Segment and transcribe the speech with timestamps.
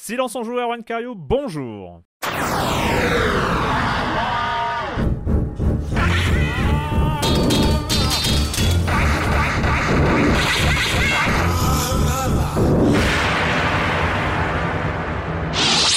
[0.00, 2.02] Silence en joueur, Juan bonjour.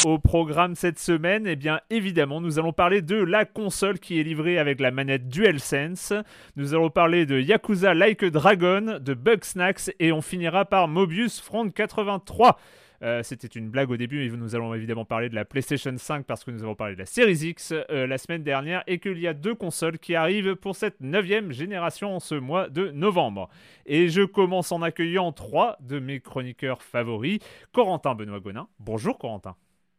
[0.03, 1.57] Au programme cette semaine, eh
[1.91, 6.11] évidemment, nous allons parler de la console qui est livrée avec la manette DualSense.
[6.55, 11.39] Nous allons parler de Yakuza Like a Dragon, de Bugsnax et on finira par Mobius
[11.39, 12.57] Front 83.
[13.03, 16.25] Euh, C'était une blague au début, et nous allons évidemment parler de la PlayStation 5
[16.25, 19.17] parce que nous avons parlé de la Series X euh, la semaine dernière et qu'il
[19.19, 23.49] y a deux consoles qui arrivent pour cette neuvième génération en ce mois de novembre.
[23.85, 27.39] Et je commence en accueillant trois de mes chroniqueurs favoris.
[27.71, 28.67] Corentin Benoît Gonin.
[28.79, 29.55] Bonjour Corentin.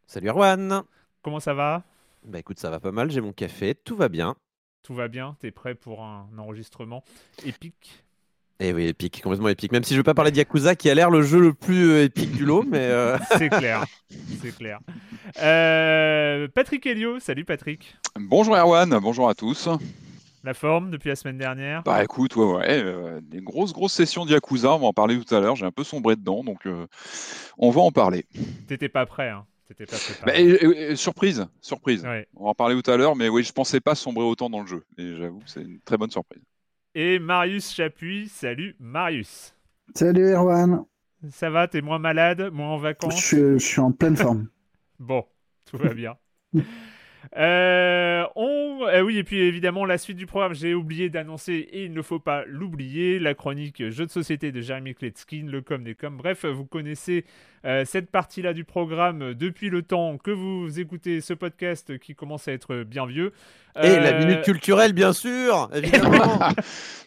[0.06, 0.82] Salut Erwan
[1.22, 1.84] Comment ça va?
[2.24, 4.36] Bah écoute, ça va pas mal, j'ai mon café, tout va bien.
[4.82, 5.36] Tout va bien?
[5.40, 7.04] T'es prêt pour un enregistrement
[7.44, 8.04] épique?
[8.64, 9.72] Eh oui, épique, complètement épique.
[9.72, 11.90] Même si je veux pas parler de Yakuza qui a l'air le jeu le plus
[11.90, 13.84] euh, épique du lot, mais euh, C'est clair,
[14.40, 14.78] c'est clair.
[15.42, 17.96] Euh, Patrick Helio, salut Patrick.
[18.16, 19.68] Bonjour Erwan, bonjour à tous.
[20.44, 24.24] La forme depuis la semaine dernière Bah écoute, ouais, ouais, euh, des grosses grosses sessions
[24.24, 26.64] de Yakuza, on va en parler tout à l'heure, j'ai un peu sombré dedans, donc
[26.66, 26.86] euh,
[27.58, 28.26] on va en parler.
[28.68, 32.04] T'étais pas prêt, hein T'étais pas Bah, et- et- et surprise, surprise.
[32.04, 32.28] Ouais.
[32.36, 34.60] On va en parler tout à l'heure, mais oui, je pensais pas sombrer autant dans
[34.60, 36.42] le jeu, et j'avoue, que c'est une très bonne surprise.
[36.94, 39.54] Et Marius Chapuis, salut Marius.
[39.94, 40.84] Salut Erwan,
[41.30, 43.28] Ça va, t'es moins malade, moins en vacances?
[43.30, 44.48] Je suis en pleine forme.
[44.98, 45.24] Bon,
[45.64, 46.16] tout va bien.
[47.36, 48.84] Euh, on...
[48.88, 52.02] euh, oui, et puis évidemment, la suite du programme, j'ai oublié d'annoncer, et il ne
[52.02, 56.16] faut pas l'oublier, la chronique jeux de société de Jeremy Kletskin, le com des com.
[56.16, 57.24] Bref, vous connaissez
[57.64, 62.48] euh, cette partie-là du programme depuis le temps que vous écoutez ce podcast qui commence
[62.48, 63.32] à être bien vieux.
[63.82, 66.38] et la Euh, minute culturelle, bien sûr, évidemment.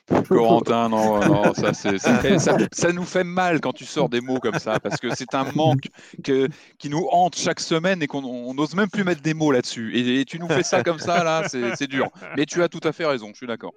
[0.28, 4.22] Corentin, non, non, ça, c'est- c'est- ça, ça nous fait mal quand tu sors des
[4.22, 5.88] mots comme ça, parce que c'est un manque
[6.24, 9.52] que, qui nous hante chaque semaine et qu'on on n'ose même plus mettre des mots
[9.52, 9.96] là-dessus.
[9.98, 12.08] Et, et tu nous fais ça comme ça, là, c'est c'est dur.
[12.38, 13.74] Mais tu as tout à fait raison, je suis d'accord.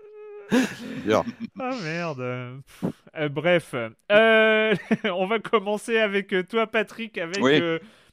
[1.04, 1.24] Bien.
[1.58, 2.20] Ah merde.
[2.20, 3.74] Euh, bref,
[4.12, 7.60] Euh, on va commencer avec euh, toi, Patrick, avec Oui.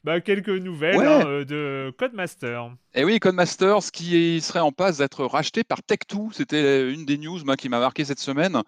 [0.05, 1.05] Bah, quelques nouvelles Ouais.
[1.07, 2.71] hein, euh, de Codemaster.
[2.97, 7.43] Et oui, Codemasters qui serait en passe d'être racheté par Tech2, c'était une des news
[7.43, 8.61] moi, qui m'a marqué cette semaine.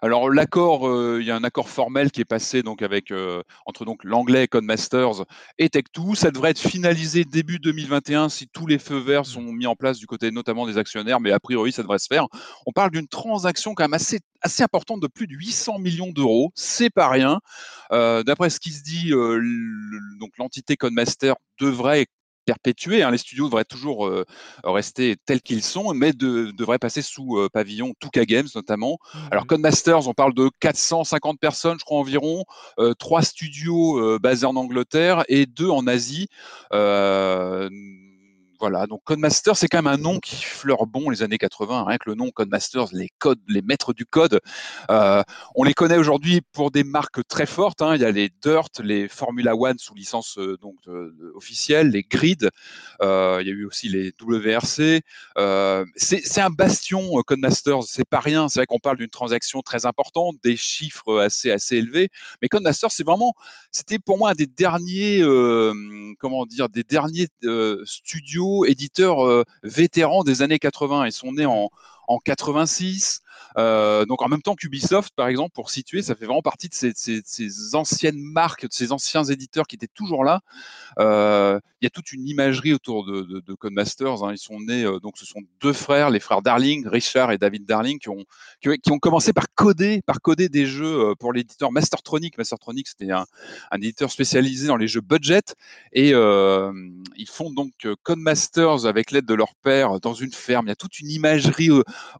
[0.00, 3.42] Alors l'accord, euh, il y a un accord formel qui est passé donc avec euh,
[3.66, 5.24] entre donc l'anglais Codemasters
[5.58, 6.14] et Tech2.
[6.14, 9.98] Ça devrait être finalisé début 2021 si tous les feux verts sont mis en place
[9.98, 12.26] du côté notamment des actionnaires, mais a priori ça devrait se faire.
[12.64, 16.52] On parle d'une transaction quand même assez assez importante de plus de 800 millions d'euros,
[16.54, 17.40] c'est pas rien.
[17.92, 22.06] Euh, D'après ce qui se dit, le- donc l'entité Codemaster devrait
[22.44, 23.02] perpétuer.
[23.02, 24.24] hein, les studios devraient toujours euh,
[24.64, 28.98] rester tels qu'ils sont, mais de- devraient passer sous euh, pavillon Tuca Games notamment.
[29.30, 32.44] Alors Codemasters, on parle de 450 personnes, je crois environ,
[32.78, 36.28] euh, trois studios basés en Angleterre et deux en Asie.
[38.54, 41.84] Euh, voilà, donc Codemasters, c'est quand même un nom qui fleure bon les années 80.
[41.84, 44.40] Rien que le nom Codemasters, les codes, les maîtres du code,
[44.90, 45.22] euh,
[45.54, 47.82] on les connaît aujourd'hui pour des marques très fortes.
[47.82, 47.94] hein.
[47.96, 52.02] Il y a les Dirt, les Formula One sous licence euh, donc de- officielle, les
[52.02, 52.50] Grid.
[53.02, 55.02] euh, il y a eu aussi les WRC.
[55.38, 57.82] Euh, c'est un bastion euh, Codemasters.
[57.84, 58.48] C'est pas rien.
[58.48, 62.08] C'est vrai qu'on parle d'une transaction très importante, des chiffres assez assez élevés.
[62.42, 63.34] Mais Codemasters, c'est vraiment,
[63.72, 65.72] c'était pour moi un des derniers, euh,
[66.18, 71.06] comment dire, des derniers euh, studios éditeurs euh, vétérans des années 80.
[71.06, 71.70] Ils sont nés en
[72.06, 73.22] en 86.
[73.56, 76.74] Euh, donc en même temps qu'Ubisoft, par exemple, pour situer, ça fait vraiment partie de
[76.74, 80.40] ces, anciennes marques, de ces anciens éditeurs qui étaient toujours là.
[80.98, 84.24] Euh, il y a toute une imagerie autour de, de, de Codemasters.
[84.24, 84.32] hein.
[84.32, 87.66] Ils sont nés, euh, donc ce sont deux frères, les frères Darling, Richard et David
[87.66, 92.38] Darling, qui ont, commencé par coder, par coder des jeux pour l'éditeur Mastertronic.
[92.38, 93.26] Mastertronic, c'était un,
[93.74, 95.42] éditeur spécialisé dans les jeux budget.
[95.92, 97.72] Et ils font donc
[98.02, 100.66] Codemasters avec l'aide de leur père dans une ferme.
[100.66, 101.70] Il y a toute une imagerie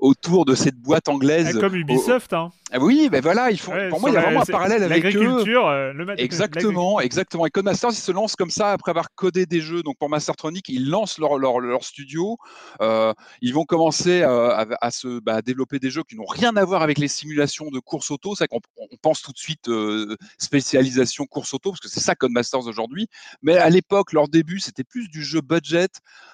[0.01, 1.53] autour de cette boîte boîte anglaise.
[1.57, 2.51] Ah, comme Ubisoft, hein.
[2.73, 3.73] Ah oui, ben voilà, font.
[3.73, 5.21] Ouais, pour moi, il y a vraiment un parallèle avec eux.
[5.21, 7.47] L'agriculture, euh, le mat- Exactement, exactement.
[7.47, 9.83] Et Codemasters, ils se lancent comme ça après avoir codé des jeux.
[9.83, 12.37] Donc pour Mastertronic, ils lancent leur, leur, leur studio.
[12.81, 13.13] Euh,
[13.43, 16.65] ils vont commencer euh, à, à se bah, développer des jeux qui n'ont rien à
[16.65, 18.35] voir avec les simulations de course auto.
[18.35, 22.15] C'est qu'on on pense tout de suite euh, spécialisation course auto parce que c'est ça
[22.15, 23.07] Codemasters aujourd'hui.
[23.43, 25.89] Mais à l'époque, leur début, c'était plus du jeu budget.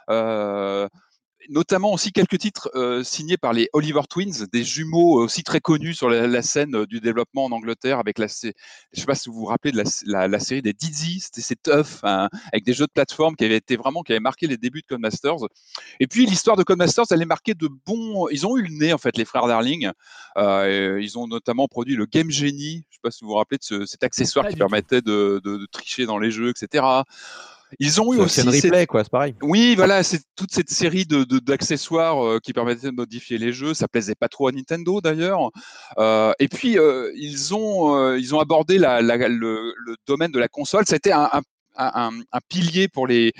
[0.08, 0.88] Euh,
[1.50, 5.94] notamment aussi quelques titres euh, signés par les Oliver Twins, des jumeaux aussi très connus
[5.94, 8.32] sur la, la scène euh, du développement en Angleterre avec la, je
[9.00, 11.62] sais pas si vous vous rappelez de la, la, la série des Dizzy, c'était c'est
[11.62, 14.56] tough, hein, avec des jeux de plateforme qui avaient été vraiment, qui avaient marqué les
[14.56, 15.36] débuts de Codemasters.
[15.98, 18.92] Et puis l'histoire de Codemasters, elle est marquée de bons, ils ont eu le nez
[18.92, 19.90] en fait, les frères Darling.
[20.36, 23.58] Euh, ils ont notamment produit le Game Genie, je sais pas si vous vous rappelez
[23.58, 26.84] de ce- cet accessoire qui permettait de, de- de tricher dans les jeux, etc.
[27.78, 29.34] Ils ont eu C'est aussi cette- replay, quoi, c'est pareil.
[29.42, 33.74] oui, voilà, c'est toute cette série de d'accessoires euh, qui permettaient de modifier les jeux.
[33.74, 35.50] Ça plaisait pas trop à Nintendo d'ailleurs.
[35.98, 40.38] Euh, et puis euh, ils ont ils ont abordé la, la- le, le domaine de
[40.38, 40.84] la console.
[40.88, 41.40] C'était un, un,
[41.76, 43.32] un, un pilier pour les.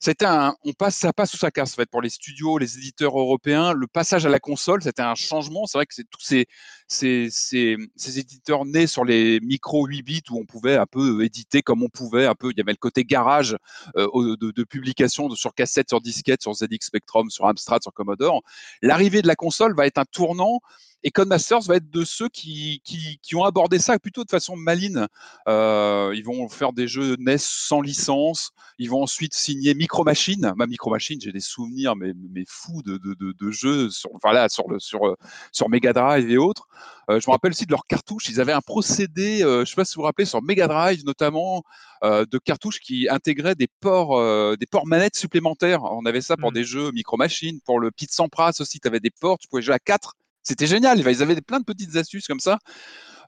[0.00, 2.78] C'était un, on passe, ça passe sous sa casse en fait pour les studios, les
[2.78, 3.72] éditeurs européens.
[3.72, 5.66] Le passage à la console, c'était un changement.
[5.66, 6.46] C'est vrai que c'est tous ces,
[6.88, 11.24] ces, ces, ces éditeurs nés sur les micro 8 bits où on pouvait un peu
[11.24, 12.50] éditer comme on pouvait, un peu.
[12.50, 13.56] Il y avait le côté garage
[13.96, 17.92] euh, de, de publication de- sur cassette, sur disquette, sur ZX Spectrum, sur Amstrad, sur
[17.92, 18.42] Commodore.
[18.82, 20.60] L'arrivée de la console va être un tournant.
[21.06, 24.56] Et Codemasters va être de ceux qui, qui, qui ont abordé ça plutôt de façon
[24.56, 25.06] maline.
[25.46, 28.50] Euh, ils vont faire des jeux NES sans licence.
[28.80, 30.52] Ils vont ensuite signer Micro Machine.
[30.56, 34.10] Ma Micro Machine, j'ai des souvenirs mais, mais fous de, de, de, de jeux sur,
[34.16, 35.16] enfin là, sur, le, sur,
[35.52, 36.66] sur Mega Drive et autres.
[37.08, 38.28] Euh, je me rappelle aussi de leurs cartouches.
[38.28, 40.66] Ils avaient un procédé, euh, je ne sais pas si vous vous rappelez, sur Mega
[40.66, 41.62] Drive notamment,
[42.02, 44.20] euh, de cartouches qui intégraient des ports,
[44.56, 45.84] des ports manettes supplémentaires.
[45.84, 46.54] On avait ça pour Mm.
[46.54, 48.80] des jeux Micro Machine, pour le Pit Sampras aussi.
[48.80, 50.14] Tu avais des ports, tu pouvais jouer à 4.
[50.46, 51.00] C'était génial.
[51.00, 52.58] Ils avaient plein de petites astuces comme ça.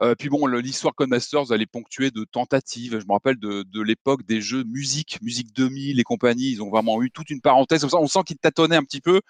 [0.02, 3.00] Euh, puis bon, l'histoire Codemasters, elle est ponctuée de tentatives.
[3.00, 6.52] Je me rappelle de, de l'époque des jeux musique, musique 2000 et compagnie.
[6.52, 7.80] Ils ont vraiment eu toute une parenthèse.
[7.80, 9.20] Comme ça, on sent qu'ils tâtonnaient un petit peu.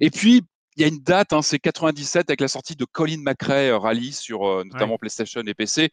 [0.00, 0.42] Et puis,
[0.76, 3.78] il y a une date, hein, c'est 97 avec la sortie de Colin McRae euh,
[3.78, 5.90] Rally sur euh, notamment PlayStation et PC.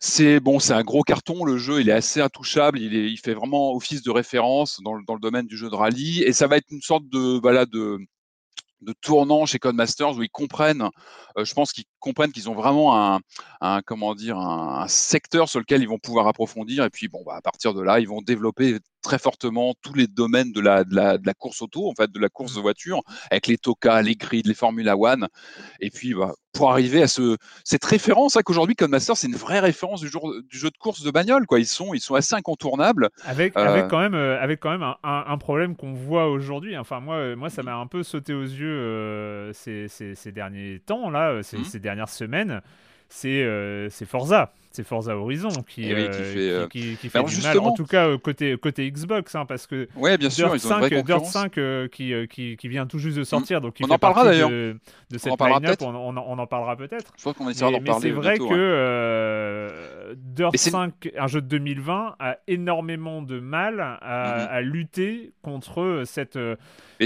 [0.00, 1.44] C'est bon, c'est un gros carton.
[1.44, 2.78] Le jeu, il est assez intouchable.
[2.78, 5.68] Il, est, il fait vraiment office de référence dans, le- dans le domaine du jeu
[5.70, 6.22] de rallye.
[6.22, 7.98] Et ça va être une sorte de, voilà, de,
[8.84, 10.88] de tournant chez Codemasters où ils comprennent,
[11.36, 13.20] euh, je pense qu'ils comprennent qu'ils ont vraiment un,
[13.60, 16.84] un secteur sur lequel ils vont pouvoir approfondir.
[16.84, 20.06] Et puis, bon, bah, à partir de là, ils vont développer très fortement tous les
[20.08, 22.60] domaines de la, de la, de la course auto, en fait, de la course de
[22.60, 25.28] voiture, avec les TOCA, les grids, les Formula One.
[25.80, 29.60] Et puis, bah, pour arriver à ce, cette référence, hein, qu'aujourd'hui, Codemasters, c'est une vraie
[29.60, 31.46] référence du, jour, du jeu de course de bagnole.
[31.46, 31.60] Quoi.
[31.60, 33.10] Ils, sont, ils sont assez incontournables.
[33.24, 36.28] Avec, Euh, avec quand même, euh, avec quand même un, un- un problème qu'on voit
[36.28, 36.76] aujourd'hui.
[36.78, 40.32] Enfin, moi, euh, moi, ça m'a un peu sauté aux yeux euh, ces, ces- ces
[40.32, 41.64] derniers temps, là, ces, Mhm.
[41.64, 42.62] ces dernières semaines.
[43.16, 47.08] C'est euh, c'est Forza, c'est Forza Horizon qui, oui, qui fait, euh, qui, qui- qui
[47.08, 50.18] fait alors du mal, en tout cas euh, côté, côté Xbox, hein, parce que Ouais,
[50.18, 51.32] bien sûr, Dirt ils ont une vraie 5, Dirt concurrence.
[51.32, 53.98] 5 euh, qui, euh, qui, qui vient tout juste de sortir, donc On fait en
[53.98, 54.76] parlera, de,
[55.12, 57.12] de cette en parlera on, on en- on en parlera peut-être.
[57.16, 58.54] Je crois qu'on essaiera Mais, c'est vrai bientôt, que
[60.03, 60.03] ouais.
[60.14, 63.94] Euh, Dirt Mais c'est- 5, un jeu de 2020, a énormément de mal à,
[64.44, 64.48] Mhm.
[64.50, 66.56] à lutter contre cette, euh,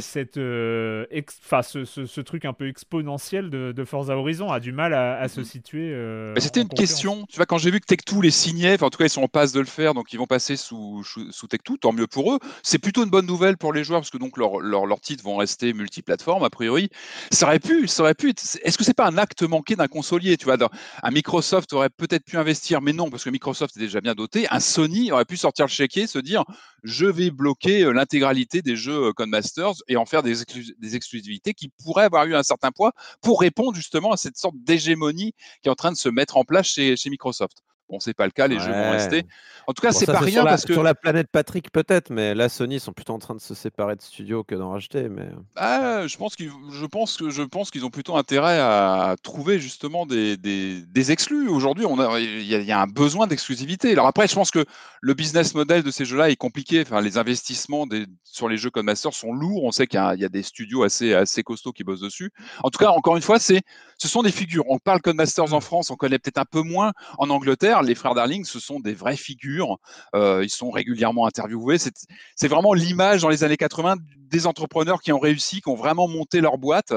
[0.00, 4.50] cette, euh, ex- 'fin, ce, ce- ce truc un peu exponentiel de, de Forza Horizon,
[4.52, 5.46] a du mal à, à se Mhm.
[5.46, 5.92] situer.
[5.92, 7.24] euh, c'était une question.
[7.28, 9.22] Tu vois, quand j'ai vu que Tech2 les signait, enfin, en tout cas, ils sont
[9.22, 12.06] en passe de le faire, donc ils vont passer sous, sous, sous Tech2, tant mieux
[12.06, 12.38] pour eux.
[12.62, 15.24] C'est plutôt une bonne nouvelle pour les joueurs, parce que donc leurs leur, leurs titres
[15.24, 16.88] vont rester multiplateformes, a priori.
[17.30, 18.30] Ça aurait pu, ça aurait pu
[18.62, 20.56] Est-ce que c'est pas un acte manqué d'un consolier Tu vois,
[21.02, 24.46] un Microsoft aurait peut-être pu investir, mais non, parce que Microsoft est déjà bien doté.
[24.50, 26.44] Un Sony aurait pu sortir le chéquier, se dire
[26.82, 30.96] je vais bloquer euh, l'intégralité des jeux euh, Codemasters et en faire des, exclu- des
[30.96, 35.32] exclusivités qui pourraient avoir eu un certain poids pour répondre justement à cette sorte d'hégémonie
[35.62, 37.62] qui est en train de se mettre en place chez Microsoft.
[37.88, 39.24] Bon, c'est pas le cas, les jeux vont rester.
[39.66, 41.70] En tout cas, Bon, c'est pas rien sur la, parce que sur la planète Patrick
[41.72, 44.70] peut-être, mais là Sony sont plutôt en train de se séparer de studios que d'en
[44.70, 45.08] racheter.
[45.08, 49.16] Mais Ah, je pense qu'ils, je pense que je pense qu'ils ont plutôt intérêt à
[49.22, 51.48] trouver justement des, des, des exclus.
[51.48, 53.92] Aujourd'hui, on a, il y a, il y a un besoin d'exclusivité.
[53.92, 54.64] Alors après, je pense que
[55.00, 56.82] le business model de ces jeux-là est compliqué.
[56.82, 59.64] Enfin, les investissements des, sur les jeux Codemasters sont lourds.
[59.64, 62.00] On sait qu'il y a, il y a des studios assez assez costauds qui bossent
[62.00, 62.30] dessus.
[62.62, 63.60] En tout cas, encore une fois, c'est,
[63.96, 64.64] ce sont des figures.
[64.68, 66.92] On parle Codemasters en France, on connaît peut-être un peu moins.
[67.18, 69.78] En Angleterre, les frères Darling, ce sont des vraies figures.
[70.14, 71.78] Euh, ils sont régulièrement interviewés.
[71.78, 73.96] C'est, vraiment l'image dans les années 80
[74.28, 76.92] des entrepreneurs qui ont réussi, qui ont vraiment monté leur boîte.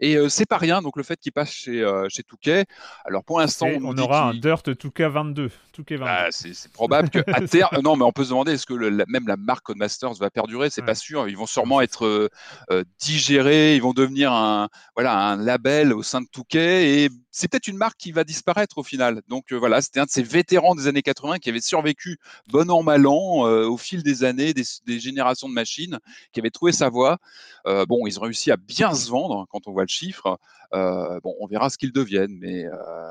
[0.00, 0.82] Et euh, c'est pas rien.
[0.82, 2.66] Donc le fait qu'ils passent chez, euh, chez Touquet.
[3.04, 5.50] Alors pour l'instant, on, aura un Dirt Touquet 22.
[5.72, 6.10] Touquet 22.
[6.10, 8.90] Ah, c'est probable que à terme, non, mais on peut se demander est-ce que le-
[8.90, 10.70] la- même la marque Codemasters va perdurer?
[10.70, 10.86] C'est Ouais.
[10.86, 11.28] pas sûr.
[11.28, 12.28] Ils vont sûrement être euh,
[12.70, 13.76] euh, digérés.
[13.76, 17.76] Ils vont devenir un voilà un label au sein de Touquet et c'est peut-être une
[17.76, 19.20] marque qui va disparaître au final.
[19.28, 22.70] Donc euh, voilà, c'était un de ces vétérans des années 80 qui avait survécu bon
[22.70, 25.98] an mal an euh, au fil des années, des, des générations de machines,
[26.32, 27.18] qui avait trouvé sa voie.
[27.66, 30.38] Euh, bon, ils ont réussi à bien se vendre quand on voit le chiffre.
[30.74, 32.70] Euh, bon, on verra ce qu'ils deviennent, mais euh,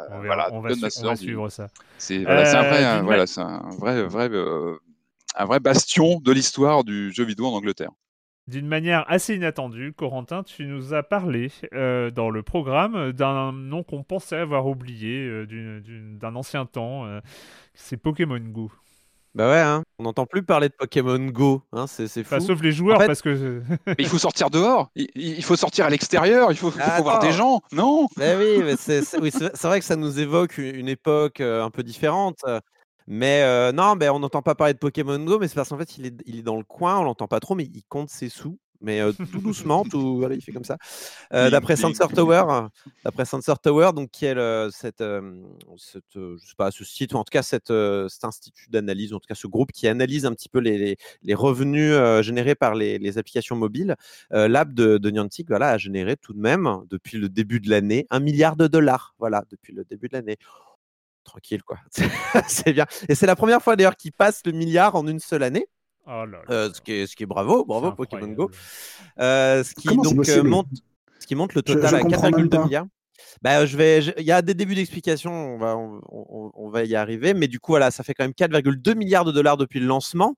[0.09, 0.69] on, verra- voilà, on va,
[1.05, 1.67] on va suivre ça.
[1.97, 4.29] c'est voilà, c'est un vrai, voilà, c'est un vrai, vrai,
[5.35, 7.91] un vrai bastion de l'histoire du jeu vidéo en Angleterre.
[8.47, 13.83] D'une manière assez inattendue, Corentin, tu nous as parlé euh, dans le programme d'un nom
[13.83, 15.81] qu'on pensait avoir oublié euh,
[16.19, 17.05] d'un ancien temps.
[17.05, 17.21] euh,
[17.73, 18.69] c'est Pokémon Go.
[19.35, 21.63] Bah ouais, hein, on n'entend plus parler de Pokémon Go.
[21.71, 22.35] Hein, c'est c'est fou.
[22.35, 25.43] Enfin, sauf les joueurs, En fait- parce que Mais il faut sortir dehors, il, il
[25.43, 29.31] faut sortir à l'extérieur, il faut, voir des gens, non Bah oui, c'est oui,
[29.63, 32.43] vrai que ça nous évoque une, une époque euh, un peu différente.
[33.07, 35.77] Mais euh, non, ben on n'entend pas parler de Pokémon Go, mais c'est parce qu'en
[35.77, 38.09] fait, il est, il est dans le coin, on l'entend pas trop, mais il compte
[38.09, 38.57] ses sous.
[38.85, 40.77] Mais euh, tout doucement, tout, voilà, il fait comme ça.
[41.33, 41.75] Euh, d'après.
[41.77, 42.67] Sensor Tower,
[43.05, 45.01] d'après Sensor Tower, donc qui est le- cette,
[45.77, 47.73] cette, je sais pas, ce site ou en tout cas cette,
[48.09, 50.77] cet institut d'analyse, ou en tout cas ce groupe qui analyse un petit peu les,
[50.77, 53.95] les- les revenus générés par les, les applications mobiles,
[54.31, 58.05] l'app de, de Niantic, voilà, a généré tout de même depuis le début de l'année
[58.11, 60.37] un milliard de dollars, voilà, depuis le début de l'année.
[61.23, 61.77] Tranquille quoi,
[62.47, 62.85] c'est bien.
[63.07, 65.67] Et c'est la première fois d'ailleurs qu'ils passent le milliard en une seule année,
[66.05, 66.39] Oh là là.
[66.49, 68.27] euh, ce, qui est, ce qui est bravo, bravo Pokémon.
[68.27, 68.51] Go.
[69.19, 70.67] Euh, ce qui Comment donc euh, monte,
[71.19, 72.63] ce qui monte le total je à comprends même 4,2 pas.
[72.65, 72.85] milliards.
[73.41, 76.69] Bah, je vais, je- il y a des débuts d'explication, on va, on, on- on
[76.69, 79.55] va y arriver, mais du coup voilà, ça fait quand même 4,2 milliards de dollars
[79.57, 80.35] depuis le lancement.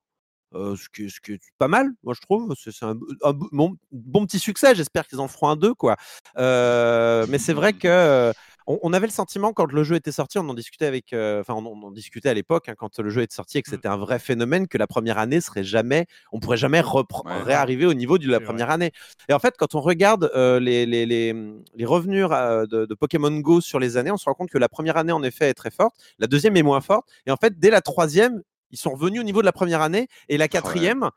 [0.54, 2.54] euh, ce, qui, est- ce qui est pas mal, moi je trouve.
[2.62, 4.76] C'est c'est un, un bon, bon petit succès.
[4.76, 5.96] J'espère qu'ils en feront un deux, quoi.
[6.38, 8.32] Euh, mais c'est vrai que euh,
[8.68, 11.42] on, on avait le sentiment quand le jeu était sorti, on en discutait avec, euh,
[11.42, 13.70] enfin on, on en discutait à l'époque hein, quand le jeu était sorti et que
[13.70, 13.74] Mm.
[13.74, 16.82] c'était un vrai phénomène que la première année serait jamais, on pourrait jamais
[17.26, 17.44] Ouais.
[17.44, 18.46] réarriver au niveau de la vrai.
[18.46, 18.92] première année.
[19.30, 21.34] Et en fait, quand on regarde euh, les, les, les,
[21.76, 24.58] les revenus euh, de, de Pokémon Go sur les années, on se rend compte que
[24.58, 27.38] la première année, en effet, est très forte, la deuxième est moins forte, et en
[27.38, 28.42] fait, dès la troisième,
[28.72, 31.10] ils sont revenus au niveau de la première année, et la quatrième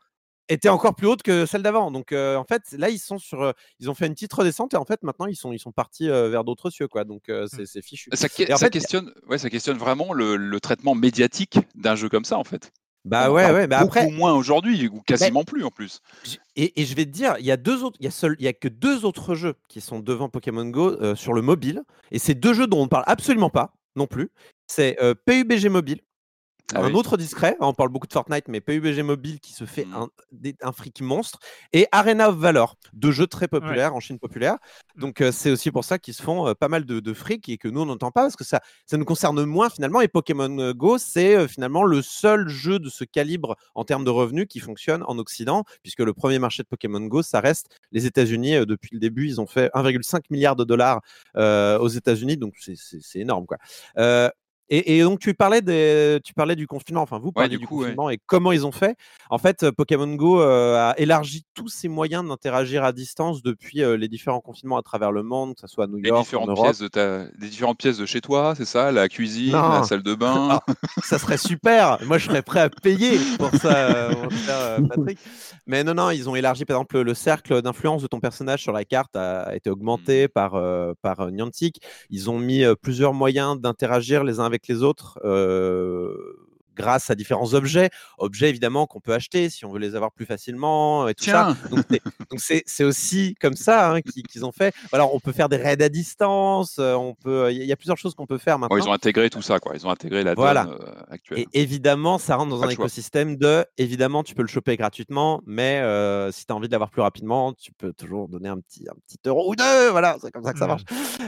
[0.49, 1.91] était encore plus haute que celle d'avant.
[1.91, 4.73] Donc, euh, en fait, là, ils sont sur, euh, ils ont fait une petite redescente,
[4.73, 7.03] et en fait, maintenant, ils sont, ils sont partis euh, vers d'autres cieux, quoi.
[7.05, 8.09] Donc, euh, c'est fichu.
[8.13, 11.59] ça, que- Et en ça fait- questionne, ouais, ça questionne vraiment le, le traitement médiatique
[11.75, 12.71] d'un jeu comme ça, en fait.
[13.05, 13.65] Bah ouais, ouais.
[13.65, 16.01] Bah beaucoup après, moins aujourd'hui, ou quasiment plus en plus.
[16.57, 18.35] Et, et je vais te dire, il y a deux autres, il y a seul,
[18.39, 21.83] il y a que deux autres jeux qui sont devant Pokémon Go sur le mobile,
[22.11, 24.29] et c'est deux jeux dont on ne parle absolument pas non plus.
[24.67, 26.01] C'est PUBG Mobile,
[26.75, 26.93] Ah un oui.
[26.93, 27.57] autre discret.
[27.59, 30.53] On parle beaucoup de Fortnite, mais PUBG Mobile qui se fait Mhm.
[30.61, 31.39] un, fric monstre,
[31.73, 34.57] et Arena of Valor, deux jeux très populaires en Chine populaire.
[34.95, 35.01] Mm.
[35.01, 37.49] Donc euh, c'est aussi pour ça qu'ils se font euh, pas mal de, de fric
[37.49, 40.01] et que nous on n'entend pas parce que ça, ça nous concerne moins finalement.
[40.01, 44.11] Et Pokémon Go, c'est euh, finalement le seul jeu de ce calibre en termes de
[44.11, 48.05] revenus qui fonctionne en Occident, puisque le premier marché de Pokémon Go, ça reste les
[48.05, 48.65] États-Unis.
[48.65, 51.01] Depuis le début, ils ont fait 1,5 milliard de dollars
[51.35, 53.57] aux États-Unis, donc c'est énorme quoi.
[54.69, 57.65] Et, et donc tu parlais, des, tu parlais du confinement, enfin vous parliez du du,
[57.67, 57.85] coup, ouais.
[57.85, 58.95] confinement et comment ils ont fait.
[59.29, 63.83] En fait, euh, Pokémon Go euh, a élargi tous ses moyens d'interagir à distance depuis
[63.83, 66.19] euh, les différents confinements à travers le monde, que ce soit à New Les York,
[66.19, 66.65] en différentes Europe.
[66.65, 69.69] pièces de ta, les différentes pièces de chez toi, c'est ça, la cuisine, Non.
[69.69, 70.61] la salle de bain?
[70.67, 70.73] Ah,
[71.03, 71.97] ça serait super.
[72.05, 75.17] Moi, je serais prêt à payer pour ça, euh, mon cher, Patrick.
[75.67, 78.71] Mais non, non, ils ont élargi, par exemple, le cercle d'influence de ton personnage sur
[78.71, 80.59] la carte a, a été augmenté par,
[81.01, 81.81] par Niantic.
[82.09, 85.17] Ils ont mis plusieurs moyens d'interagir les uns avec les autres.
[86.79, 90.25] Grâce à différents objets, objets évidemment qu'on peut acheter si on veut les avoir plus
[90.25, 91.53] facilement et tout ça.
[91.53, 94.73] Tiens, Donc c'est- donc c'est c'est aussi comme ça hein, qu'ils ont fait.
[94.93, 97.97] Alors on peut faire des raids à distance, euh, on peut, il y, a plusieurs
[97.97, 98.77] choses qu'on peut faire maintenant.
[98.77, 99.73] Ils ont intégré tout ça, quoi.
[99.75, 100.63] Ils ont intégré la Voilà.
[100.65, 101.39] donne euh, actuelle.
[101.39, 105.41] Et évidemment, ça rentre dans Pas un écosystème de, évidemment, tu peux le choper gratuitement,
[105.45, 108.59] mais euh, si tu as envie de l'avoir plus rapidement, tu peux toujours donner un
[108.59, 109.89] petit, un petit euro ou deux.
[109.91, 110.69] Voilà, c'est comme ça que ça Mm.
[110.69, 110.83] marche.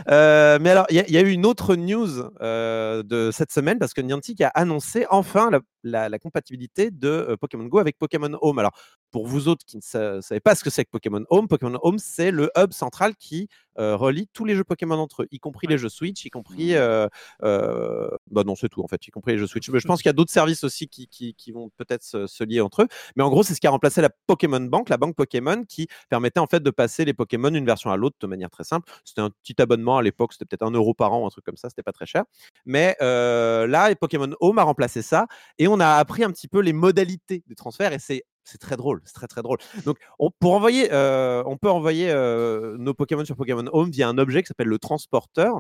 [0.09, 2.09] Euh, mais alors, il y, a- il y a eu une autre news
[2.41, 5.40] euh, de cette semaine parce que Niantic a annoncé enfin
[5.83, 8.59] la, compatibilité de euh, Pokémon Go avec Pokémon Home.
[8.59, 8.73] Alors,
[9.11, 11.77] pour vous autres qui ne sa- savez pas ce que c'est que Pokémon Home, Pokémon
[11.83, 13.47] Home, c'est le hub central qui
[13.79, 16.75] euh, relie tous les jeux Pokémon entre eux, y compris les jeux Switch, y compris.
[16.75, 17.07] euh,
[17.43, 19.69] euh, bah non, c'est tout en fait, y compris les jeux Switch.
[19.69, 22.27] Mais je pense qu'il y a d'autres services aussi qui, qui- qui vont peut-être se,
[22.27, 22.87] se lier entre eux.
[23.15, 25.87] Mais en gros, c'est ce qui a remplacé la Pokémon Bank, la banque Pokémon, qui
[26.09, 28.91] permettait en fait de passer les Pokémon d'une version à l'autre de manière très simple.
[29.05, 31.57] C'était un petit abonnement à l'époque, c'était peut-être un euro par an, un truc comme
[31.57, 32.23] ça, c'était pas très cher.
[32.65, 35.27] Mais là, Pokémon Home a remplacé ça
[35.57, 38.75] et on a appris un petit peu les modalités des transferts et c'est C'est très
[38.75, 39.59] drôle, c'est très très drôle.
[39.85, 44.07] Donc, on, pour envoyer, euh, on peut envoyer euh, nos Pokémon sur Pokémon Home via
[44.09, 45.59] un objet qui s'appelle le transporteur,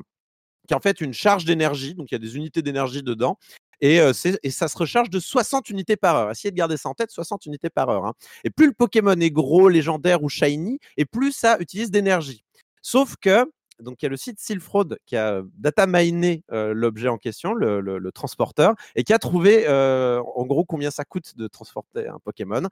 [0.67, 1.93] qui est en fait une charge d'énergie.
[1.95, 3.37] Donc, il y a des unités d'énergie dedans.
[3.81, 6.31] Et, euh, ça se recharge de 60 unités par heure.
[6.31, 8.05] Essayez de garder ça en tête, 60 unités par heure.
[8.05, 8.13] hein.
[8.43, 12.43] Et plus le Pokémon est gros, légendaire ou shiny, et plus ça utilise d'énergie.
[12.81, 13.45] Sauf que,
[13.81, 17.53] donc il y a le site Silphrod qui a data miné euh, l'objet en question,
[17.53, 21.47] le, le- le transporteur, et qui a trouvé euh, en gros combien ça coûte de
[21.47, 22.63] transporter un Pokémon.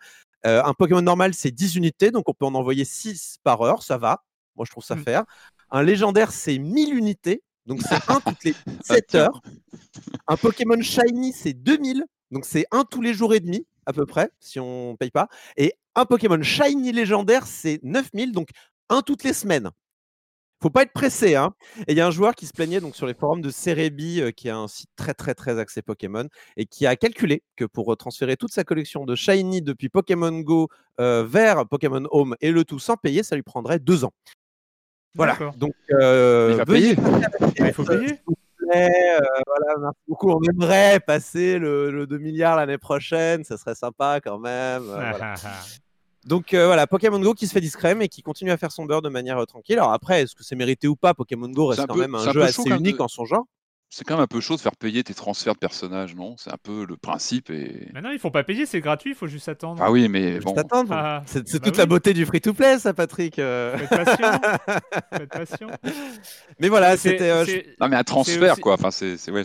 [0.45, 3.83] Euh, un Pokémon normal, c'est 10 unités, donc on peut en envoyer 6 par heure,
[3.83, 4.23] ça va.
[4.55, 5.03] Moi, je trouve ça Mm.
[5.03, 5.23] faire.
[5.71, 9.19] Un légendaire, c'est 1000 unités, donc c'est un toutes les 7 tiens.
[9.25, 9.41] heures.
[10.27, 14.05] Un Pokémon Shiny, c'est 2000, donc c'est un tous les jours et demi, à peu
[14.05, 15.27] près, si on paye pas.
[15.57, 18.49] Et un Pokémon Shiny légendaire, c'est 9000, donc
[18.89, 19.69] un toutes les semaines.
[20.61, 21.53] Faut pas être pressé, hein.
[21.87, 24.19] Et il y a un joueur qui se plaignait donc sur les forums de Cerebi,
[24.21, 27.63] euh, qui est un site très très très axé Pokémon, et qui a calculé que
[27.63, 30.67] pour euh, transférer toute sa collection de Shiny depuis Pokémon Go
[30.99, 34.11] euh, vers Pokémon Home et le tout sans payer, ça lui prendrait deux ans.
[35.15, 35.37] Voilà.
[35.57, 36.95] Donc, euh, Il va payer.
[37.59, 38.11] Ah, il faut payer.
[38.75, 40.29] euh, voilà, merci beaucoup.
[40.31, 44.83] On aimerait passer le, le 2 milliards l'année prochaine, ça serait sympa quand même.
[44.83, 45.33] euh, voilà.
[46.25, 48.85] Donc euh, voilà, Pokémon Go qui se fait discret mais qui continue à faire son
[48.85, 49.77] beurre de manière euh, tranquille.
[49.79, 51.13] Alors après, est-ce que c'est mérité ou pas?
[51.13, 53.45] Pokémon Go reste quand peu- même un jeu assez chaud unique de- en son genre.
[53.91, 56.35] C'est quand même un peu chaud de faire payer tes transferts de personnages, non?
[56.37, 57.87] C'est un peu le principe et.
[57.93, 59.81] Mais non, il faut pas payer, c'est gratuit, il faut juste attendre.
[59.83, 60.53] Ah oui, mais Juste bon.
[60.55, 60.93] attendre.
[60.93, 61.79] Ah, c'est c'est bah toute oui.
[61.79, 63.39] la beauté du free-to-play, ça, Patrick.
[63.39, 63.75] euh.
[63.79, 64.31] Faites patient.
[65.11, 65.67] Faites patient.
[66.59, 67.31] Mais voilà, C'est- c'était.
[67.31, 68.73] euh, je- Non, mais un transfert, aussi- quoi.
[68.75, 69.41] Enfin, c'est c'est- ouais,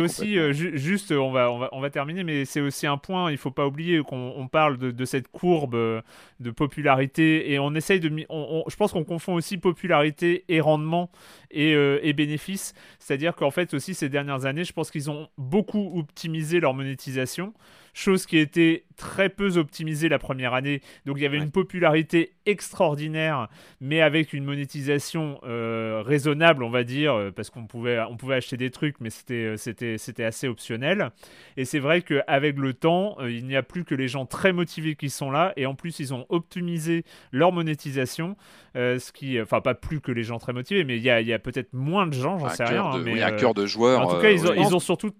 [0.00, 2.96] aussi euh, ju- juste, on va, on va, on va terminer, mais c'est aussi un
[2.96, 3.30] point.
[3.30, 6.00] Il faut pas oublier qu'on on parle de, de cette courbe euh,
[6.40, 8.10] de popularité et on essaye de.
[8.30, 11.10] on- on- je pense qu'on confond aussi popularité et rendement
[11.50, 12.72] et, euh, et bénéfice.
[12.98, 17.52] C'est-à-dire qu'en fait ces dernières années, je pense qu'ils ont beaucoup optimisé leur monétisation,
[17.94, 20.80] chose qui était très peu optimisée la première année.
[21.06, 21.44] Donc il y avait Ouais.
[21.44, 23.48] une popularité extraordinaire,
[23.80, 28.36] mais avec une monétisation euh, raisonnable, on va dire, euh, parce qu'on pouvait, on pouvait
[28.36, 31.10] acheter des trucs, mais c'était, euh, c'était, c'était assez optionnel.
[31.56, 34.94] Et c'est vrai qu'avec le temps, il n'y a plus que les gens très motivés
[34.96, 38.36] qui sont là, et en plus ils ont optimisé leur monétisation,
[38.76, 41.20] euh, ce qui, enfin pas plus que les gens très motivés, mais il y a,
[41.20, 42.82] y a peut-être moins de gens, j'en sais rien.
[42.90, 44.00] de- hein, mais oui, un euh, cœur de joueur.
[44.00, 45.10] en tout cas, ils ont, ils ont surtout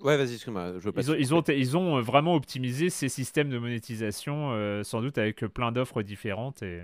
[0.00, 0.74] Ouais, vas-y, excuse-moi.
[0.96, 1.58] Ils ont, te ils, ont, couper.
[1.58, 6.62] ils ont vraiment optimisé ces systèmes de monétisation, euh, sans doute avec plein d'offres différentes.
[6.62, 6.82] Et...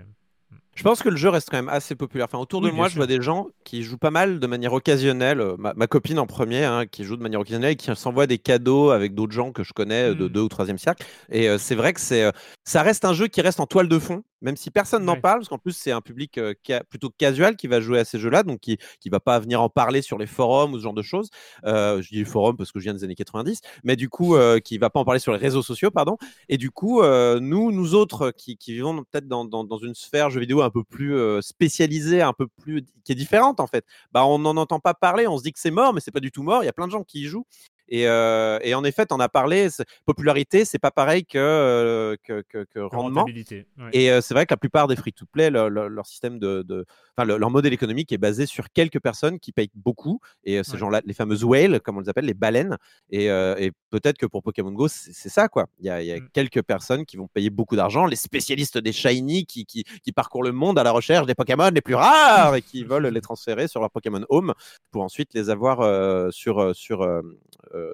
[0.75, 2.27] Je pense que le jeu reste quand même assez populaire.
[2.29, 4.73] Enfin, autour de Oui, moi, je vois des gens qui jouent pas mal de manière
[4.73, 5.39] occasionnelle.
[5.39, 8.27] Euh, Ma, ma copine en premier, hein, qui joue de manière occasionnelle et qui s'envoie
[8.27, 10.29] des cadeaux avec d'autres gens que je connais euh, de Mm.
[10.29, 11.05] deux ou troisième cercle.
[11.29, 12.31] Et euh, c'est vrai que c'est, euh,
[12.65, 15.19] ça reste un jeu qui reste en toile de fond, même si personne n'en Ouais.
[15.21, 18.05] parle, parce qu'en plus c'est un public euh, ca- plutôt casual qui va jouer à
[18.05, 20.83] ces jeux-là, donc qui qui va pas venir en parler sur les forums ou ce
[20.83, 21.29] genre de choses.
[21.65, 24.35] Euh, je dis les forums parce que je viens des années 90, mais du coup
[24.35, 26.17] euh, qui va pas en parler sur les réseaux sociaux, pardon.
[26.47, 30.29] Et du coup, nous, nous autres qui, qui vivons peut-être dans, dans, dans une sphère
[30.29, 34.25] jeux vidéo un peu plus spécialisée, un peu plus qui est différente en fait, bah
[34.25, 35.27] on n'en entend pas parler.
[35.27, 36.63] On se dit que c'est mort, mais c'est pas du tout mort.
[36.63, 37.45] Il y a plein de gens qui y jouent.
[37.89, 39.67] Et, euh, et en effet, en as parlé.
[40.05, 43.25] Popularité, c'est pas pareil que, euh, que, que, que rendement.
[43.25, 43.65] Ouais.
[43.93, 46.85] Et euh, c'est vrai que la plupart des free-to-play, leur, système de, de-
[47.23, 50.19] le- leur modèle économique est basé sur quelques personnes qui payent beaucoup.
[50.43, 50.77] Et ces Ouais.
[50.79, 52.77] gens-là, les fameuses whales, comme on les appelle, les baleines.
[53.09, 55.67] Et, et peut-être que pour Pokémon Go, c'est ça, quoi.
[55.79, 56.29] Il y a, il y a Mm.
[56.33, 60.43] quelques personnes qui vont payer beaucoup d'argent, les spécialistes des shiny qui, qui, qui parcourent
[60.43, 63.67] le monde à la recherche des Pokémon les plus rares et qui veulent les transférer
[63.67, 64.53] sur leur Pokémon Home
[64.91, 67.01] pour ensuite les avoir sur, sur,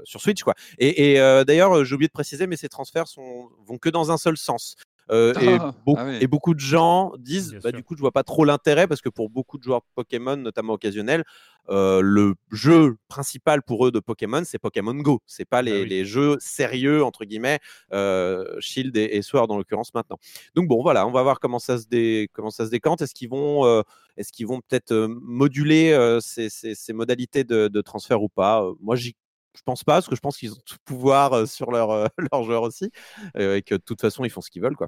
[0.04, 0.54] sur Switch, quoi.
[0.78, 3.90] Et, et, euh, d'ailleurs, euh, j'ai oublié de préciser, mais ces transferts sont, vont que
[3.90, 4.76] dans un seul sens.
[5.10, 6.18] Euh, et, Ah, ah oui.
[6.22, 9.10] et beaucoup de gens disent, bah, du coup, je vois pas trop l'intérêt parce que
[9.10, 11.26] pour beaucoup de joueurs Pokémon, notamment occasionnels,
[11.70, 15.20] euh, le jeu principal pour eux de Pokémon, c'est Pokémon Go.
[15.26, 15.90] C'est pas les, oui.
[15.90, 17.60] les jeux sérieux entre guillemets,
[17.92, 20.18] euh, Shield et, et Sword en l'occurrence maintenant.
[20.56, 23.02] Donc bon, voilà, on va voir comment ça se, dé- comment ça se décante.
[23.02, 23.82] Est-ce qu'ils vont, euh,
[24.18, 28.30] est-ce qu'ils vont peut-être euh, moduler euh, ces, ces- ces modalités de, de transfert ou
[28.30, 28.64] pas?
[28.64, 29.16] Euh, Moi, j'y
[29.58, 32.44] je pense pas, parce que je pense qu'ils ont tout pouvoir sur leur, euh, leur
[32.44, 32.92] joueur aussi,
[33.38, 34.76] euh, et que de toute façon, ils font ce qu'ils veulent.
[34.76, 34.88] Quoi.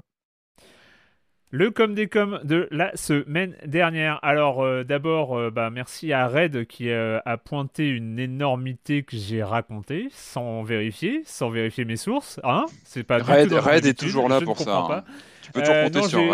[1.50, 4.18] Le com des coms de la semaine dernière.
[4.24, 9.16] Alors euh, d'abord, euh, bah, merci à Red qui euh, a pointé une énormité que
[9.16, 12.40] j'ai racontée sans vérifier, sans vérifier mes sources.
[12.42, 15.04] Hein C'est pas Red- Red est toujours là je pour ça, hein.
[15.52, 15.60] Pas.
[15.60, 16.30] Tu peux toujours Euh, compter non, sur j'ai-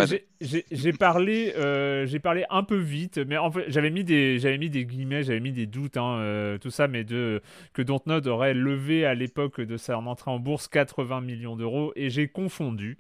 [0.91, 0.97] Red.
[0.99, 4.71] parlé, euh, j'ai parlé un peu vite, mais en fait, j'avais mis des, j'avais mis
[4.71, 7.43] des guillemets, j'avais mis des doutes, hein, euh, tout ça, mais de
[7.73, 12.11] que Dontnod aurait levé à l'époque de sa entrée en bourse 80 millions d'euros, et
[12.11, 12.99] j'ai confondu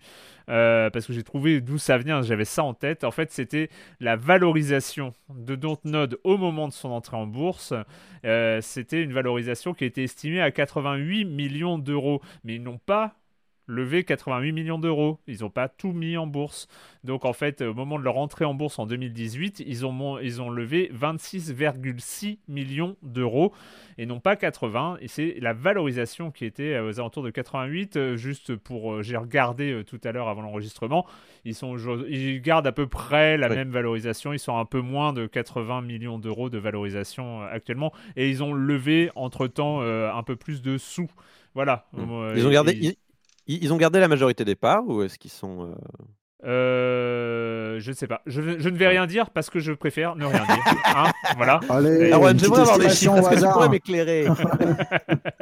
[0.93, 3.05] parce que j'ai trouvé d'où ça vient, j'avais ça en tête.
[3.05, 3.69] En fait, c'était
[4.01, 7.73] la valorisation de Dontnod au moment de son entrée en bourse.
[8.25, 13.15] Euh, c'était une valorisation qui était estimée à 88 millions d'euros, mais ils n'ont pas
[13.71, 15.19] levé 88 millions d'euros.
[15.27, 16.69] Ils n'ont pas tout mis en bourse.
[17.05, 20.43] Donc en fait, au moment de leur entrée en bourse en 2018, ils ont, ils
[20.43, 23.53] ont levé 26,6 millions d'euros
[23.99, 24.99] et non pas 80.
[25.01, 27.97] Et c'est la valorisation qui était aux alentours de 88.
[27.97, 31.07] euh, juste pour, euh, j'ai regardé euh, tout à l'heure avant l'enregistrement,
[31.45, 31.77] ils, sont,
[32.09, 33.57] ils gardent à peu près la Oui.
[33.57, 34.33] même valorisation.
[34.33, 37.93] Ils sont un peu moins de 80 millions d'euros de valorisation euh, actuellement.
[38.17, 41.11] Et ils ont levé entre-temps euh, un peu plus de sous.
[41.55, 41.87] Voilà.
[41.93, 42.11] Mm.
[42.11, 42.95] Euh, Ils ont gardé, ils-
[43.47, 45.75] ils, ont gardé la majorité des parts ou est-ce qu'ils sont euh,
[46.47, 48.23] Euh, je ne sais pas.
[48.27, 50.75] Je, je ne vais rien dire parce que je préfère ne rien dire.
[50.97, 51.61] Hein, voilà.
[51.69, 53.33] Allez, petite j'aimerais avoir les estimation chiffres.
[53.33, 54.27] Est-ce que tu pourrais m'éclairer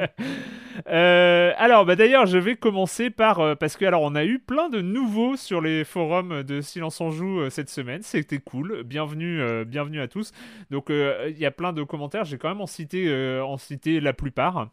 [0.87, 4.39] Euh, alors, bah, d'ailleurs, je vais commencer par euh, parce que alors on a eu
[4.39, 8.01] plein de nouveaux sur les forums de Silence on joue euh, cette semaine.
[8.01, 8.83] C'était cool.
[8.83, 10.31] Bienvenue, euh, bienvenue à tous.
[10.71, 12.23] Donc, euh, il y a plein de commentaires.
[12.23, 14.69] J'ai quand même en cité, euh, en cité la plupart.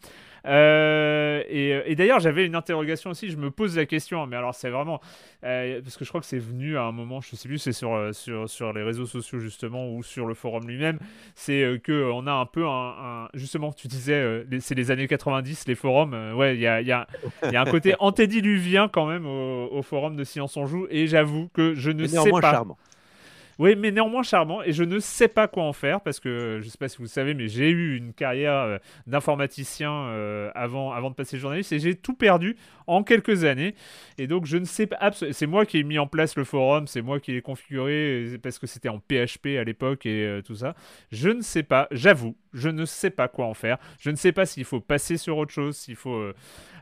[0.47, 3.31] Euh, et et d'ailleurs, j'avais une interrogation aussi.
[3.31, 5.01] Je me pose la question, mais alors c'est vraiment
[5.45, 7.21] euh, parce que je crois que c'est venu à un moment.
[7.21, 10.35] Je sais plus, c'est sur euh, sur sur les réseaux sociaux justement ou sur le
[10.35, 10.99] forum lui-même.
[11.35, 12.71] C'est euh, que euh, on a un peu un,
[13.25, 13.73] un- justement.
[13.73, 16.15] Tu disais, euh, c'est les années 90, les forums.
[16.15, 17.07] euh, ouais, il y a y a
[17.51, 20.87] y a un côté antédiluvien quand même au, au forum de Silence on joue.
[20.91, 22.53] Et j'avoue que je ne sais pas.
[22.53, 22.79] charmant.
[23.59, 24.63] Oui, mais néanmoins charmant.
[24.63, 26.99] Et je ne sais pas quoi en faire parce que euh, je sais pas si
[26.99, 31.39] vous le savez, mais j'ai eu une carrière euh, d'informaticien euh, avant, avant de passer
[31.39, 33.75] journaliste et j'ai tout perdu en quelques années.
[34.19, 35.11] Et donc je ne sais pas.
[35.13, 38.59] C'est moi qui ai mis en place le forum, c'est moi qui l'ai configuré parce
[38.59, 40.75] que c'était en PHP à l'époque et tout ça.
[41.11, 43.79] Je ne sais pas, j'avoue, je ne sais pas quoi en faire.
[44.01, 46.35] Je ne sais pas s'il faut passer sur autre chose, s'il faut euh,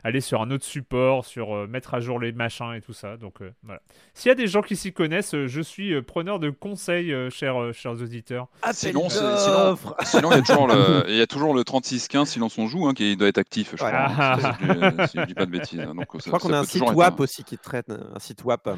[0.03, 3.17] aller sur un autre support, sur euh, mettre à jour les machins et tout ça.
[3.17, 3.81] Donc euh, voilà.
[4.13, 7.29] S'il y a des gens qui s'y connaissent, je suis euh, preneur de conseils, euh,
[7.29, 8.47] chers, euh, chers auditeurs.
[8.71, 9.95] Sinon, c'est- Appel sinon- d'offres.
[10.03, 12.87] Sinon, il y a toujours le, il y a toujours le 3615 Silence on joue
[12.87, 13.91] hein, qui doit être actif, je crois.
[13.93, 15.79] Hein, si je dis- si je dis pas de bêtises.
[15.81, 18.69] Donc, Je crois qu'on a un site WAP aussi qui traite un site WAP.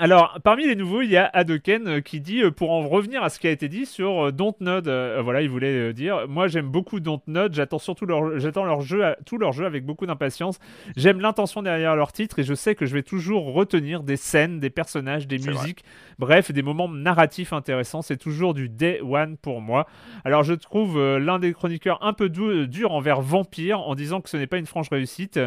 [0.00, 3.24] Alors, parmi les nouveaux, il y a Adoken euh, qui dit, euh, pour en revenir
[3.24, 6.46] à ce qui a été dit sur euh, Dontnod, euh, voilà, il voulait dire, moi
[6.46, 10.06] j'aime beaucoup Dontnod, j'attends surtout leur, j'attends leur jeu, à- tout leur jeu avec beaucoup
[10.06, 10.60] d'impatience.
[10.96, 14.60] J'aime l'intention derrière leur titre et je sais que je vais toujours retenir des scènes,
[14.60, 15.50] des personnages, des vrai.
[15.50, 15.82] musiques,
[16.20, 18.02] bref, des moments narratifs intéressants.
[18.02, 19.88] C'est toujours du day one pour moi.
[20.24, 24.30] Alors, je trouve euh, l'un des chroniqueurs un peu dur envers Vampire en disant que
[24.30, 25.40] ce n'est pas une franche réussite.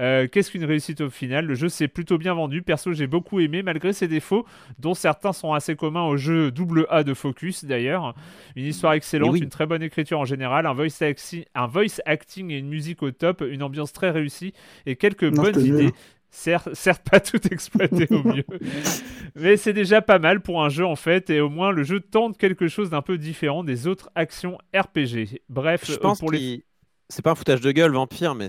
[0.00, 1.46] Euh, Qu'est-ce qu'une réussite au final?
[1.46, 2.60] Le jeu s'est plutôt bien vendu.
[2.60, 4.44] Perso, j'ai beaucoup aimé malgré ses défauts,
[4.78, 8.14] dont certains sont assez communs au jeu double A de Focus d'ailleurs.
[8.56, 9.40] Une histoire excellente, oui.
[9.40, 13.02] une très bonne écriture en général, un voice, acti- un voice acting et une musique
[13.02, 14.52] au top, une ambiance très réussie
[14.86, 15.92] et quelques Non, bonnes idées.
[16.28, 18.44] Certes, certes pas tout exploité au mieux,
[19.36, 22.00] mais c'est déjà pas mal pour un jeu en fait, et au moins le jeu
[22.00, 25.40] tente quelque chose d'un peu différent des autres actions RPG.
[25.48, 26.62] Bref, Je euh, pense pour les qu'il-
[27.08, 28.48] c'est pas un foutage de gueule, Vampire, mais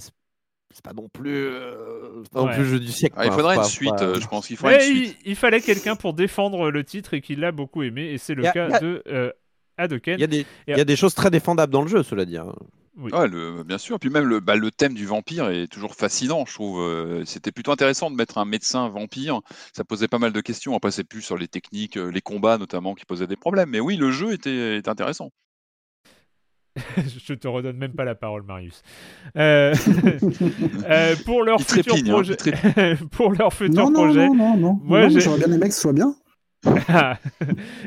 [0.78, 3.16] c'est pas non plus, euh, non plus le jeu du siècle.
[3.18, 5.18] Ah, il faudrait une pas- suite, pas- euh, je pense qu'il faudrait une il, suite.
[5.26, 8.46] il fallait quelqu'un pour défendre le titre et qui l'a beaucoup aimé, et c'est le
[8.46, 9.32] a- cas a- de euh,
[9.80, 10.20] Hadoken.
[10.20, 12.26] Il y, a des, il y a des choses très défendables dans le jeu, cela
[12.26, 12.38] dit.
[12.38, 12.54] hein.
[12.96, 14.00] Ouais, le, bien sûr.
[14.00, 16.80] Puis même le, bah, le thème du vampire est toujours fascinant, je trouve.
[16.82, 19.42] Euh, C'était plutôt intéressant de mettre un médecin vampire.
[19.74, 20.76] Ça posait pas mal de questions.
[20.76, 23.70] Après, c'est plus sur les techniques, euh, les combats notamment, qui posaient des problèmes.
[23.70, 25.30] Mais oui, le jeu était, était intéressant.
[27.28, 28.82] Je te redonne même pas la parole, Marius.
[29.38, 29.74] Euh,
[30.90, 32.36] euh, pour leur futur trépigne, hein, projet,
[33.12, 34.80] pour leur futur Non, non, projet, non, non, non.
[34.84, 36.16] Moi, J'aurais bien aimé que ce soit bien.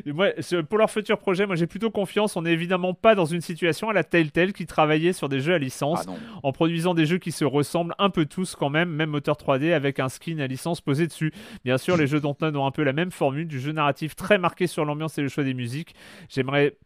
[0.07, 2.37] moi, ce- pour leur futur projet, moi j'ai plutôt confiance.
[2.37, 5.55] On n'est évidemment pas dans une situation à la Telltale qui travaillait sur des jeux
[5.55, 6.05] à licence.
[6.09, 9.37] Ah en produisant des jeux qui se ressemblent un peu tous quand même, même moteur
[9.37, 11.33] 3D avec un skin à licence posé dessus.
[11.65, 14.39] Bien sûr, les jeux Dontnod ont un peu la même formule, du jeu narratif très
[14.39, 15.95] marqué sur l'ambiance et le choix des musiques.
[16.29, 16.77] J'aimerais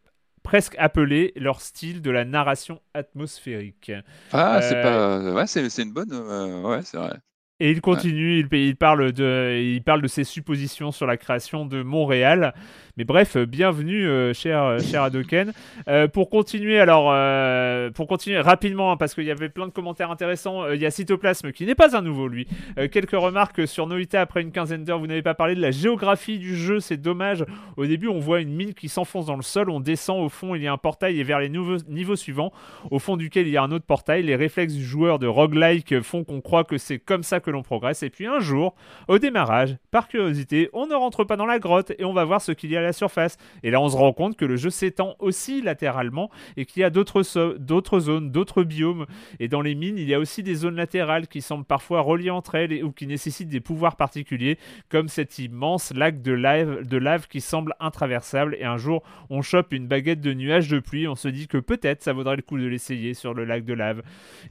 [0.45, 3.91] presque appeler leur style de la narration atmosphérique.
[4.31, 5.33] Ah, Euh, c'est pas.
[5.33, 6.13] Ouais, c'est une bonne.
[6.13, 7.17] euh, ouais, c'est vrai.
[7.61, 11.65] Et il continue, il, il parle de, il parle de ses suppositions sur la création
[11.65, 12.53] de Montréal.
[12.97, 15.51] Mais bref, euh, bienvenue, euh, cher, euh, cher Hadoken.
[15.89, 17.13] Euh, pour continuer, alors,
[17.93, 20.91] pour continuer rapidement, hein, parce qu'il y avait plein de commentaires intéressants, il y a
[20.91, 22.47] Cytoplasme qui n'est pas un nouveau, lui.
[22.91, 24.99] Quelques remarques sur Noita après une quinzaine d'heures.
[24.99, 27.43] Vous n'avez pas parlé de la géographie du jeu, c'est dommage.
[27.75, 30.55] Au début, on voit une mine qui s'enfonce dans le sol, on descend au fond,
[30.55, 32.53] il y a un portail et vers les nouveaux niveaux suivants,
[32.91, 34.23] au fond duquel il y a un autre portail.
[34.23, 37.61] Les réflexes du joueur de roguelike font qu'on croit que c'est comme ça que l'on
[37.61, 38.03] progresse.
[38.03, 38.73] Et puis un jour,
[39.09, 42.41] au démarrage, par curiosité, on ne rentre pas dans la grotte et on va voir
[42.41, 43.37] ce qu'il y a la surface.
[43.63, 46.83] Et là, on se rend compte que le jeu s'étend aussi latéralement et qu'il y
[46.83, 47.23] a d'autres
[47.57, 49.05] d'autres zones, d'autres biomes.
[49.39, 52.29] Et dans les mines, il y a aussi des zones latérales qui semblent parfois reliées
[52.29, 54.57] entre elles et, ou qui nécessitent des pouvoirs particuliers,
[54.89, 58.55] comme cet immense lac de lave, de lave qui semble intraversable.
[58.59, 61.57] Et un jour, on chope une baguette de nuages de pluie, on se dit que
[61.57, 64.01] peut-être ça vaudrait le coup de l'essayer sur le lac de lave,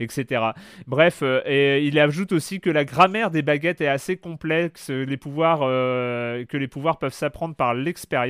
[0.01, 0.43] etc.
[0.87, 5.17] Bref, euh, et il ajoute aussi que la grammaire des baguettes est assez complexe, les
[5.17, 8.24] pouvoirs, euh, que les pouvoirs peuvent s'apprendre par l'expérience,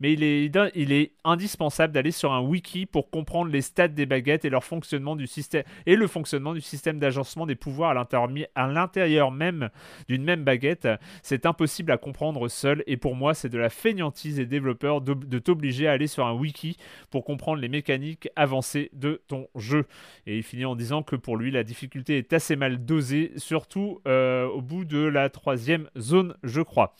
[0.00, 0.22] mais il
[0.92, 5.14] est, indispensable d'aller sur un wiki pour comprendre les stats des baguettes et leur fonctionnement
[5.14, 9.70] du système et le fonctionnement du système d'agencement des pouvoirs à l'intérieur même
[10.08, 10.88] d'une même baguette.
[11.22, 15.14] C'est impossible à comprendre seul et pour moi c'est de la feignantise des développeurs de,
[15.14, 16.76] de t'obliger à aller sur un wiki
[17.10, 19.86] pour comprendre les mécaniques avancées de ton jeu.
[20.26, 24.00] Et il finit en disant que pour lui la difficulté est assez mal dosée, surtout
[24.06, 26.94] euh, au bout de la troisième zone, je crois.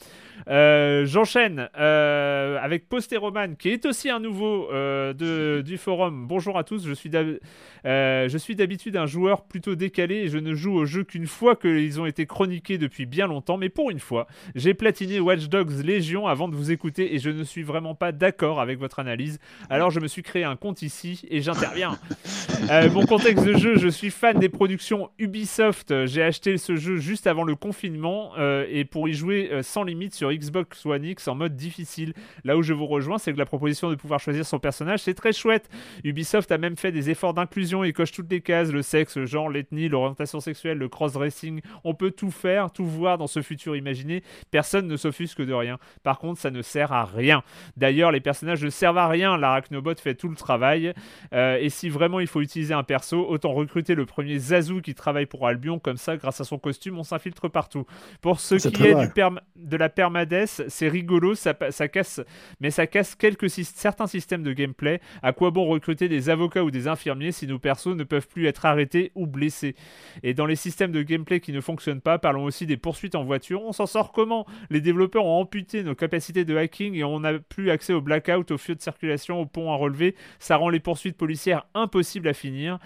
[0.48, 6.26] Euh, j'enchaîne euh, avec Postéroman, qui est aussi un nouveau de, du forum.
[6.26, 10.84] Bonjour à tous, je suis d'habitude un joueur plutôt décalé et je ne joue au
[10.84, 14.74] jeu qu'une fois qu'ils ont été chroniqués depuis bien longtemps, mais pour une fois, j'ai
[14.74, 18.60] platiné Watch Dogs Légion avant de vous écouter et je ne suis vraiment pas d'accord
[18.60, 19.38] avec votre analyse.
[19.70, 21.98] Alors je me suis créé un compte ici et j'interviens.
[22.92, 26.06] mon contexte de jeu, je suis fan des productions Ubisoft.
[26.06, 29.84] J'ai acheté ce jeu juste avant le confinement euh, et pour y jouer euh, sans
[29.84, 32.14] limite sur Xbox One X en mode difficile.
[32.44, 35.14] Là où je vous rejoins, c'est que la proposition de pouvoir choisir son personnage, c'est
[35.14, 35.68] très chouette.
[36.04, 39.26] Ubisoft a même fait des efforts d'inclusion et coche toutes les cases le sexe, le
[39.26, 41.61] genre, l'ethnie, l'orientation sexuelle, le cross-dressing.
[41.85, 44.22] On peut tout faire, tout voir dans ce futur imaginé.
[44.50, 45.78] Personne ne s'offusque de rien.
[46.02, 47.42] Par contre, ça ne sert à rien.
[47.76, 49.37] D'ailleurs, les personnages ne servent à rien.
[49.37, 50.92] L'Arachnobot fait tout le travail.
[51.32, 54.94] Euh, et si vraiment il faut utiliser un perso, autant recruter le premier Zazu qui
[54.94, 55.78] travaille pour Albion.
[55.78, 57.87] Comme ça, grâce à son costume, on s'infiltre partout.
[58.20, 59.12] Pour ce qui est du
[59.56, 62.12] de la permades, c'est rigolo, ça, ça, casse,
[62.61, 65.01] mais ça casse quelques certains systèmes de gameplay.
[65.22, 68.46] À quoi bon recruter des avocats ou des infirmiers si nos persos ne peuvent plus
[68.46, 69.75] être arrêtés ou blessés?
[70.22, 73.25] Et dans les systèmes de gameplay qui ne fonctionnent pas, parlons aussi des poursuites en
[73.25, 73.62] voiture.
[73.62, 74.46] On s'en sort comment?
[74.70, 78.51] Les développeurs ont amputé nos capacités de hacking et on n'a plus accès au blackout,
[78.51, 80.14] aux feux de circulation, aux ponts à relever.
[80.38, 82.79] Ça rend les poursuites policières impossibles à finir.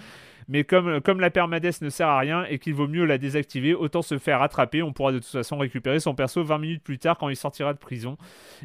[0.48, 3.74] Mais comme, comme la permades ne sert à rien et qu'il vaut mieux la désactiver,
[3.74, 4.82] autant se faire attraper.
[4.82, 7.72] On pourra de toute façon récupérer son perso 20 minutes plus tard quand il sortira
[7.72, 8.16] de prison.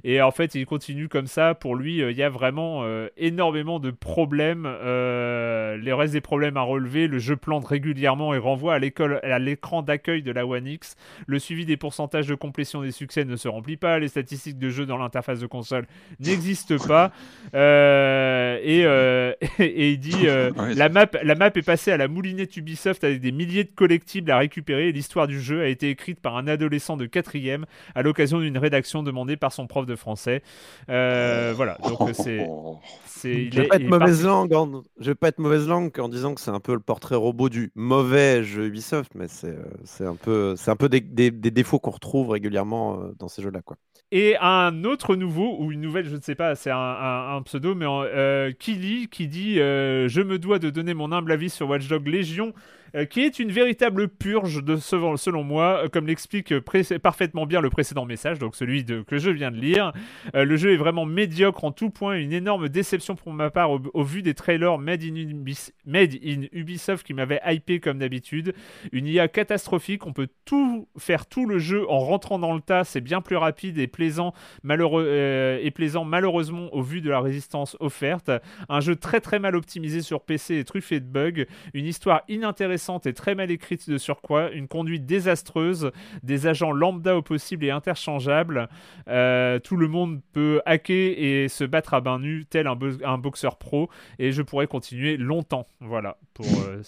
[0.03, 1.55] Et en fait, il continue comme ça.
[1.55, 4.65] Pour lui, euh, il y a vraiment euh, énormément de problèmes.
[4.65, 7.07] Euh, les restes des problèmes à relever.
[7.07, 10.95] Le jeu plante régulièrement et renvoie à l'écran d'accueil de la One X.
[11.25, 13.99] Le suivi des pourcentages de complétion des succès ne se remplit pas.
[13.99, 15.87] Les statistiques de jeu dans l'interface de console
[16.19, 17.11] n'existent pas.
[17.53, 18.81] et,
[19.59, 20.27] et, il dit
[20.75, 24.29] la, map, la map est passé à la moulinette Ubisoft avec des milliers de collectibles
[24.29, 27.63] à récupérer l'histoire du jeu a été écrite par un adolescent de 4ème
[27.95, 30.43] à l'occasion d'une rédaction demandée par son prof de français.
[30.89, 32.45] Euh, voilà, donc c'est.
[33.23, 34.84] Je vais pas être mauvaise langue, en...
[34.99, 37.47] je vais pas être mauvaise langue en disant que c'est un peu le portrait robot
[37.47, 39.55] du mauvais jeu Ubisoft, mais c'est
[40.01, 43.41] euh, un peu, c'est un peu des, des, défauts qu'on retrouve régulièrement euh, dans ces
[43.41, 43.77] jeux-là, quoi.
[44.13, 47.86] Et un autre nouveau, ou une nouvelle, je ne sais pas, c'est un, pseudo, mais
[47.88, 52.08] euh, Kili qui dit Je me dois de donner mon humble avis sur Watch Dogs
[52.08, 52.54] Légion.
[52.95, 56.58] Euh, qui est une véritable purge, de, selon moi, euh, comme l'explique
[56.99, 59.93] parfaitement bien le précédent message, donc celui que je viens de lire.
[60.36, 63.71] Euh, le jeu est vraiment médiocre en tout point, une énorme déception pour ma part
[63.71, 68.54] au, vu des trailers made in, Ubisoft qui m'avaient hypé comme d'habitude.
[68.91, 72.84] Une IA catastrophique, on peut tout faire tout le jeu en rentrant dans le tas,
[72.84, 78.32] c'est bien plus rapide et plaisant, et plaisant malheureusement au vu de la résistance offerte.
[78.67, 82.80] Un jeu très très mal optimisé sur PC et truffé de bugs, une histoire inintéressante
[83.05, 85.91] et très mal écrite de surcroît, une conduite désastreuse,
[86.23, 88.67] des agents lambda au possible et interchangeables.
[89.07, 93.57] Euh, tout le monde peut hacker et se battre à bain nu tel un, boxeur
[93.57, 93.89] pro
[94.19, 95.67] et je pourrais continuer longtemps.
[95.79, 96.17] Voilà.
[96.33, 96.81] Pour, euh,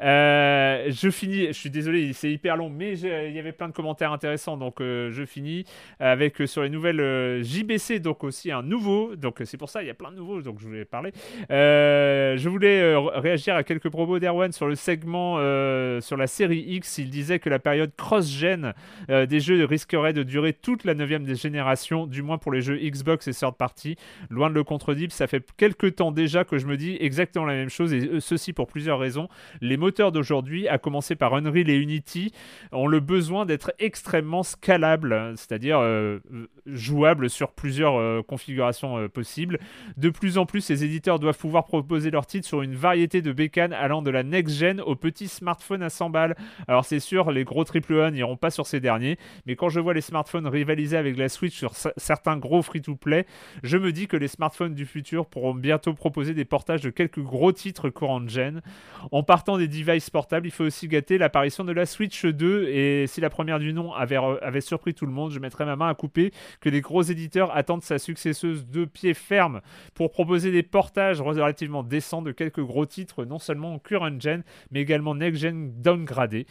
[0.00, 3.72] euh, je finis, je suis désolé, c'est hyper long, mais il y avait plein de
[3.72, 5.64] commentaires intéressants, donc je finis
[6.00, 9.90] avec sur les nouvelles JBC, donc aussi un nouveau, donc c'est pour ça il y
[9.90, 11.12] a plein de nouveaux, donc je voulais parler.
[11.48, 16.98] je voulais réagir à quelques propos d'Erwan sur le segment euh, sur la série X,
[16.98, 18.74] il disait que la période cross-gen
[19.10, 22.60] euh, des jeux risquerait de durer toute la 9 des génération, du moins pour les
[22.60, 23.96] jeux Xbox et third party.
[24.28, 27.54] Loin de le contredire, ça fait quelques temps déjà que je me dis exactement la
[27.54, 29.28] même chose, et euh, ceci pour plusieurs raisons.
[29.60, 32.32] Les moteurs d'aujourd'hui, à commencer par Unreal et Unity,
[32.72, 35.80] ont le besoin d'être extrêmement scalables, c'est-à-dire
[36.66, 39.58] jouables sur plusieurs configurations possibles.
[39.96, 43.32] De plus en plus, ces éditeurs doivent pouvoir proposer leurs titres sur une variété de
[43.32, 46.36] bécanes allant de la next-gen next-gen aux petits smartphones à 100 balles.
[46.68, 49.94] Alors c'est sûr, les gros AAA n'iront pas sur ces derniers, mais quand je vois
[49.94, 53.26] les smartphones rivaliser avec la Switch sur certains gros free-to-play,
[53.62, 57.20] je me dis que les smartphones du futur pourront bientôt proposer des portages de quelques
[57.20, 58.62] gros titres courant de gen.
[59.10, 63.06] En partant des devices portables, il faut aussi gâter l'apparition de la Switch 2, et
[63.06, 65.94] si la première du nom avait, surpris tout le monde, je mettrais ma main à
[65.94, 69.60] couper que les gros éditeurs attendent sa successeuse de pied ferme
[69.94, 74.80] pour proposer des portages relativement décents de quelques gros titres, non seulement current gen, mais
[74.80, 76.46] également next gen downgradés.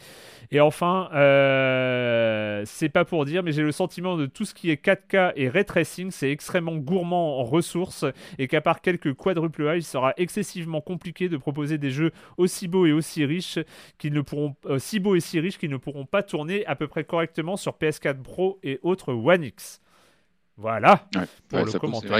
[0.50, 4.70] Et enfin, euh, c'est pas pour dire, mais j'ai le sentiment de tout ce qui
[4.70, 8.04] est 4K et ray tracing, c'est extrêmement gourmand en ressources
[8.38, 12.68] et qu'à part quelques quadruple A, il sera excessivement compliqué de proposer des jeux aussi
[12.68, 13.58] beaux et aussi riches
[13.98, 16.76] qu'ils ne pourront, euh, si beaux et si riches qu'ils ne pourront pas tourner à
[16.76, 19.80] peu près correctement sur PS4 Pro et autres One X.
[20.56, 21.06] Voilà
[21.48, 22.10] pour le commentaire.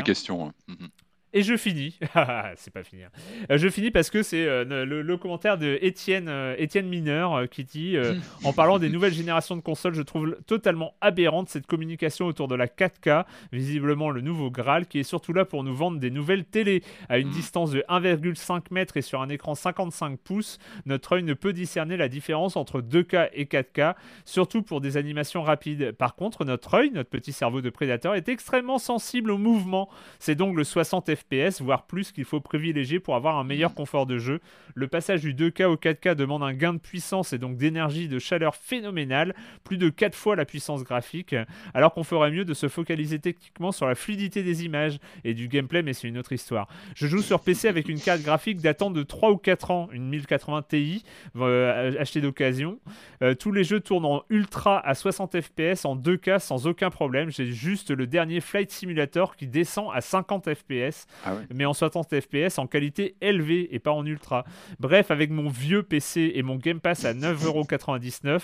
[0.46, 0.52] Hein.
[0.68, 0.88] Mhm.
[1.34, 1.98] Et je finis.
[2.56, 3.04] c'est pas fini.
[3.04, 3.10] Hein.
[3.50, 7.64] Euh, je finis parce que c'est euh, le, commentaire de Étienne, euh, Étienne Mineur qui
[7.64, 7.96] dit
[8.44, 12.54] En parlant des nouvelles générations de consoles, je trouve totalement aberrante cette communication autour de
[12.54, 16.44] la 4K, visiblement le nouveau Graal, qui est surtout là pour nous vendre des nouvelles
[16.44, 16.82] télé.
[17.08, 21.34] À une distance de 1,5 m et sur un écran 55 pouces, notre œil ne
[21.34, 25.92] peut discerner la différence entre 2K et 4K, surtout pour des animations rapides.
[25.92, 29.88] Par contre, notre œil, notre petit cerveau de prédateur, est extrêmement sensible au mouvement.
[30.18, 33.74] C'est donc le 60 FPS FPS, voire plus qu'il faut privilégier pour avoir un meilleur
[33.74, 34.40] confort de jeu.
[34.74, 38.18] Le passage du 2K au 4K demande un gain de puissance et donc d'énergie de
[38.18, 41.34] chaleur phénoménal, plus de 4 fois la puissance graphique,
[41.74, 45.48] alors qu'on ferait mieux de se focaliser techniquement sur la fluidité des images et du
[45.48, 46.68] gameplay, mais c'est une autre histoire.
[46.94, 50.08] Je joue sur PC avec une carte graphique datant de 3 ou 4 ans, une
[50.08, 51.04] 1080 Ti,
[51.36, 52.78] euh, achetée d'occasion.
[53.22, 57.30] Euh, tous les jeux tournent en ultra à 60 FPS en 2K sans aucun problème.
[57.30, 61.06] J'ai juste le dernier Flight Simulator qui descend à 50 FPS.
[61.24, 64.44] Ah mais en 60 FPS en qualité élevée et pas en ultra.
[64.80, 68.40] Bref, avec mon vieux PC et mon Game Pass à 9,99€,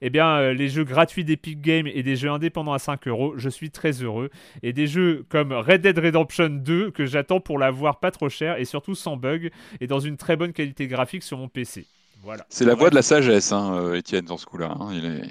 [0.00, 3.34] eh bien, euh, les jeux gratuits d'Epic Games et des jeux indépendants à 5 euros,
[3.36, 4.30] je suis très heureux.
[4.62, 8.58] Et des jeux comme Red Dead Redemption 2 que j'attends pour l'avoir pas trop cher
[8.58, 9.50] et surtout sans bug
[9.80, 11.86] et dans une très bonne qualité graphique sur mon PC.
[12.22, 12.44] Voilà.
[12.48, 14.76] C'est la voix de la sagesse, hein, euh, Étienne, dans ce coup-là.
[14.78, 14.88] Hein.
[14.92, 15.22] Il est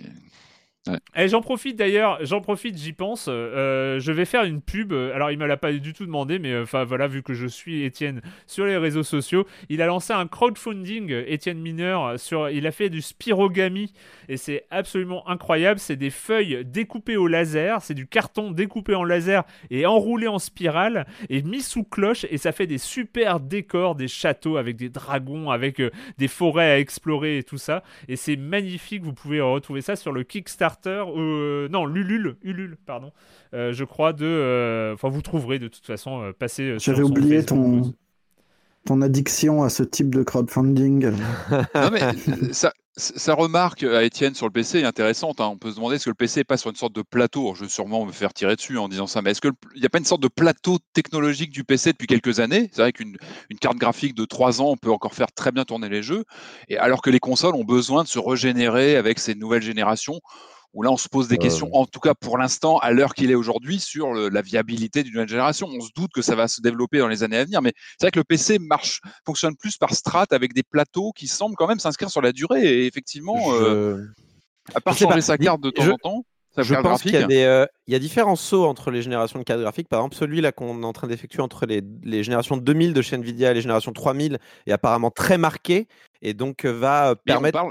[1.15, 3.27] et j'en profite d'ailleurs, j'en profite, j'y pense.
[3.29, 4.93] Euh, je vais faire une pub.
[4.93, 7.47] Alors, il me l'a pas du tout demandé, mais euh, enfin voilà, vu que je
[7.47, 12.67] suis Étienne sur les réseaux sociaux, il a lancé un crowdfunding, Étienne Mineur, sur, il
[12.67, 13.93] a fait du spirogami
[14.29, 15.79] et c'est absolument incroyable.
[15.79, 20.39] C'est des feuilles découpées au laser, c'est du carton découpé en laser et enroulé en
[20.39, 24.89] spirale et mis sous cloche et ça fait des super décors, des châteaux avec des
[24.89, 27.83] dragons, avec euh, des forêts à explorer et tout ça.
[28.07, 29.03] Et c'est magnifique.
[29.03, 33.11] Vous pouvez retrouver ça sur le Kickstarter euh, non, Lulul, Ulule, pardon,
[33.53, 34.25] euh, je crois, de.
[34.25, 36.77] Euh, enfin, vous trouverez de toute façon passer.
[36.79, 37.93] J'avais oublié ton,
[38.85, 41.11] ton addiction à ce type de crowdfunding.
[41.51, 45.39] non, mais ça, sa remarque à Étienne sur le PC est intéressante.
[45.39, 45.49] Hein.
[45.51, 47.53] On peut se demander est-ce que le PC est pas sur une sorte de plateau.
[47.53, 49.89] Je vais sûrement me faire tirer dessus en disant ça, mais est-ce qu'il n'y a
[49.89, 52.69] pas une sorte de plateau technologique du PC depuis quelques années?
[52.73, 53.17] C'est vrai qu'une
[53.61, 56.23] carte graphique de 3 ans, on peut encore faire très bien tourner les jeux,
[56.69, 60.19] et alors que les consoles ont besoin de se régénérer avec ces nouvelles générations
[60.73, 63.31] où là on se pose des questions, en tout cas pour l'instant, à l'heure qu'il
[63.31, 65.67] est aujourd'hui, sur la viabilité d'une nouvelle génération.
[65.67, 68.05] On se doute que ça va se développer dans les années à venir, mais c'est
[68.05, 71.67] vrai que le PC marche, fonctionne plus par strat avec des plateaux qui semblent quand
[71.67, 72.63] même s'inscrire sur la durée.
[72.63, 74.05] Et effectivement, euh,
[74.75, 76.25] à part changer sa carte de temps en temps.
[76.57, 79.61] Je pense qu'il y, euh, il y a différents sauts entre les générations de cartes
[79.61, 79.87] graphiques.
[79.87, 83.15] Par exemple, celui-là qu'on est en train d'effectuer entre les, les, générations 2000 de chez
[83.15, 85.87] Nvidia et les générations 3000 est apparemment très marqué
[86.23, 87.63] et donc euh, va permettre.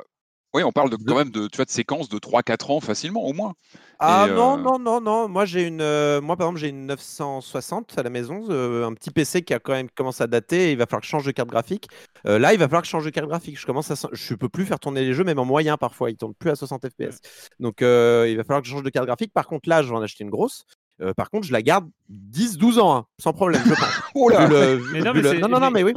[0.57, 3.23] Oui, on parle de, quand même de, tu vois, de séquences de 3-4 ans facilement,
[3.23, 3.53] au moins.
[3.99, 5.29] Ah non, euh, non, non, non.
[5.29, 8.95] Moi, j'ai une, euh, moi, par exemple, j'ai une 960 à la maison, euh, un
[8.95, 10.73] petit PC qui a quand même commencé à dater.
[10.73, 11.89] Il va falloir que je change de carte graphique.
[12.25, 13.61] là, il va falloir que je change de carte graphique.
[13.61, 16.09] Je commence à, je peux plus faire tourner les jeux, même en moyen parfois.
[16.09, 17.21] Ils tournent plus à 60 FPS.
[17.61, 19.35] Donc, il va falloir que je change de carte graphique.
[19.35, 20.65] Par contre, là, je vais en acheter une grosse.
[21.03, 23.61] Euh, par contre, je la garde 10-12 ans, hein, sans problème.
[23.67, 23.75] Je
[24.15, 24.49] oh là
[25.41, 25.93] non, non, non, mais oui.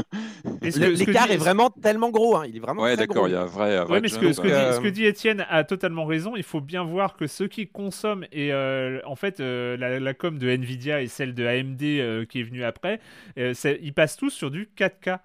[0.62, 2.36] L'écart est vraiment tellement gros.
[2.36, 2.44] Hein.
[2.48, 2.84] Il est vraiment.
[2.84, 4.02] Ouais, d'accord, il y a vrai.
[4.02, 6.36] mais ce que, ce, que dit, Étienne a totalement raison.
[6.36, 10.38] Il faut bien voir que ceux qui consomment, et euh, en fait, euh, la, com
[10.38, 13.00] de Nvidia et celle de AMD qui est venue après,
[13.38, 15.20] ils passent tous sur du 4K.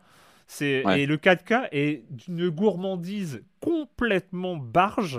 [0.61, 5.19] Et le 4K est d'une gourmandise complètement barge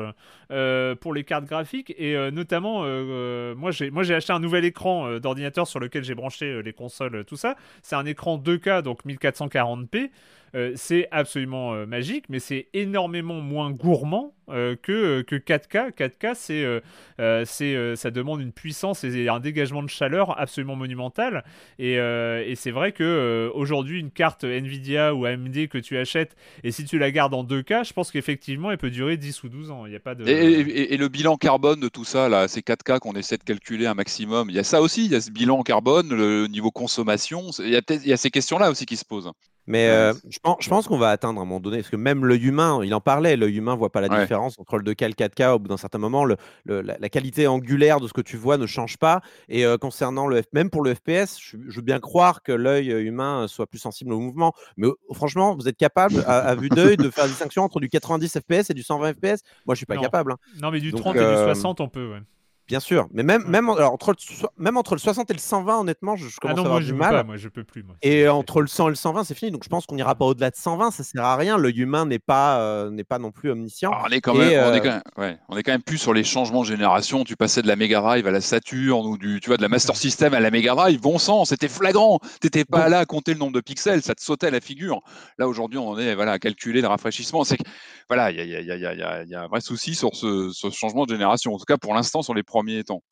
[0.52, 4.40] euh, pour les cartes graphiques et euh, notamment euh, moi j'ai moi j'ai acheté un
[4.40, 8.84] nouvel écran d'ordinateur sur lequel j'ai branché les consoles tout ça c'est un écran 2K
[8.84, 10.12] donc 1440p
[10.54, 15.92] euh, c'est absolument magique, mais c'est énormément moins gourmand que, que 4K.
[15.92, 21.44] 4K, c'est, c'est, ça demande une puissance et un dégagement de chaleur absolument monumental.
[21.78, 26.72] Et, et c'est vrai que aujourd'hui, une carte Nvidia ou AMD que tu achètes, et
[26.72, 28.35] si tu la gardes en 2K, je pense qu'effectivement,
[28.72, 29.86] elle peut durer 10 ou 12 ans.
[29.86, 30.28] A pas de...
[30.28, 33.94] et, le bilan carbone de tout ça, là, ces 4K qu'on essaie de calculer un
[33.94, 37.52] maximum, il y a ça aussi, il y a ce bilan carbone, le niveau consommation,
[37.60, 39.32] il y il y a ces questions-là aussi qui se posent.
[39.68, 41.96] Mais euh, je pense, je pense qu'on va atteindre à un moment donné, parce que
[41.96, 44.22] même l'œil humain, il en parlait, l'œil humain voit pas la Ouais.
[44.22, 45.54] différence entre le 2K et le 4K.
[45.56, 48.38] Au bout d'un certain moment, le, le- la, la qualité angulaire de ce que tu
[48.38, 49.22] vois ne change pas.
[49.50, 52.52] Et euh, concernant le F- même pour le FPS, je, je veux bien croire que
[52.52, 54.54] l'œil euh, humain soit plus sensible au mouvement.
[54.78, 57.80] Mais euh, franchement, vous êtes capable, à, à vue d'œil, de faire la distinction entre
[57.80, 60.02] du 90 FPS et du 120 FPS Moi, je suis pas Non.
[60.04, 60.34] capable.
[60.34, 60.38] hein.
[60.62, 62.12] Non, mais du Donc, 30 et du euh, 60, on peut.
[62.12, 62.22] ouais.
[62.68, 63.08] Bien sûr.
[63.14, 63.50] Mais même, Ouais.
[63.50, 66.28] même, en- alors, entre le, so- même entre le 60 et le 120, honnêtement, je,
[66.28, 67.12] je Ah commence non, à avoir moi je du peux mal.
[67.14, 67.84] pas, moi je peux plus.
[67.84, 67.96] Moi.
[68.02, 69.52] Et entre le 100 et le 120, c'est fini.
[69.52, 70.90] Donc je pense qu'on n'ira pas au-delà de 120.
[70.92, 71.58] Ça sert à rien.
[71.58, 73.92] L'œil humain n'est pas, euh, n'est pas non plus omniscient.
[73.94, 75.84] Ah, on est quand Et, même, on est quand même, ouais, on est quand même
[75.84, 77.24] plus sur les changements de génération.
[77.24, 79.70] Tu passais de la Mega Drive à la Saturn ou du, tu vois, de la
[79.70, 81.00] Master System à la Mega Drive.
[81.02, 82.20] Bon sang, c'était flagrant.
[82.42, 85.02] T'étais pas là à compter le nombre de pixels, ça te sautait à la figure.
[85.38, 87.44] Là aujourd'hui, on en est, voilà, à calculer le rafraîchissement.
[87.44, 87.64] C'est que,
[88.10, 89.36] voilà, il y a, il y, a, il y, a, il y, a, il y
[89.36, 91.54] a un vrai souci sur ce, ce changement de génération.
[91.54, 92.44] En tout cas, pour l'instant, sur les
[92.84, 93.04] temps.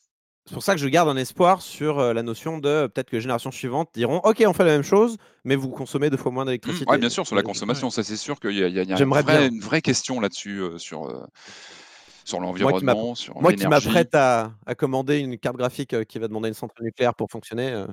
[0.46, 3.10] C'est pour ça que je garde un espoir sur euh, la notion de euh, peut-être
[3.10, 5.16] que les générations suivantes diront OK, on fait la même chose,
[5.46, 6.98] mais vous consommez deux fois moins d'électricité.
[6.98, 8.90] Bien sûr, sur la consommation, ça c'est sûr qu'il y a, il y a- il
[8.90, 9.48] y a une, vraie, bien.
[9.48, 11.24] une vraie question là-dessus, euh, sur, euh,
[12.26, 16.28] sur l'environnement, sur Moi qui m'apprête à, à commander une carte graphique euh, qui va
[16.28, 17.70] demander une centrale nucléaire pour fonctionner.
[17.72, 17.88] euh,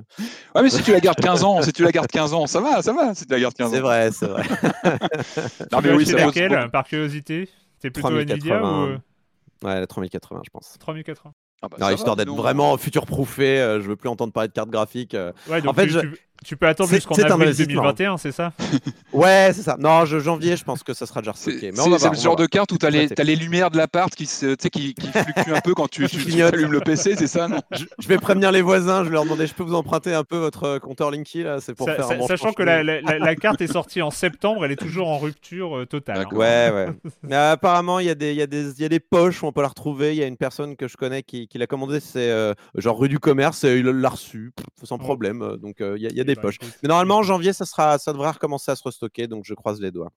[0.53, 2.59] Ouais, mais si tu la gardes 15 ans, si tu la gardes 15 ans, ça
[2.59, 3.71] va, ça va, si tu la gardes 15 ans.
[3.73, 4.43] C'est vrai, c'est vrai.
[5.71, 7.47] Non, mais oui, pose laquelle, par curiosité?
[7.79, 8.61] T'es plutôt Nvidia 3080.
[8.61, 8.97] ou euh,
[9.63, 10.75] Ouais, la 3080, je pense.
[10.79, 11.33] 3080
[11.63, 14.69] Ah bah, Non, histoire d'être vraiment futur-proofé, euh, je veux plus entendre parler de carte
[14.69, 15.13] graphique.
[15.13, 15.31] euh.
[15.47, 17.81] Ouais, donc fait, tu, je- tu- tu peux attendre jusqu'en avril investissement.
[17.83, 18.51] 2021, c'est ça
[19.13, 19.75] Ouais, c'est ça.
[19.79, 21.71] Non, je, janvier, je pense que ça sera déjà C'est restocké.
[21.71, 24.55] Mais c'est- le genre de carte où tu as, les lumières de l'appart qui, se-
[24.55, 27.85] qui, qui fluctuent un peu quand tu, tu, allumes le PC, c'est ça, non je,
[27.99, 30.37] je vais prévenir les voisins, je vais leur demander, je peux vous emprunter un peu
[30.37, 33.19] votre euh, compteur Linky là, c'est pour faire un manche Sachant que la, la- la-
[33.19, 36.25] la carte est sortie en septembre, elle est toujours en rupture euh, totale.
[36.31, 36.35] hein.
[36.35, 36.87] Ouais, ouais.
[37.23, 39.61] Mais apparemment, il y, a des- y, des- y a des poches où on peut
[39.61, 40.13] la retrouver.
[40.13, 42.97] Il y a une personne que je connais qui, qui l'a commandé, c'est euh, genre
[42.99, 44.51] rue du commerce, et il l'a reçu
[44.83, 44.97] sans Oh.
[44.97, 45.57] problème.
[45.61, 46.55] Donc il y a, il y a Eh des poches.
[46.55, 46.77] écoute.
[46.83, 49.81] Mais normalement, en janvier, ça, sera, ça devrait recommencer à se restocker, donc je croise
[49.81, 50.11] les doigts.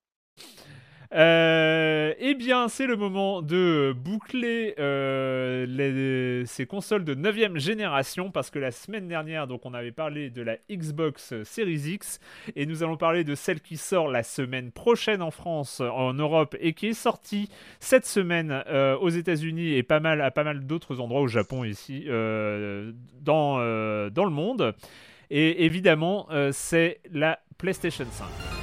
[1.15, 8.33] Euh, eh bien, c'est le moment de boucler euh, les- ces consoles de 9 génération
[8.33, 12.19] parce que la semaine dernière, donc, on avait parlé de la Xbox Series X
[12.57, 16.57] et nous allons parler de celle qui sort la semaine prochaine en France, en Europe
[16.59, 17.49] et qui est sortie
[17.79, 21.63] cette semaine euh, aux États-Unis et pas mal, à pas mal d'autres endroits, au Japon
[21.63, 22.91] ici, euh,
[23.21, 24.75] dans, euh, dans le monde.
[25.37, 28.54] Et évidemment, euh, c'est la PlayStation 5.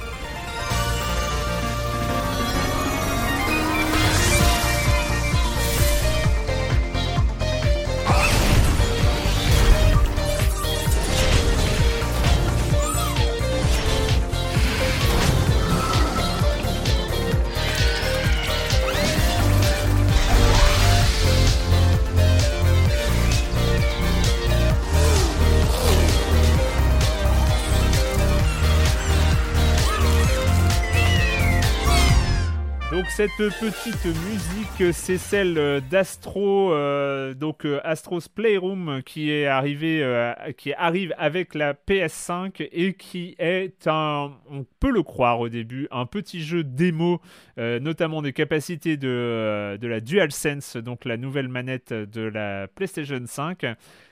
[33.02, 40.04] Donc cette petite musique, c'est celle d'Astro, euh, donc euh, Astro's Playroom, qui est arrivé,
[40.04, 45.48] euh, qui arrive avec la PS5 et qui est un, on peut le croire au
[45.48, 47.20] début, un petit jeu démo,
[47.56, 53.66] notamment des capacités de, de la DualSense, donc la nouvelle manette de la PlayStation 5.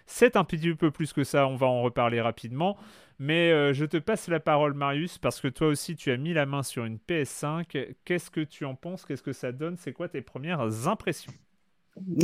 [0.07, 2.77] C'est un petit peu plus que ça, on va en reparler rapidement.
[3.21, 6.33] Mais euh, je te passe la parole, Marius, parce que toi aussi, tu as mis
[6.33, 7.95] la main sur une PS5.
[8.07, 9.05] Qu'est-ce que tu en penses?
[9.05, 9.77] Qu'est-ce que ça donne?
[9.77, 11.33] C'est quoi tes premières impressions?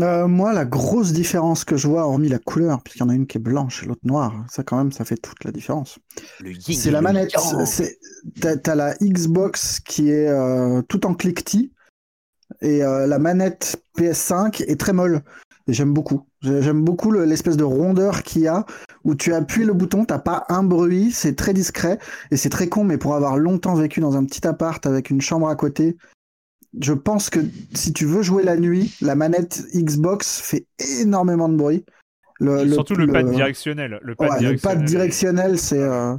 [0.00, 3.14] Euh, moi, la grosse différence que je vois, hormis la couleur, puisqu'il y en a
[3.14, 5.98] une qui est blanche et l'autre noire, ça quand même, ça fait toute la différence.
[6.60, 7.34] C'est la manette.
[8.40, 11.72] T'as t'as la Xbox qui est euh, tout en cliquetis
[12.62, 15.22] et euh, la manette PS5 est très molle.
[15.68, 16.26] Et j'aime beaucoup.
[16.42, 18.64] J'ai- J'aime beaucoup le- l'espèce de rondeur qu'il y a
[19.04, 21.98] où tu appuies le bouton, t'as pas un bruit, c'est très discret
[22.30, 22.84] et c'est très con.
[22.84, 25.96] Mais pour avoir longtemps vécu dans un petit appart avec une chambre à côté,
[26.80, 27.40] je pense que
[27.74, 30.66] si tu veux jouer la nuit, la manette Xbox fait
[31.00, 31.84] énormément de bruit.
[32.38, 33.98] Le, Surtout le, pad directionnel.
[34.02, 35.58] Le pad Ouais, directionnel.
[35.58, 35.80] c'est.
[35.82, 36.14] euh,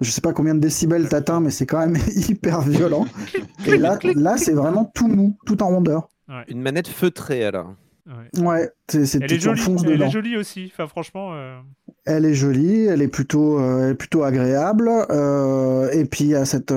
[0.00, 1.96] je sais pas combien de décibels t'atteins, mais c'est quand même
[2.28, 3.06] hyper violent.
[3.66, 6.08] Et là, là c'est vraiment tout mou, tout en rondeur.
[6.28, 7.74] Ouais, Une manette feutrée alors.
[8.06, 8.40] Ouais.
[8.42, 9.60] Ouais, c'est, Elle est jolie.
[9.84, 10.70] Elle est jolie aussi.
[10.72, 11.34] Enfin, franchement.
[11.34, 11.58] euh,
[12.04, 14.88] Elle est jolie, elle est plutôt, euh, elle est plutôt agréable.
[15.10, 16.72] euh, et puis il y a cette,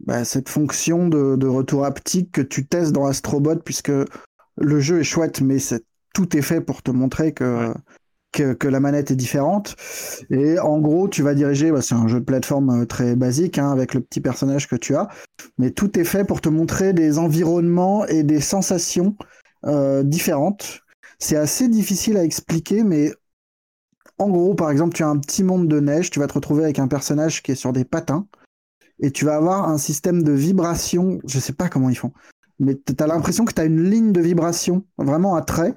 [0.00, 3.92] bah, cette fonction de, de retour haptique que tu testes dans Astrobot, puisque
[4.56, 5.58] le jeu est chouette, mais
[6.14, 7.74] tout est fait pour te montrer que, Ouais.
[8.42, 9.76] Que, la manette est différente.
[10.30, 13.58] Et en gros, tu vas diriger, bah, c'est un jeu de plateforme euh, très basique,
[13.58, 15.08] hein, avec le petit personnage que tu as,
[15.58, 19.16] mais tout est fait pour te montrer des environnements et des sensations
[19.66, 20.80] euh, différentes.
[21.18, 23.12] C'est assez difficile à expliquer, mais
[24.18, 26.64] en gros, par exemple, tu as un petit monde de neige, tu vas te retrouver
[26.64, 28.26] avec un personnage qui est sur des patins,
[29.00, 32.12] et tu vas avoir un système de vibration, je sais pas comment ils font,
[32.58, 35.74] mais tu as l'impression que tu as une ligne de vibration, vraiment un trait,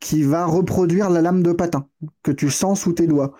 [0.00, 1.86] qui va reproduire la lame de patin
[2.22, 3.34] que tu sens sous tes doigts.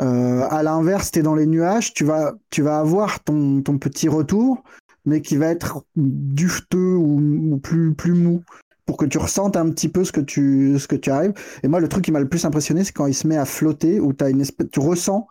[0.00, 3.78] Euh, à l'inverse, tu es dans les nuages, tu vas, tu vas avoir ton, ton
[3.78, 4.62] petit retour,
[5.04, 8.42] mais qui va être dufteux ou, ou plus, plus mou,
[8.84, 11.34] pour que tu ressentes un petit peu ce que tu, ce que tu arrives.
[11.62, 13.44] Et moi, le truc qui m'a le plus impressionné, c'est quand il se met à
[13.44, 15.26] flotter, où as une espèce, tu ressens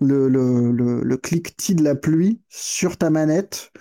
[0.00, 3.72] le, le, le, le cliquetis de la pluie sur ta manette.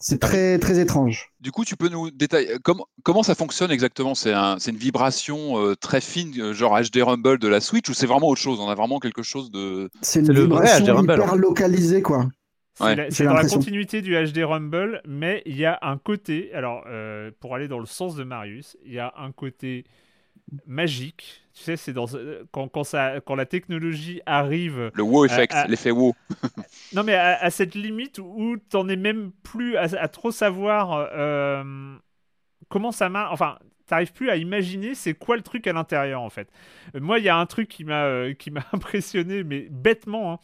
[0.00, 1.32] C'est très, très étrange.
[1.40, 4.14] Du coup, tu peux nous détailler comment, comment ça fonctionne exactement?
[4.14, 7.88] C'est un, c'est une vibration euh, très fine, euh, genre HD Rumble de la Switch,
[7.88, 8.60] ou c'est vraiment autre chose?
[8.60, 9.90] On a vraiment quelque chose de.
[10.02, 12.28] C'est le vrai vibration HD Rumble, hyper localisée, quoi.
[12.74, 16.84] C'est Ouais, dans la continuité du HD Rumble, mais il y a un côté, alors
[16.86, 19.84] euh, pour aller dans le sens de Marius, il y a un côté
[20.64, 21.42] magique.
[21.58, 25.52] Tu sais, c'est dans euh, quand, quand, ça, quand la technologie arrive Le wow effect,
[25.68, 26.14] l'effet wow.
[26.94, 31.08] Non, mais à, à cette limite où t'en es même plus à, à trop savoir
[31.12, 31.96] euh,
[32.68, 33.32] comment ça marche.
[33.32, 36.48] Enfin, t'arrives plus à imaginer c'est quoi le truc à l'intérieur en fait.
[36.94, 40.34] Euh, moi, il y a un truc qui m'a euh, qui m'a impressionné, mais bêtement.
[40.34, 40.38] hein.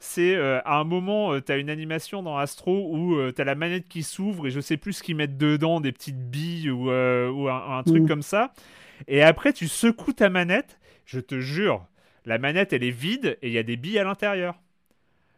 [0.00, 3.54] C'est euh, à un moment, tu t'as une animation dans Astro où tu t'as la
[3.56, 6.90] manette qui s'ouvre et je sais plus ce qu'ils mettent dedans, des petites billes ou,
[6.90, 8.08] euh, ou un, un truc Mm.
[8.08, 8.52] comme ça.
[9.06, 10.78] Et après, tu secoues ta manette.
[11.04, 11.86] Je te jure,
[12.24, 14.60] la manette elle est vide et il y a des billes à l'intérieur.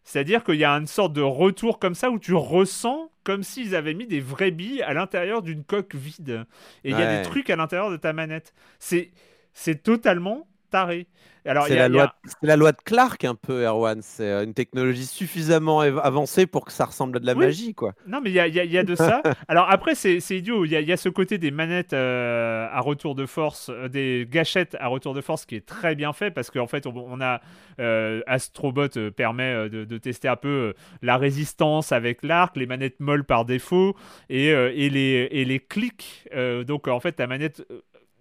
[0.02, 3.76] C'est-à-dire qu'il y a une sorte de retour comme ça où tu ressens comme s'ils
[3.76, 6.46] avaient mis des vraies billes à l'intérieur d'une coque vide.
[6.84, 8.54] Et il y a des trucs à l'intérieur de ta manette.
[8.78, 9.12] C'est,
[9.52, 11.06] c'est totalement taré.
[11.44, 14.00] C'est la, a- loi, la de Clark un peu, Erwan.
[14.02, 17.46] C'est euh, une technologie suffisamment avancée pour que ça ressemble à de la Oui.
[17.46, 17.94] magie, quoi.
[18.06, 19.22] Non, mais il y a, il y a- il y a de ça.
[19.48, 20.64] Alors après, c'est idiot.
[20.64, 24.76] Il y, a- ce côté des manettes euh, à retour de force, euh, des gâchettes
[24.80, 27.40] à retour de force qui est très bien fait parce qu'en fait, on, on a
[27.80, 33.24] euh, Astrobot permet de, de tester un peu la résistance avec l'arc, les manettes molles
[33.24, 33.96] par défaut
[34.28, 36.28] et, et, les, et les clics.
[36.66, 37.64] Donc en fait, ta manette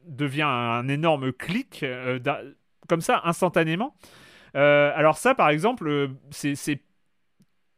[0.07, 2.19] devient un énorme clic euh,
[2.89, 3.95] comme ça instantanément.
[4.55, 6.81] Euh, alors ça, par exemple, euh, c'est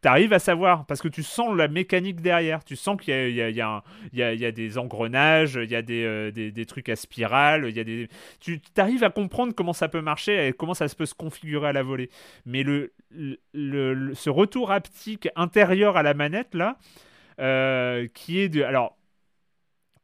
[0.01, 2.63] T'arrives à savoir, parce que tu sens la mécanique derrière.
[2.63, 6.95] Tu sens qu'il y a, des engrenages, il y a des, euh, des, trucs à
[6.95, 8.07] spirale, il y a des...
[8.39, 11.71] Tu arrives à comprendre comment ça peut marcher et comment ça peut se configurer à
[11.71, 12.09] la volée.
[12.47, 16.79] Mais le, le- ce retour haptique intérieur à la manette, là,
[18.15, 18.63] qui est de...
[18.63, 18.97] Alors,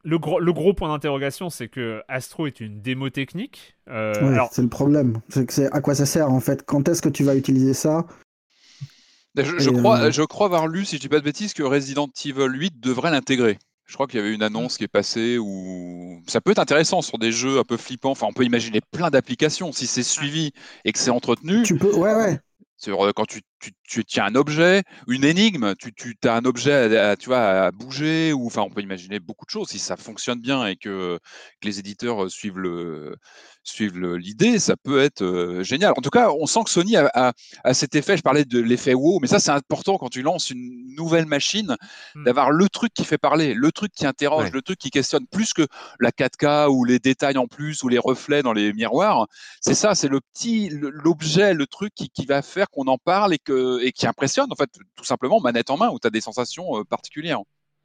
[0.07, 3.75] le gros, le gros point d'interrogation, c'est que Astro est une démo technique.
[3.89, 5.19] Euh, Ouais, alors, c'est le problème.
[5.27, 6.63] C'est que c'est à quoi ça sert en fait?
[6.65, 8.07] Quand est-ce que tu vas utiliser ça?
[9.35, 11.61] Je, je crois, euh, je crois avoir lu, si je dis pas de bêtises, que
[11.61, 13.59] Resident Evil 8 devrait l'intégrer.
[13.85, 17.01] Je crois qu'il y avait une annonce qui est passée où ça peut être intéressant
[17.01, 18.11] sur des jeux un peu flippants.
[18.11, 20.51] Enfin, on peut imaginer plein d'applications si c'est suivi
[20.85, 21.63] et que c'est entretenu.
[21.63, 22.39] Tu peux, ouais, ouais.
[22.77, 26.45] Sur, euh, quand tu, tu, tu tiens un objet, une énigme, tu, tu as un
[26.45, 29.69] objet à, à- tu vois, à bouger, ou enfin on peut imaginer beaucoup de choses.
[29.69, 31.17] Si ça fonctionne bien et que,
[31.61, 33.15] que les éditeurs euh, suivent le
[33.63, 35.91] suivent l'idée, ça peut être euh, génial.
[35.97, 37.33] En tout cas, on sent que Sony a, a-
[37.63, 38.15] a cet effet.
[38.15, 41.75] Je parlais de l'effet wow, mais ça c'est important quand tu lances une nouvelle machine,
[42.15, 42.23] Hmm.
[42.23, 44.51] d'avoir le truc qui fait parler, le truc qui interroge, Ouais.
[44.53, 45.65] le truc qui questionne plus que
[45.99, 49.27] la 4K ou les détails en plus ou les reflets dans les miroirs
[49.61, 53.33] c'est ça, c'est le petit, l'objet, le truc qui, qui va faire qu'on en parle
[53.33, 56.11] et, que, et qui impressionne, en fait, tout simplement, manette en main, où tu as
[56.11, 57.39] des sensations euh, particulières.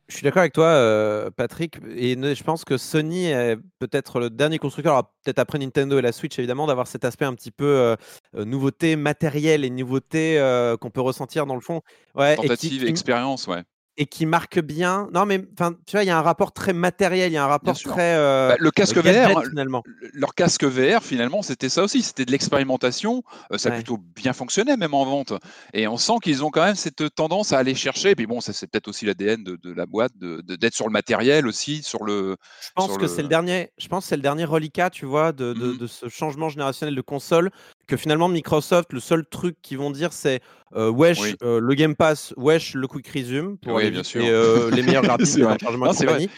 [0.08, 4.30] Je suis d'accord avec toi, euh, Patrick, et je pense que Sony est peut-être le
[4.30, 7.64] dernier constructeur, peut-être après Nintendo et la Switch évidemment, d'avoir cet aspect un petit peu
[7.64, 7.96] euh,
[8.36, 11.80] euh, nouveauté matérielle et nouveauté euh, qu'on peut ressentir dans le fond.
[12.14, 13.62] Ouais, et Tentative, qui- expérience, ouais.
[13.98, 15.08] Et qui marque bien.
[15.12, 17.44] Non, mais enfin, tu vois, il y a un rapport très matériel, il y a
[17.44, 19.82] un rapport très euh, Bah, le casque gadget, VR, finalement.
[19.84, 23.22] le- leur casque VR, finalement, c'était ça aussi, c'était de l'expérimentation.
[23.52, 25.34] euh, ça a plutôt bien fonctionné, même en vente.
[25.74, 28.10] Et on sent qu'ils ont quand même cette tendance à aller chercher.
[28.10, 30.74] Et puis bon, ça c'est peut-être aussi l'ADN de, de la boîte, de- de- d'être
[30.74, 32.36] sur le matériel aussi, sur le.
[32.62, 33.72] Je pense que le- c'est le dernier.
[33.78, 36.94] Je pense que c'est le dernier reliquat, tu vois, de, de- de ce changement générationnel
[36.94, 37.50] de console.
[37.86, 40.40] Que finalement Microsoft, le seul truc qu'ils vont dire, c'est
[40.74, 41.36] euh, wesh Oui.
[41.42, 44.22] euh, le Game Pass, wesh le Quick Resume pour Oui, bien sûr.
[44.24, 46.28] et, euh, les meilleurs graphismes de Non, et.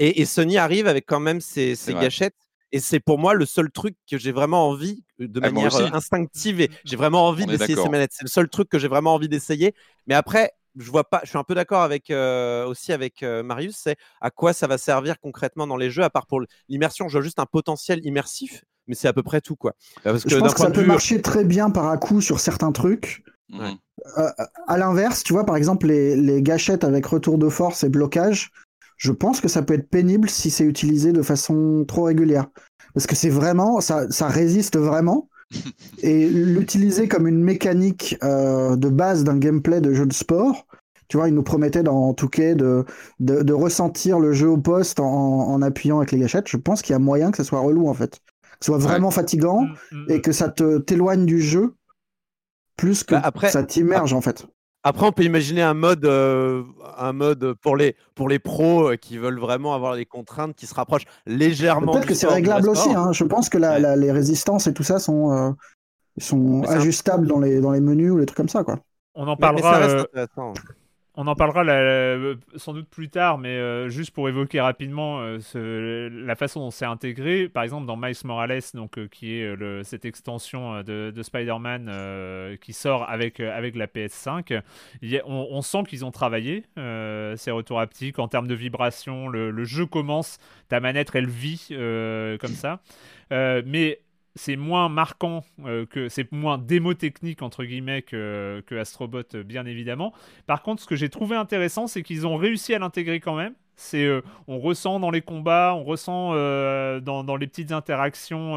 [0.00, 2.04] Et, et Sony arrive avec quand même ses, ses vrai.
[2.04, 2.36] gâchettes
[2.70, 5.82] Et c'est pour moi le seul truc que j'ai vraiment envie, de Ah, manière aussi.
[5.92, 8.12] instinctive, et j'ai vraiment envie d'essayer ces manettes.
[8.12, 9.74] C'est le seul truc que j'ai vraiment envie d'essayer.
[10.06, 11.20] Mais après, je vois pas.
[11.24, 13.76] Je suis un peu d'accord avec euh, aussi avec euh, Marius.
[13.76, 17.08] C'est à quoi ça va servir concrètement dans les jeux, à part pour l'immersion.
[17.08, 19.74] Je vois juste un potentiel immersif, mais c'est à peu près tout, quoi.
[20.02, 23.22] Parce Je pense que ça peut marcher très bien par à coup sur certains trucs.
[23.50, 23.76] Mhm.
[24.18, 24.28] Euh,
[24.66, 28.50] à l'inverse, tu vois, par exemple, les, les gâchettes avec retour de force et blocage,
[28.96, 32.46] je pense que ça peut être pénible si c'est utilisé de façon trop régulière.
[32.94, 35.28] Parce que c'est vraiment, ça, ça résiste vraiment.
[36.02, 40.66] Et l'utiliser comme une mécanique euh, de base d'un gameplay de jeu de sport,
[41.08, 42.84] tu vois, il nous promettait dans Touquet de,
[43.18, 46.48] de, de ressentir le jeu au poste en, en appuyant avec les gâchettes.
[46.48, 48.20] Je pense qu'il y a moyen que ça soit relou en fait.
[48.60, 51.74] Que ce soit vraiment fatigant Mm, mm, et que ça te t'éloigne du jeu
[52.76, 54.46] plus que Bah, après- ça t'immerge en fait.
[54.84, 56.62] Après, on peut imaginer un mode, euh,
[56.96, 60.66] un mode pour les pour les pros euh, qui veulent vraiment avoir des contraintes qui
[60.66, 61.92] se rapprochent légèrement.
[61.92, 62.88] Peut-être que c'est réglable aussi.
[62.94, 63.12] hein.
[63.12, 63.80] Je pense que la- Ouais.
[63.80, 65.50] la- les résistances et tout ça sont, euh,
[66.18, 68.62] sont Mais ajustables dans les, dans les menus ou les trucs comme ça.
[68.64, 68.78] Quoi.
[69.14, 69.78] On en Mais- mais ça parlera.
[69.78, 70.52] reste euh, intéressant.
[71.20, 71.64] On en parlera
[72.54, 76.70] sans doute plus tard, mais euh, juste pour évoquer rapidement euh, ce- la façon dont
[76.70, 81.10] c'est intégré, par exemple dans Miles Morales, donc, euh, qui est le- cette extension de,
[81.10, 84.62] de Spider-Man qui sort avec, avec la PS5,
[85.02, 88.54] il y a- on, on sent qu'ils ont travaillé ces retours haptiques en termes de
[88.54, 89.26] vibration.
[89.28, 90.38] Le, le jeu commence,
[90.68, 91.66] ta manette elle vit
[92.40, 92.80] comme ça,
[93.32, 93.98] mais
[94.34, 99.42] c'est moins marquant euh, que c'est moins démo technique entre guillemets que, que Astrobot euh,
[99.42, 100.12] bien évidemment
[100.46, 103.54] par contre, ce que j'ai trouvé intéressant, c'est qu'ils ont réussi à l'intégrer quand même.
[103.76, 108.56] C'est, euh, on ressent dans les combats, on ressent dans, dans les petites interactions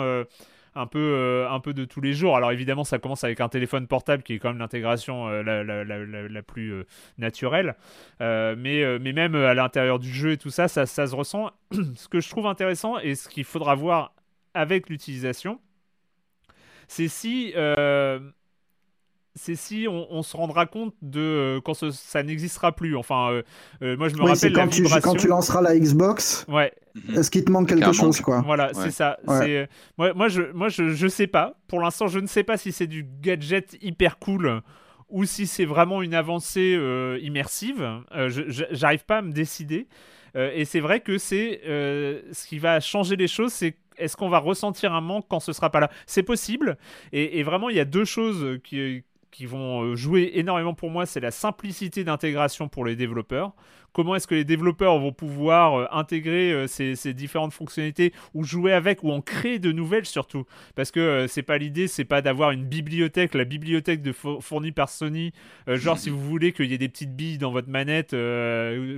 [0.73, 2.35] un peu, un peu de tous les jours.
[2.37, 5.83] Alors évidemment, ça commence avec un téléphone portable qui est quand même l'intégration la, la-
[5.83, 6.73] la- plus
[7.17, 7.75] naturelle.
[8.19, 11.51] Mais, mais même à l'intérieur du jeu et tout ça, ça, ça se ressent.
[11.95, 14.13] ce que je trouve intéressant et ce qu'il faudra voir
[14.53, 15.59] avec l'utilisation,
[16.87, 18.19] c'est si euh,
[19.33, 22.97] c'est si on, on se rendra compte de euh, quand ce- ça n'existera plus.
[22.97, 23.43] Enfin, euh,
[23.81, 25.11] euh, moi je me Oui, rappelle la quand tu, vibration.
[25.11, 27.17] quand tu lanceras la Xbox, Ouais, Mhm.
[27.19, 27.93] est-ce qu'il te manque quelque manque.
[27.95, 28.41] chose quoi?
[28.41, 28.73] Voilà, Ouais.
[28.73, 29.17] c'est ça.
[29.27, 29.69] Ouais.
[29.97, 31.55] Moi, moi je, moi je, je sais pas.
[31.69, 34.61] Pour l'instant, je ne sais pas si c'est du gadget hyper cool
[35.07, 37.81] ou si c'est vraiment une avancée euh, immersive.
[38.13, 38.29] Euh,
[38.71, 39.87] J'arrive pas à me décider.
[40.35, 44.17] Euh, et c'est vrai que c'est euh, ce qui va changer les choses, c'est est-ce
[44.17, 45.89] qu'on va ressentir un manque quand ce sera pas là?
[46.05, 46.77] C'est possible.
[47.11, 49.03] Et, vraiment, il y a deux choses qui,
[49.45, 51.05] vont euh, jouer énormément pour moi.
[51.05, 53.53] C'est la simplicité d'intégration pour les développeurs.
[53.93, 58.71] Comment est-ce que les développeurs vont pouvoir euh, intégrer euh, ces, différentes fonctionnalités ou jouer
[58.71, 60.45] avec ou en créer de nouvelles surtout?
[60.75, 64.71] Parce que c'est pas l'idée, c'est pas d'avoir une bibliothèque, la bibliothèque de fo- fournie
[64.71, 65.33] par Sony.
[65.67, 68.11] genre si vous voulez qu'il y ait des petites billes dans votre manette,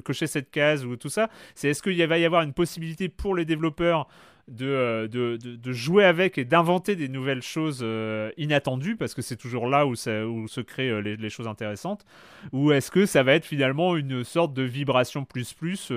[0.04, 1.30] cocher cette case ou tout ça.
[1.56, 4.08] C'est est-ce qu'il va y avoir une possibilité pour les développeurs
[4.48, 9.14] de, euh, de, de- de jouer avec et d'inventer des nouvelles choses euh, inattendues, parce
[9.14, 12.06] que c'est toujours là où, ça- où se créent euh, les, les choses intéressantes,
[12.52, 15.88] ou est-ce que ça va être finalement une sorte de vibration plus plus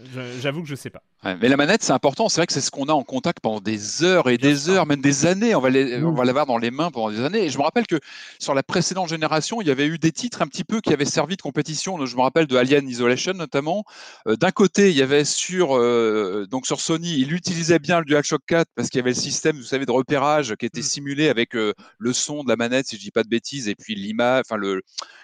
[0.00, 1.02] je- J'avoue que je sais pas.
[1.24, 2.28] Ouais, mais la manette, c'est important.
[2.28, 4.86] C'est vrai que c'est ce qu'on a en contact pendant des heures et des heures,
[4.86, 5.52] même des années.
[5.56, 7.40] On va les- on va l'avoir dans les mains pendant des années.
[7.44, 7.98] Et je me rappelle que
[8.38, 11.04] sur la précédente génération, il y avait eu des titres un petit peu qui avaient
[11.04, 12.06] servi de compétition.
[12.06, 13.84] Je me rappelle de Alien Isolation notamment.
[14.28, 18.04] Euh, D'un côté, il y avait sur euh, donc sur Sony, il utilisait bien le
[18.04, 20.82] DualShock 4 parce qu'il y avait le système, vous savez, de repérage qui était Mm.
[20.84, 23.74] simulé avec euh, le son de la manette, si je dis pas de bêtises, et
[23.74, 24.82] puis l'image, enfin le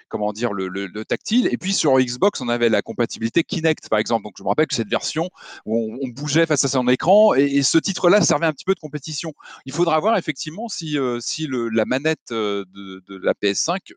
[0.09, 1.49] comment dire le, le- le tactile.
[1.51, 4.23] Et puis sur Xbox, on avait la compatibilité Kinect, par exemple.
[4.25, 5.29] Donc je me rappelle que cette version
[5.67, 8.75] où on, on bougeait face à son écran et, ce titre-là servait un petit peu
[8.75, 9.33] de compétition.
[9.67, 13.93] Il faudra voir effectivement si, euh, si la manette euh, de, de la PS5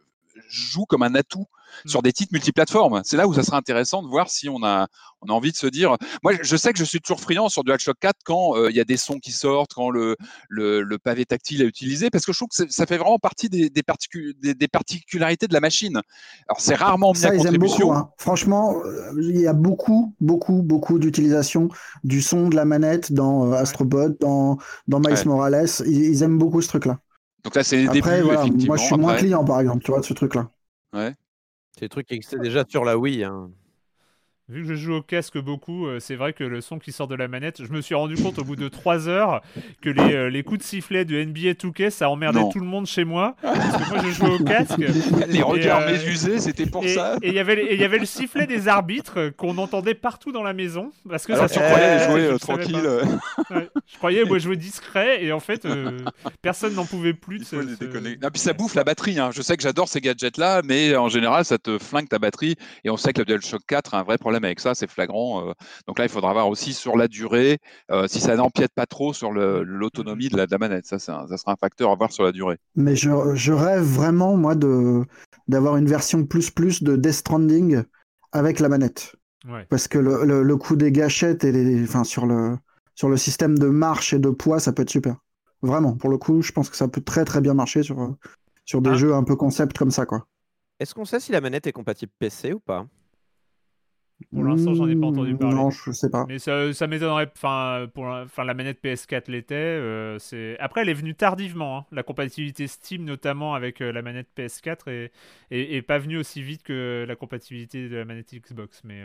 [0.48, 1.46] joue comme un atout.
[1.86, 3.02] Sur des titres multiplateformes.
[3.04, 4.88] C'est là où ça sera intéressant de voir si on a,
[5.22, 5.96] on a envie de se dire.
[6.24, 8.80] Moi, je sais que je suis toujours friand sur DualShock 4 quand euh, il y
[8.80, 10.16] a des sons qui sortent, quand le,
[10.50, 13.50] le, le pavé tactile est utilisé, parce que je trouve que ça fait vraiment partie
[13.50, 16.02] des, des, particu- des, des particularités de la machine.
[16.48, 17.92] Alors, c'est rarement mis Ça, à ils aiment beaucoup.
[17.92, 18.12] hein.
[18.18, 21.70] Franchement, euh, il y a beaucoup, beaucoup, beaucoup d'utilisation
[22.04, 24.58] du son de la manette dans euh, Astrobot, dans,
[24.88, 25.26] dans Miles Ouais.
[25.26, 25.68] Morales.
[25.86, 27.00] Ils, ils aiment beaucoup ce truc-là.
[27.44, 29.92] Donc là, c'est les Après, débuts, voilà, moi, je suis moins client, par exemple, tu
[29.92, 30.50] vois, de ce truc-là.
[31.78, 33.24] C'est des trucs qui existaient déjà sur la Wii.
[33.24, 33.52] hein.
[34.50, 37.10] Vu que je joue au casque beaucoup, euh, c'est vrai que le son qui sort
[37.10, 39.42] de la manette, je me suis rendu compte au bout de 3 heures
[39.82, 42.48] que les, euh, les coups de sifflet de NBA 2K, ça emmerdait Non.
[42.50, 43.36] tout le monde chez moi.
[43.42, 44.78] Parce que moi, je joue au casque.
[45.28, 47.18] Les regards euh, médusés, c'était pour et ça.
[47.22, 50.32] et il y avait et il y avait le sifflet des arbitres qu'on entendait partout
[50.32, 52.72] dans la maison parce que Alors ça croyais je euh, tranquille.
[52.72, 52.80] pas.
[52.88, 53.04] euh,
[53.50, 53.70] Ouais.
[53.86, 56.00] Je croyais moi jouer discret et en fait euh,
[56.42, 57.38] personne n'en pouvait plus.
[57.38, 58.22] Il de faut ce-.
[58.22, 59.20] Non, puis ça bouffe la batterie.
[59.20, 59.32] hein.
[59.34, 62.56] Je sais que j'adore ces gadgets-là, mais en général, ça te flingue ta batterie.
[62.86, 64.90] Et on sait que le DualShock 4 a un vrai problème problème avec ça, c'est
[64.90, 65.54] flagrant.
[65.88, 67.60] donc là, il faudra voir aussi sur la durée,
[68.08, 70.86] si ça n'empiète pas trop sur l'autonomie de, la, manette.
[70.86, 72.58] Ça, ça sera un facteur à voir sur la durée.
[72.76, 74.56] Mais je, rêve vraiment, moi,
[75.48, 77.84] d'avoir une version plus plus de Death Stranding
[78.32, 79.16] avec la manette.
[79.70, 82.58] Parce que le, le, coup des gâchettes et les, enfin, sur, le,
[82.96, 85.16] sur le système de marche et de poids, ça peut être super.
[85.62, 88.16] Vraiment, pour le coup, je pense que ça peut très très bien marcher sur,
[88.66, 88.96] sur des ah.
[88.96, 90.06] jeux un peu concept comme ça.
[90.06, 90.28] quoi.
[90.80, 92.86] Est-ce qu'on sait si la manette est compatible PC ou pas?
[94.34, 95.56] Pour l'instant, j'en ai pas entendu hmm, parler.
[95.56, 96.26] Non, je sais pas.
[96.28, 97.32] Mais ça, ça m'étonnerait.
[97.36, 99.56] Enfin, pour enfin, la manette PS4 l'était.
[99.56, 101.78] Euh, c'est après, elle est venue tardivement.
[101.78, 101.86] Hein.
[101.92, 105.12] La compatibilité Steam, notamment avec euh, la manette PS4, est,
[105.52, 108.82] est, pas venue aussi vite que la compatibilité de la manette Xbox.
[108.84, 109.04] Mais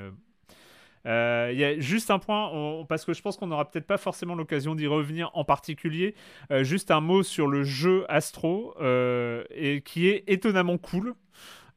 [1.06, 3.98] euh, il y a juste un point, parce que je pense qu'on n'aura peut-être pas
[3.98, 6.14] forcément l'occasion d'y revenir en particulier.
[6.62, 11.14] juste un mot sur le jeu Astro, et qui est étonnamment cool.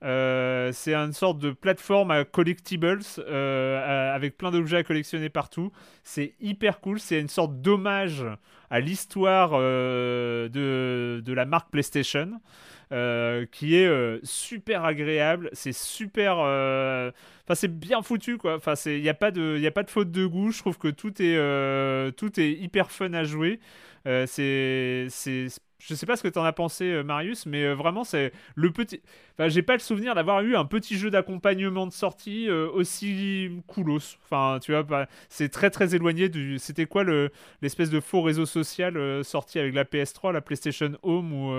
[0.05, 5.71] Euh, c'est une sorte de plateforme à collectibles euh, avec plein d'objets à collectionner partout.
[6.03, 6.99] C'est hyper cool.
[6.99, 8.23] C'est une sorte d'hommage
[8.69, 12.39] à l'histoire euh, de, de, la marque PlayStation.
[13.51, 18.55] qui est super agréable, c'est super, enfin c'est bien foutu quoi.
[18.55, 20.51] Enfin il n'y a pas de, a pas de faute de goût.
[20.51, 23.59] Je trouve que tout est, tout est hyper fun à jouer.
[24.05, 25.07] c'est
[25.79, 28.31] je sais pas ce que tu en as pensé, euh, Marius, mais euh, vraiment, c'est
[28.55, 29.01] le petit.
[29.33, 33.49] Enfin, j'ai pas le souvenir d'avoir eu un petit jeu d'accompagnement de sortie euh, aussi
[33.67, 34.17] coolos.
[34.23, 36.57] Enfin, tu vois, c'est très très éloigné du.
[36.59, 37.29] C'était quoi le
[37.61, 41.49] l'espèce de faux réseau social sorti avec la PS3, la PlayStation Home ou.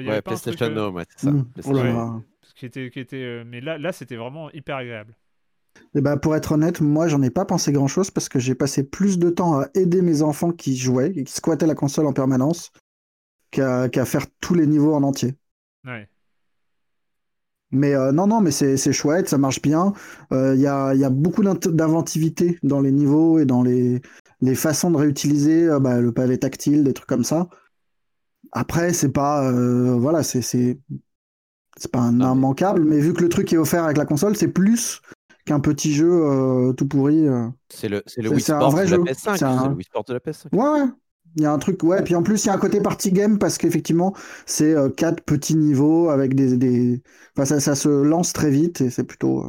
[0.00, 1.30] y ouais, PlayStation Home, ouais, c'est ça.
[1.30, 2.22] Mmh.
[2.56, 5.14] qui était, qui était, mais là, là, c'était vraiment hyper agréable.
[5.94, 8.40] Et eh ben, pour être honnête, moi, j'en ai pas pensé grand chose parce que
[8.40, 11.76] j'ai passé plus de temps à aider mes enfants qui jouaient et qui squattaient la
[11.76, 12.72] console en permanence
[13.50, 15.34] qu'à faire tous les niveaux en entier.
[15.84, 16.08] Ouais.
[17.70, 19.92] Mais euh, non, non, mais c'est chouette, ça marche bien.
[20.30, 24.00] Il euh, y, a, y, a, beaucoup d'inventivité dans les niveaux et dans les,
[24.40, 27.48] les façons de réutiliser euh, bah, le pavé tactile, des trucs comme ça.
[28.52, 29.52] Après, c'est pas.
[29.52, 30.78] voilà, c'est c'est
[31.92, 35.02] pas un immanquable, mais vu que le truc est offert avec la console, c'est plus
[35.44, 37.26] qu'un petit jeu tout pourri.
[37.68, 39.36] C'est le, le Wii Sport de la PS5.
[39.36, 40.46] C'est le Wii Sport de la PS5.
[40.52, 40.88] Ouais, ouais.
[41.36, 43.12] Il y a un truc, ouais, puis en plus, il y a un côté party
[43.12, 44.14] game parce qu'effectivement,
[44.46, 46.56] c'est euh, quatre petits niveaux avec des.
[46.56, 47.02] des...
[47.36, 49.44] Enfin, ça, ça, se lance très vite et c'est plutôt.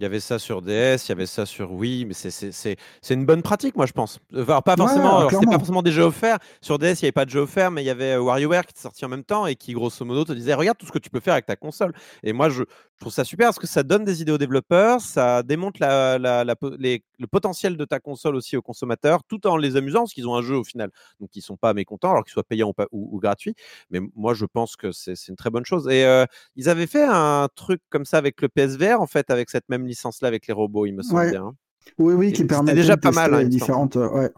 [0.00, 3.26] Il y avait ça sur DS, il y avait ça sur Wii, mais c'est une
[3.26, 4.18] bonne pratique, moi, je pense.
[4.34, 6.38] Enfin, pas forcément, c'était pas forcément des jeux offerts.
[6.62, 8.64] Sur DS, il n'y avait pas de jeux offerts, mais il y avait euh, WarioWare
[8.64, 10.92] qui est sorti en même temps et qui, grosso modo, te disait Regarde tout ce
[10.92, 11.92] que tu peux faire avec ta console.
[12.22, 12.62] Et moi, je,
[13.00, 16.44] trouve ça super parce que ça donne des idées aux développeurs, ça démontre la, la,
[16.44, 20.36] le potentiel de ta console aussi aux consommateurs, tout en les amusant, parce qu'ils ont
[20.36, 20.90] un jeu au final.
[21.18, 23.54] Donc, ils ne sont pas mécontents, alors qu'ils soient payants ou, ou, gratuits.
[23.90, 25.88] Mais moi, je pense que c'est une très bonne chose.
[25.88, 26.26] Et euh,
[26.56, 29.86] ils avaient fait un truc comme ça avec le PSVR, en fait, avec cette même
[29.90, 31.52] licence-là avec les robots, il me semble bien.
[31.98, 33.34] Oui, oui, qui permet déjà pas mal.
[33.34, 34.30] Hein, différentes, ouais.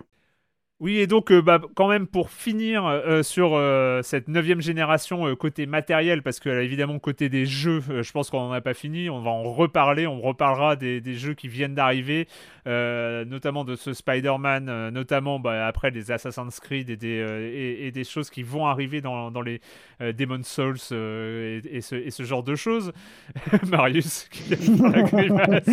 [0.83, 5.33] Oui, et donc, euh, bah, quand même, pour finir euh, sur euh, cette neuvième génération
[5.37, 9.09] côté matériel, parce que évidemment, côté des jeux, je pense qu'on n'en a pas fini,
[9.09, 12.27] on va en reparler, on reparlera des, des jeux qui viennent d'arriver,
[12.67, 18.29] notamment de ce Spider-Man, notamment bah, après des Assassin's Creed et des, et, des choses
[18.29, 19.61] qui vont arriver dans, dans les
[20.01, 22.93] Demon's Souls et, ce, et, ce, genre de choses.
[23.69, 25.69] Marius, qui la grimace.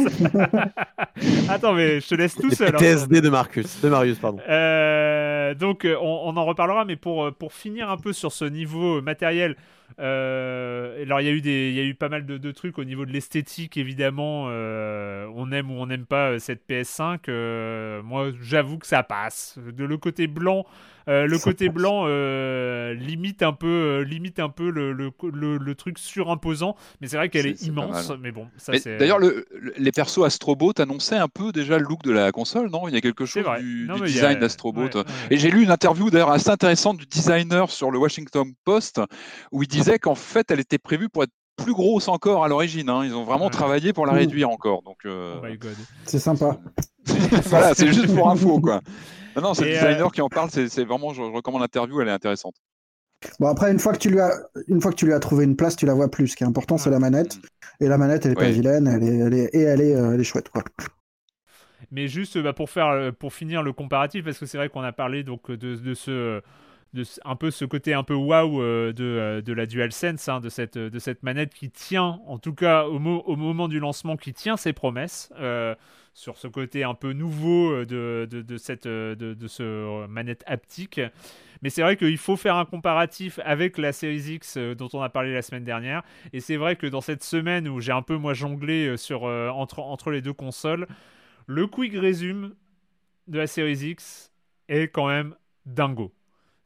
[1.50, 2.78] Attends, mais je te laisse tout seul.
[2.78, 3.22] TSD hein.
[3.22, 4.40] de Marcus, de Marius, pardon.
[4.48, 4.99] Euh,
[5.56, 9.56] donc euh, on, en reparlera, mais euh, pour finir un peu sur ce niveau matériel,
[9.98, 12.84] alors il y a eu des, il y a eu pas mal de, trucs au
[12.84, 14.46] niveau de l'esthétique évidemment.
[14.46, 18.02] on aime ou on n'aime pas cette PS5.
[18.02, 19.60] moi j'avoue que ça passe.
[19.60, 20.66] De le côté blanc
[21.10, 25.12] euh, le côté blanc euh, limite un peu, euh, limite un peu le, le,
[25.58, 28.12] le, truc surimposant, mais c'est vrai qu'elle est, immense.
[28.22, 28.48] Mais bon,
[29.00, 29.20] D'ailleurs,
[29.78, 32.88] les persos Astrobot annonçaient un peu déjà le look de la console, non?
[32.88, 34.90] Il y a quelque chose du, design d'Astrobot.
[35.32, 39.02] Et j'ai lu une interview d'ailleurs assez intéressante du designer sur le Washington Post
[39.52, 42.90] où il disait qu'en fait, elle était prévue pour être plus grosse encore à l'origine.
[42.90, 43.04] Hein.
[43.06, 44.82] Ils ont vraiment travaillé pour la réduire encore.
[44.84, 45.42] Donc, oh
[46.06, 46.58] c'est sympa.
[47.46, 48.82] voilà, c'est juste pour info, quoi.
[49.40, 50.50] Non, c'est le designer euh, qui en parle.
[50.50, 52.56] C'est vraiment, je, recommande l'interview, elle est intéressante.
[53.38, 54.32] Bon après une fois que tu lui as
[54.70, 56.30] une fois que tu lui as trouvé une place, tu la vois plus.
[56.30, 57.38] Ce qui est important, c'est la manette.
[57.82, 60.14] Et la manette, elle est pas vilaine, elle est, elle est, et elle est, euh,
[60.14, 60.64] elle est chouette quoi.
[61.92, 64.94] Mais juste bah, pour faire pour finir le comparatif, parce que c'est vrai qu'on a
[64.94, 66.42] parlé donc de, de ce
[67.24, 70.50] un peu ce côté un peu waouh euh, de, euh, de la DualSense, hein, de,
[70.50, 74.58] cette, de cette manette qui tient, en tout cas au, moment du lancement, qui tient
[74.58, 75.32] ses promesses.
[75.40, 75.76] Euh,
[76.16, 81.00] sur ce côté un peu nouveau de, de, de cette, de, de, ce manette haptique.
[81.62, 85.08] Mais c'est vrai qu'il faut faire un comparatif avec la Series X dont on a
[85.08, 86.02] parlé la semaine dernière.
[86.34, 89.80] Et c'est vrai que dans cette semaine où j'ai un peu moi jonglé sur, entre,
[89.80, 90.88] entre les deux consoles,
[91.46, 92.54] le quick resume
[93.28, 94.34] de la Series X
[94.68, 95.36] est quand même
[95.66, 96.12] dingo.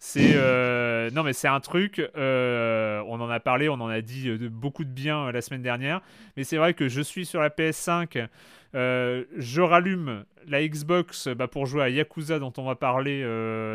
[0.05, 2.01] C'est euh, non mais c'est un truc.
[2.17, 5.61] Euh, on en a parlé, on en a dit euh, beaucoup de bien la semaine
[5.61, 6.01] dernière.
[6.35, 8.27] Mais c'est vrai que je suis sur la PS5.
[8.73, 13.23] je rallume la Xbox bah, pour jouer à Yakuza dont on va parler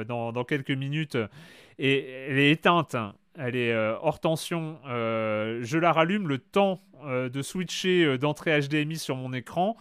[0.07, 1.17] dans, quelques minutes.
[1.79, 2.95] Et elle est éteinte.
[3.39, 4.77] Elle est hors tension.
[4.85, 9.79] je la rallume le temps de switcher d'entrée HDMI sur mon écran.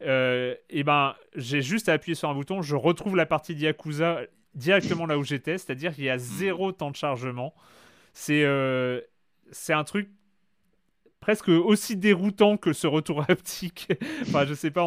[0.00, 4.22] et ben, j'ai juste à appuyer sur un bouton, je retrouve la partie de Yakuza
[4.54, 7.54] directement là où j'étais, c'est-à-dire qu'il y a zéro temps de chargement.
[8.12, 9.00] C'est euh,
[9.50, 10.10] c'est un truc
[11.24, 13.88] presque aussi déroutant que ce retour haptique.
[14.28, 14.84] enfin, je sais pas,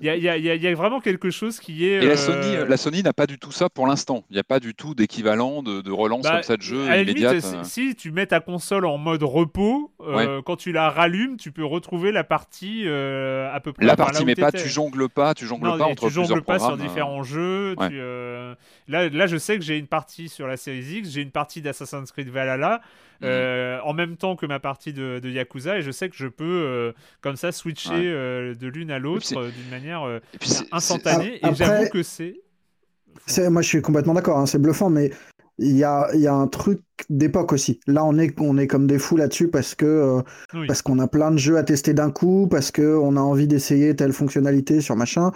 [0.00, 2.02] il y, a, vraiment quelque chose qui est.
[2.02, 4.24] Et la Sony, euh, la Sony n'a pas du tout ça pour l'instant.
[4.30, 7.02] Il n'y a pas du tout d'équivalent de, relance bah, comme ça de jeu à
[7.02, 7.34] immédiate.
[7.34, 7.64] Limite, euh.
[7.64, 11.64] si tu mets ta console en mode repos, euh, quand tu la rallumes, tu peux
[11.64, 13.84] retrouver la partie à peu près.
[13.84, 16.78] La partie, mais pas, tu jongles pas, tu jongles pas entre tu jongles pas sur
[16.78, 17.76] différents jeux.
[18.88, 21.60] là, là, je sais que j'ai une partie sur la Series X, j'ai une partie
[21.60, 22.80] d'Assassin's Creed Valhalla.
[23.20, 23.80] Mhm.
[23.84, 26.92] en même temps que ma partie de, Yakuza et je sais que je peux euh,
[27.20, 30.20] comme ça switcher euh, de l'une à l'autre euh, d'une manière
[30.72, 32.40] instantanée et j'avoue que c'est
[33.50, 35.10] moi je suis complètement d'accord hein, c'est bluffant mais
[35.58, 37.80] il y a, y a, un truc d'époque aussi.
[37.86, 40.22] Là, on est, on est comme des fous là-dessus parce que
[40.66, 43.96] parce qu'on a plein de jeux à tester d'un coup, parce qu'on a envie d'essayer
[43.96, 45.32] telle fonctionnalité sur machin.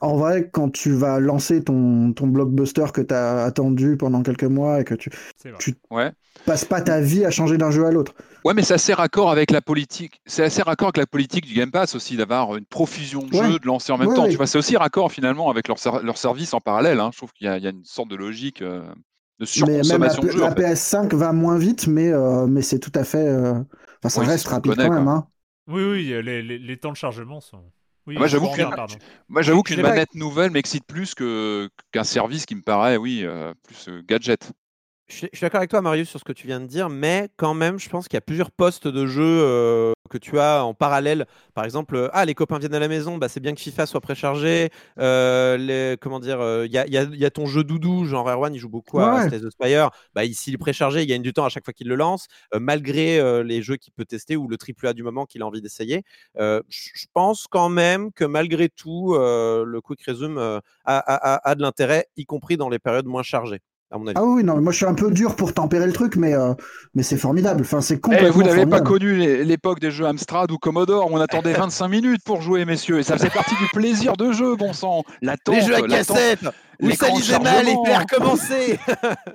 [0.00, 4.44] En vrai, quand tu vas lancer ton, ton blockbuster que tu as attendu pendant quelques
[4.44, 5.10] mois et que tu,
[5.58, 6.10] tu ouais.
[6.46, 8.12] passes pas ta vie à changer d'un jeu à l'autre.
[8.44, 10.20] Ouais, mais c'est assez raccord avec la politique.
[10.26, 13.58] C'est assez raccord avec la politique du Game Pass aussi d'avoir une profusion de jeux,
[13.58, 14.28] de lancer en même temps.
[14.28, 16.98] Tu vois, c'est aussi raccord finalement avec leur, leur service en parallèle.
[16.98, 17.10] Hein.
[17.12, 18.82] Je trouve qu'il y, y, a une sorte de logique euh,
[19.38, 20.40] de surconsommation de jeux.
[20.40, 23.26] La, PS5 va moins vite, mais, euh, mais c'est tout à fait.
[23.26, 23.54] Euh,
[24.02, 25.08] enfin, ça reste rapide quand même.
[25.08, 25.26] Hein.
[25.66, 27.62] Oui, oui, les, les, les, temps de chargement sont.
[28.06, 28.68] Oui, moi, j'avoue qu'une,
[29.28, 33.24] moi, j'avoue qu'une manette nouvelle m'excite plus que, qu'un service qui me paraît, oui,
[33.62, 34.52] plus gadget.
[35.06, 37.52] Je suis, d'accord avec toi, Marius, sur ce que tu viens de dire, mais quand
[37.52, 40.72] même, je pense qu'il y a plusieurs postes de jeu euh, que tu as en
[40.72, 41.26] parallèle.
[41.52, 43.84] Par exemple, euh, ah, les copains viennent à la maison, bah, c'est bien que FIFA
[43.84, 44.70] soit préchargé.
[44.98, 48.58] Euh, les, comment dire, il y, a, y, a, ton jeu doudou, genre Erwan, il
[48.58, 49.90] joue beaucoup à Slay the Spire.
[50.14, 52.26] Bah, ici, il est préchargé, il gagne du temps à chaque fois qu'il le lance,
[52.58, 55.60] malgré les jeux qu'il peut tester ou le triple A du moment qu'il a envie
[55.60, 56.02] d'essayer.
[56.38, 62.56] je pense quand même que malgré tout, le Quick Resume a de l'intérêt, y compris
[62.56, 63.60] dans les périodes moins chargées.
[64.14, 66.54] Ah oui, non, moi je suis un peu dur pour tempérer le truc, mais, euh,
[66.94, 67.62] mais c'est formidable.
[67.62, 68.28] Enfin, c'est complètement.
[68.28, 71.88] Eh, vous n'avez pas connu l'époque des jeux Amstrad ou Commodore où on attendait 25
[71.88, 75.02] minutes pour jouer, messieurs, et ça faisait partie du plaisir de jeu, bon sang.
[75.22, 76.40] les jeux à cassette
[76.82, 78.78] où ça lisait mal et faire recommencer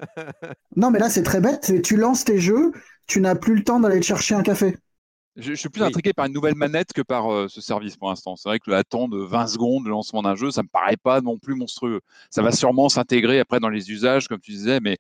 [0.75, 1.81] Non, mais là c'est très bête.
[1.83, 2.71] Tu lances tes jeux,
[3.07, 4.77] tu n'as plus le temps d'aller chercher un café.
[5.39, 8.35] Je, suis plus intrigué par une nouvelle manette que par euh, ce service pour l'instant.
[8.35, 10.97] C'est vrai que le temps de 20 secondes de lancement d'un jeu, ça me paraît
[10.97, 12.01] pas non plus monstrueux.
[12.29, 14.97] Ça va sûrement s'intégrer après dans les usages, comme tu disais, mais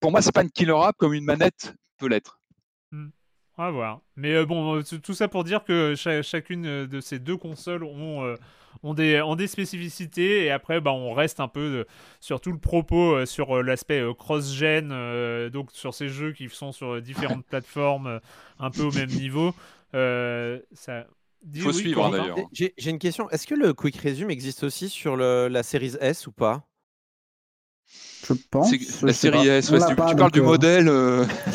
[0.00, 2.40] pour moi, c'est pas une killer app comme une manette peut l'être.
[2.92, 3.08] Hmm.
[3.58, 4.00] On va voir.
[4.16, 8.36] Mais euh, bon, euh, tout ça pour dire que chacune de ces deux consoles ont
[8.82, 11.84] ont des, ont des spécificités et après bah, on reste un peu
[12.20, 14.88] sur tout le propos euh, sur euh, l'aspect euh, cross-gen,
[15.50, 18.20] donc sur ces jeux qui sont sur différentes plateformes
[18.58, 19.54] un peu au même niveau.
[19.92, 21.06] ça...
[21.54, 22.38] Il faut suivre hein, d'ailleurs.
[22.52, 23.30] J'ai une question.
[23.30, 26.66] Est-ce que le Quick Resume existe aussi sur le, la série S ou pas?
[28.26, 29.02] Je pense.
[29.02, 30.90] La série S, tu, parles du modèle.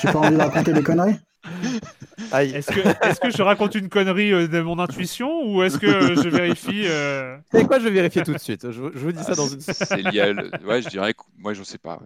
[0.02, 1.20] J'ai pas envie de raconter des conneries.
[2.34, 6.84] Est-ce que, je raconte une connerie euh, de mon intuition ou est-ce que je vérifie
[6.86, 7.38] euh...
[7.52, 8.72] C'est quoi Je vais vérifier tout de suite.
[8.72, 9.60] Je, vous dis ça dans une.
[9.62, 10.34] C'est lié.
[10.66, 11.14] Ouais, je dirais.
[11.14, 11.22] Que...
[11.38, 12.00] Moi, je sais pas.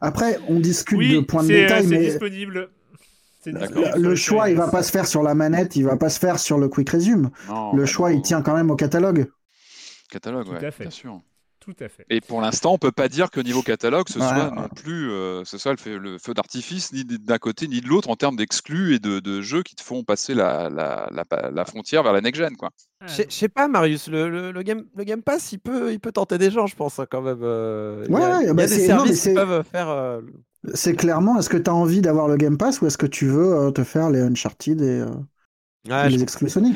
[0.00, 2.70] Après, on discute de points de détail, mais disponible.
[3.44, 6.38] Le choix, il va pas se faire sur la manette, il va pas se faire
[6.38, 7.30] sur le quick resume.
[7.74, 9.28] le choix, il tient quand même au catalogue.
[10.10, 11.20] Catalogue, ouais, bien sûr.
[11.66, 12.06] Tout à fait.
[12.10, 15.44] Et pour l'instant, on peut pas dire que niveau catalogue, ce soit non plus euh,
[15.44, 18.98] ce soit le feu, d'artifice ni d'un côté ni de l'autre en termes d'exclus et
[19.00, 22.70] de, jeux qui te font passer la, la, frontière vers la next gen, quoi.
[23.04, 26.38] Je sais pas, Marius, le, le, game, le Game Pass, il peut, il peut tenter
[26.38, 27.40] des gens, je pense, hein, quand même.
[27.42, 29.88] Euh, il y a, il y a bah, des services qui peuvent faire.
[29.88, 30.20] Euh,
[30.72, 33.26] c'est clairement, est-ce que tu as envie d'avoir le Game Pass ou est-ce que tu
[33.26, 35.04] veux te faire les Uncharted et,
[36.08, 36.74] les exclus Sony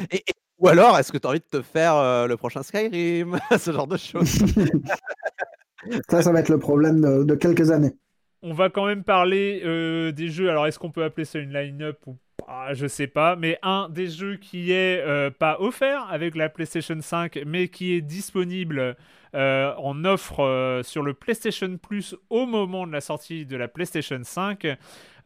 [0.61, 3.39] ou alors, est-ce que tu as envie de te faire euh, le prochain Skyrim?
[3.59, 4.39] Ce genre de choses.
[6.11, 7.97] Ça, ça va être le problème de, de quelques années.
[8.43, 10.51] On va quand même parler euh, des jeux.
[10.51, 12.75] Alors, est-ce qu'on peut appeler ça une line-up ou pas?
[12.75, 13.37] Je sais pas.
[13.37, 17.95] Mais un des jeux qui est euh, pas offert avec la PlayStation 5, mais qui
[17.95, 18.97] est disponible
[19.35, 23.69] euh, en offre euh, sur le PlayStation Plus au moment de la sortie de la
[23.69, 24.67] PlayStation 5.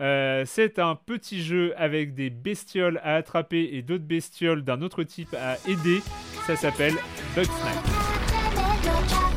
[0.01, 5.03] Euh, c'est un petit jeu avec des bestioles à attraper et d'autres bestioles d'un autre
[5.03, 6.01] type à aider.
[6.47, 6.95] Ça s'appelle
[7.35, 9.34] Bugsnax.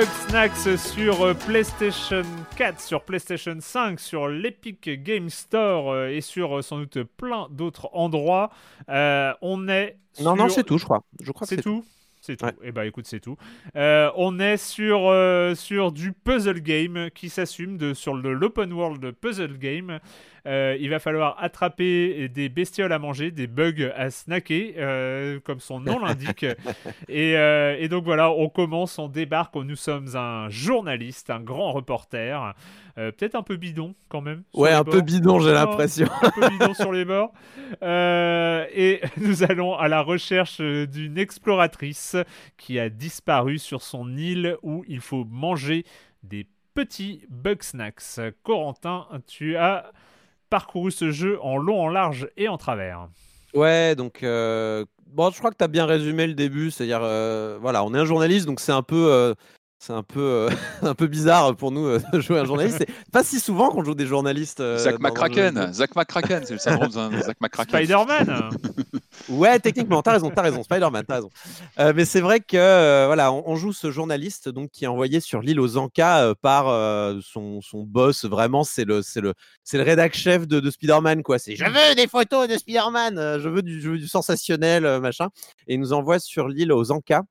[0.00, 2.20] Bugsnax sur euh, PlayStation
[2.58, 7.48] 4, sur PlayStation 5, sur l'Epic Game Store euh, et sur euh, sans doute plein
[7.50, 8.50] d'autres endroits.
[8.90, 9.96] Euh, on est.
[10.20, 11.02] Non, non, sur- c'est tout, je crois.
[11.22, 11.82] Je crois C'est tout
[12.20, 12.44] C'est tout.
[12.44, 12.52] Ouais.
[12.64, 13.38] Et bah écoute, c'est tout.
[13.74, 19.12] Euh, on est sur, euh, sur du puzzle game qui s'assume sur le- l'open world
[19.12, 19.98] puzzle game.
[20.46, 25.60] Euh, il va falloir attraper des bestioles à manger, des bugs à snacker, euh, comme
[25.60, 26.44] son nom l'indique.
[27.08, 29.56] et, euh, et donc voilà, on commence, on débarque.
[29.56, 32.54] Nous sommes un journaliste, un grand reporter,
[32.94, 34.42] peut-être un peu bidon quand même.
[34.54, 36.06] Ouais, un peu bidon, j'ai l'impression.
[36.22, 37.32] un peu bidon sur les bords.
[37.82, 42.16] Et nous allons à la recherche d'une exploratrice
[42.56, 45.84] qui a disparu sur son île où il faut manger
[46.22, 48.20] des petits bug snacks.
[48.42, 49.92] Corentin, tu as
[50.50, 53.08] parcouru ce jeu en long, en large et en travers.
[53.54, 57.58] Ouais, donc euh, bon, je crois que tu as bien résumé le début, c'est-à-dire euh,
[57.60, 59.34] voilà, on est un journaliste, donc c'est un peu euh,
[59.78, 60.50] c'est un peu euh,
[60.82, 62.78] un peu bizarre pour nous euh, de jouer un journaliste.
[62.78, 64.60] C'est pas si souvent qu'on joue des journalistes.
[64.60, 65.72] euh, Zach McCracken.
[65.72, 67.76] Zach McCracken, c'est le syndrome de Zach McCracken.
[67.84, 68.50] Spider-Man
[69.28, 71.30] Ouais, techniquement, t'as raison, t'as raison, Spider-Man, t'as raison.
[71.78, 74.88] Euh, mais c'est vrai que euh, voilà, on, on joue ce journaliste donc qui est
[74.88, 78.24] envoyé sur l'île aux Ancas euh, par euh, son, son boss.
[78.24, 81.38] Vraiment, c'est le c'est le c'est le rédac chef de, de Spider-Man quoi.
[81.38, 84.84] C'est je veux des photos de Spider-Man, euh, je veux du je veux du sensationnel
[84.86, 85.28] euh, machin.
[85.66, 87.22] Et il nous envoie sur l'île aux Ancas.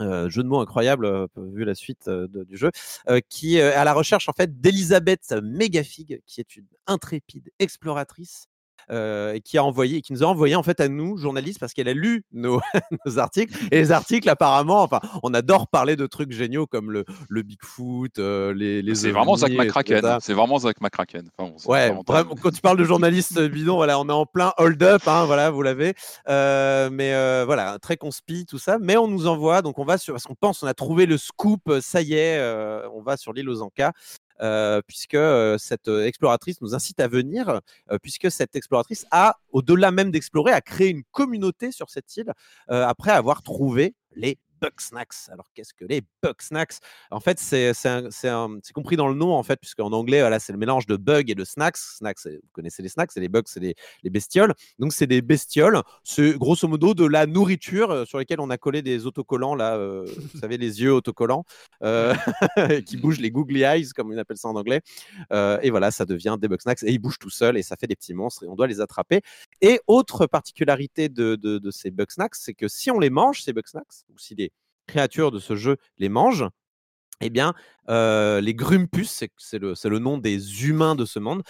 [0.00, 2.70] Euh, jeu de mots incroyable euh, vu la suite euh, du jeu,
[3.08, 8.48] euh, qui est à la recherche en fait d'Elisabeth Megafig, qui est une intrépide exploratrice
[8.90, 11.88] euh, qui a envoyé, qui nous a envoyé en fait à nous journalistes parce qu'elle
[11.88, 12.60] a lu nos,
[13.06, 17.04] nos articles et les articles apparemment, enfin, on adore parler de trucs géniaux comme le,
[17.28, 20.18] le Bigfoot, euh, les, les C'est vraiment Zach McCracken.
[20.20, 21.28] C'est vraiment Zach McCracken.
[21.36, 24.26] Enfin, bon, c'est Ouais, vraiment- quand tu parles de journaliste bidon, voilà, on est en
[24.26, 25.94] plein hold-up, hein, voilà, vous l'avez.
[26.28, 28.78] Euh, mais euh, voilà, très conspi, tout ça.
[28.80, 31.18] Mais on nous envoie, donc on va sur, parce qu'on pense, on a trouvé le
[31.18, 33.92] scoop, euh, ça y est, euh, on va sur l'île aux Ancas.
[34.40, 37.60] Euh, puisque euh, cette euh, exploratrice nous incite à venir,
[38.02, 42.32] puisque cette exploratrice a, au-delà même d'explorer, a créé une communauté sur cette île
[42.68, 45.28] après avoir trouvé les Bugsnax.
[45.30, 46.80] Alors qu'est-ce que les Bugsnax
[47.10, 48.30] En fait, c'est c'est c'est
[48.62, 51.30] c'est compris dans le nom en fait, puisqu'en anglais, voilà, c'est le mélange de bug
[51.30, 51.76] et de snacks.
[51.76, 54.54] Snacks, c'est- vous connaissez les snacks, et les bugs, c'est les, les bestioles.
[54.78, 55.80] Donc c'est des bestioles.
[56.02, 59.76] C'est grosso modo de la nourriture euh, sur lesquelles on a collé des autocollants là,
[59.76, 61.44] euh, vous savez les yeux autocollants
[61.82, 62.14] euh,
[62.86, 64.80] qui bougent les googly eyes comme on appelle ça en anglais.
[65.62, 67.96] Et voilà, ça devient des Bugsnax et ils bougent tout seuls et ça fait des
[67.96, 69.20] petits monstres et on doit les attraper.
[69.60, 74.18] Et autre particularité de, ces Bugsnax, c'est que si on les mange, ces Bugsnax, ou
[74.18, 74.52] si les
[74.86, 76.48] créatures de ce jeu les mangent,
[77.20, 77.54] eh bien,
[77.88, 81.42] les Grumpus, c'est le, nom des humains de ce monde,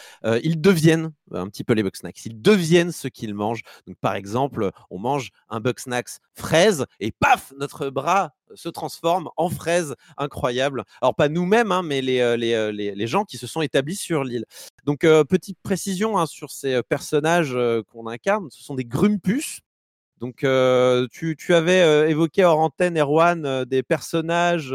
[0.43, 2.26] ils deviennent un petit peu les Bugsnax.
[2.26, 3.62] Ils deviennent ce qu'ils mangent.
[3.87, 9.49] Donc, par exemple, on mange un Bugsnax fraise et paf, notre bras se transforme en
[9.49, 10.85] fraise incroyable.
[11.01, 14.45] Alors, pas nous-mêmes, hein, mais les, gens qui se sont établis sur l'île.
[14.85, 17.57] Donc, petite précision hein, sur ces personnages
[17.91, 19.61] qu'on incarne, ce sont des Grumpus.
[20.25, 24.70] Donc, euh, tu, tu avais euh, évoqué hors antenne, Erwan, euh, des personnages.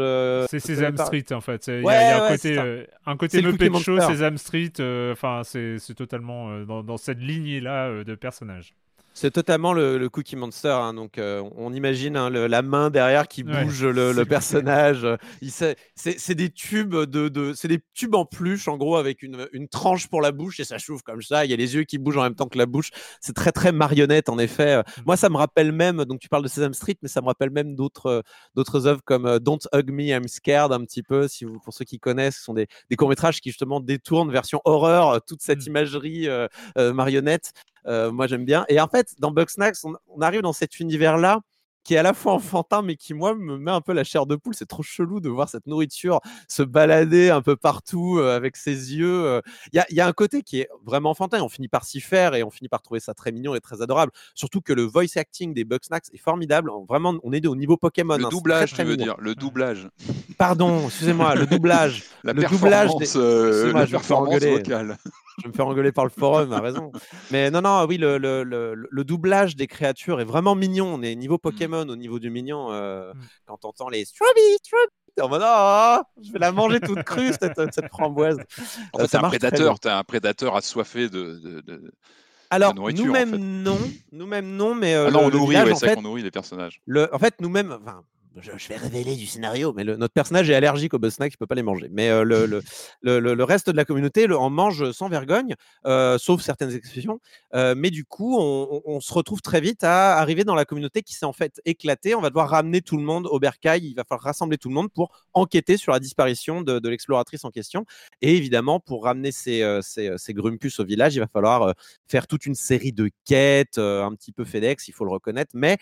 [0.48, 1.66] C'est Sesame par- Street en fait.
[1.66, 3.98] Il y a, y un côté, un côté Muppet Show.
[4.00, 4.72] Sesame Street.
[5.10, 8.74] Enfin, c'est c'est totalement dans, dans cette lignée-là de personnages.
[9.20, 10.68] C'est totalement le, le Cookie Monster.
[10.70, 15.06] hein, donc, euh, on imagine hein, le- la main derrière qui Ouais, bouge le, personnage.
[15.52, 19.68] C'est des tubes de, de c'est des tubes en peluche en gros avec une, une
[19.68, 21.44] tranche pour la bouche et ça chauffe comme ça.
[21.44, 22.88] Il y a les yeux qui bougent en même temps que la bouche.
[23.20, 24.76] C'est très très marionnette en effet.
[24.76, 26.04] Euh, Moi, ça me rappelle même.
[26.06, 28.22] Donc, tu parles de Sesame Street, mais ça me rappelle même d'autres euh,
[28.54, 31.28] d'autres œuvres comme euh, Don't Hug Me, I'm Scared un petit peu.
[31.28, 34.32] Si vous, pour ceux qui connaissent, ce sont des, des courts métrages qui justement détournent
[34.32, 35.68] version horreur toute cette Mm.
[35.68, 36.46] imagerie euh,
[36.78, 37.52] euh, marionnette.
[37.86, 38.64] Euh, moi, j'aime bien.
[38.68, 41.40] Et en fait, dans Bugsnax, on, on arrive dans cet univers-là
[41.82, 44.26] qui est à la fois enfantin, mais qui, moi, me met un peu la chair
[44.26, 44.54] de poule.
[44.54, 48.94] C'est trop chelou de voir cette nourriture se balader un peu partout euh, avec ses
[48.94, 49.40] yeux.
[49.72, 51.42] Il y, a un côté qui est vraiment enfantin.
[51.42, 53.80] On finit par s'y faire et on finit par trouver ça très mignon et très
[53.80, 54.12] adorable.
[54.34, 56.70] Surtout que le voice acting des Bugsnax est formidable.
[56.88, 58.18] Vraiment, on est au niveau Pokémon.
[58.18, 59.16] Le hein, doublage, tu veux dire.
[59.18, 59.88] Le doublage.
[60.36, 62.04] Pardon, excusez-moi, le doublage.
[62.24, 63.16] la le doublage des...
[63.16, 64.98] euh, la performance vocale
[65.40, 66.92] je vais me faire engueuler par le forum, a raison.
[67.30, 70.94] Mais non, non, oui, le, le, le, doublage des créatures est vraiment mignon.
[70.94, 71.40] On est niveau mmh.
[71.40, 73.18] Pokémon, au niveau du mignon, euh, mmh.
[73.46, 74.58] quand on entend les Strawberry,
[75.20, 78.38] en mode oh, je vais la manger toute crue cette, cette framboise.
[78.92, 81.92] En fait, euh, t'es un prédateur, es un prédateur assoiffé de, de, de...
[82.50, 83.78] Alors, nous-mêmes, non.
[84.12, 84.94] Nous-mêmes, non, mais.
[84.94, 86.80] Euh, ah non, on nourrit, c'est fait, qu'on nourrit les personnages.
[86.86, 88.02] Le, en fait, nous-mêmes, enfin,
[88.36, 91.46] je, vais révéler du scénario, mais notre personnage est allergique aux Bugsnax, il ne peut
[91.46, 91.88] pas les manger.
[91.90, 92.46] Mais euh, le,
[93.02, 95.56] le, le, reste de la communauté le, en mange sans vergogne,
[95.86, 97.20] euh, sauf certaines exceptions.
[97.54, 101.14] Euh, mais du coup, on, se retrouve très vite à arriver dans la communauté qui
[101.14, 102.14] s'est en fait éclatée.
[102.14, 104.74] On va devoir ramener tout le monde au bercail, il va falloir rassembler tout le
[104.74, 107.84] monde pour enquêter sur la disparition de, l'exploratrice en question.
[108.20, 111.74] Et évidemment, pour ramener ces, ces, ces, Grumpus au village, il va falloir
[112.08, 115.78] faire toute une série de quêtes, un petit peu FedEx, il faut le reconnaître, mais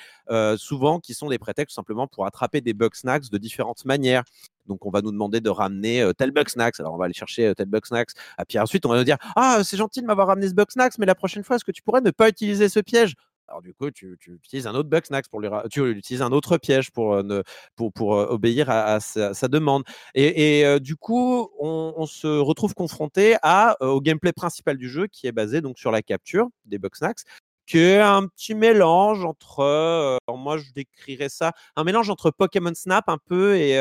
[0.57, 4.25] souvent qui sont des prétextes simplement pour attraper des bug snacks de différentes manières.
[4.67, 6.79] Donc, on va nous demander de ramener euh, tel bug snacks.
[6.79, 8.11] Alors, on va aller chercher euh, tel bug snacks.
[8.41, 10.71] Et puis ensuite, on va nous dire Ah, c'est gentil de m'avoir ramené ce bug
[10.71, 13.15] snacks, mais la prochaine fois, est-ce que tu pourrais ne pas utiliser ce piège?
[13.51, 16.59] Alors du coup, tu, utilises un autre bug snacks pour lui, tu utilises un autre
[16.59, 17.43] piège pour euh, ne,
[17.77, 19.85] pour, pour obéir à, sa, demande.
[20.15, 23.37] Et, du coup, on, se retrouve confronté
[23.81, 27.21] au gameplay principal du jeu qui est basé donc sur la capture des bug snacks
[27.69, 32.73] qui est un petit mélange entre, euh, moi je décrirais ça, un mélange entre Pokémon
[32.75, 33.77] Snap un peu et,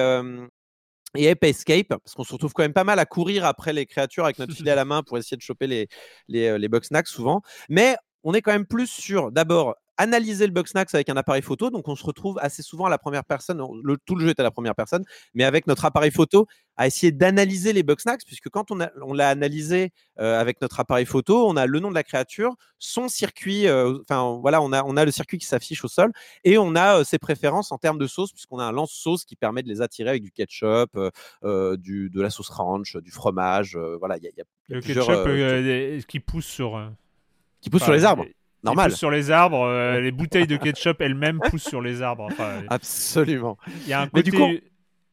[1.16, 3.86] et Ape Escape, parce qu'on se retrouve quand même pas mal à courir après les
[3.86, 5.88] créatures avec notre filet à la main pour essayer de choper les,
[6.28, 7.42] les, euh, les box snacks souvent.
[7.70, 11.70] Mais on est quand même plus sur d'abord analyser le Bugsnax avec un appareil photo.
[11.70, 13.62] Donc, on se retrouve assez souvent à la première personne.
[13.84, 16.86] Le, tout le jeu est à la première personne, mais avec notre appareil photo, à
[16.86, 21.48] essayer d'analyser les Bugsnax, puisque quand on, on l'a analysé euh, avec notre appareil photo,
[21.48, 24.96] on a le nom de la créature, son circuit, euh, enfin voilà, on a, on
[24.96, 26.12] a le circuit qui s'affiche au sol,
[26.44, 29.36] et on a euh, ses préférences en termes de sauce, puisqu'on a un lance-sauce qui
[29.36, 30.98] permet de les attirer avec du ketchup,
[31.44, 33.78] du, de la sauce ranch, du fromage.
[34.00, 36.92] voilà, il y a, le ketchup qui pousse sur.
[37.60, 38.26] Qui pousse sur les arbres.
[38.64, 38.92] Normal.
[38.92, 42.30] sur les arbres, euh, les bouteilles de ketchup elles-mêmes poussent sur les arbres.
[42.70, 43.58] Absolument.
[43.84, 44.64] Il y a un côté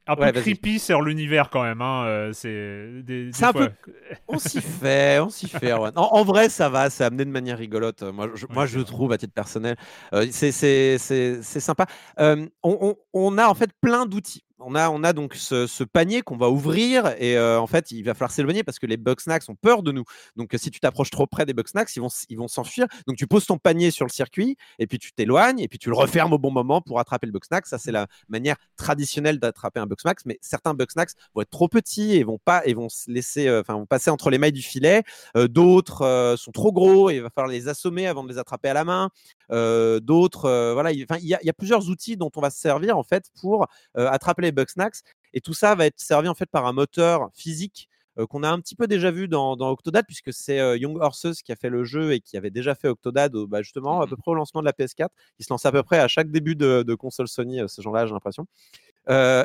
[0.06, 1.80] un peu creepy sur l'univers quand même.
[1.80, 2.04] Hein.
[2.04, 3.70] Euh, c'est des, un peu.
[4.28, 5.72] On s'y fait, on s'y fait.
[5.72, 8.02] En, vrai, ça va, c'est amené de manière rigolote.
[8.02, 9.76] Moi, je, moi, je trouve à titre personnel,
[10.12, 10.98] euh, c'est
[11.40, 11.86] sympa.
[12.18, 16.36] on, on, a en fait plein d'outils on a, on a donc ce, panier qu'on
[16.36, 19.54] va ouvrir et euh, en fait, il va falloir s'éloigner parce que les Bugsnax ont
[19.54, 20.04] peur de nous.
[20.36, 22.86] Donc, si tu t'approches trop près des Bugsnax, ils vont, ils vont s'enfuir.
[23.06, 25.90] Donc, tu poses ton panier sur le circuit et puis tu t'éloignes et puis tu
[25.90, 27.68] le refermes au bon moment pour attraper le Bugsnax.
[27.68, 30.24] Ça, c'est la manière traditionnelle d'attraper un Bugsnax.
[30.26, 33.60] Mais certains Bugsnax vont être trop petits et vont pas et vont se laisser, euh,
[33.60, 35.02] enfin, vont passer entre les mailles du filet.
[35.36, 38.68] Euh, d'autres sont trop gros et il va falloir les assommer avant de les attraper
[38.68, 39.10] à la main.
[39.50, 43.30] D'autres, voilà, il y, y, a plusieurs outils dont on va se servir en fait
[43.40, 45.02] pour attraper les Bugsnax.
[45.32, 47.88] Et tout ça va être servi en fait par un moteur physique
[48.18, 51.42] euh, qu'on a un petit peu déjà vu dans, Octodad, puisque c'est euh, Young Horses
[51.44, 54.14] qui a fait le jeu et qui avait déjà fait Octodad bah, justement à peu
[54.14, 55.08] mmh près au lancement de la PS4.
[55.38, 57.82] Il se lance à peu près à chaque début de, de console Sony, euh, ce
[57.82, 58.46] genre-là, j'ai l'impression.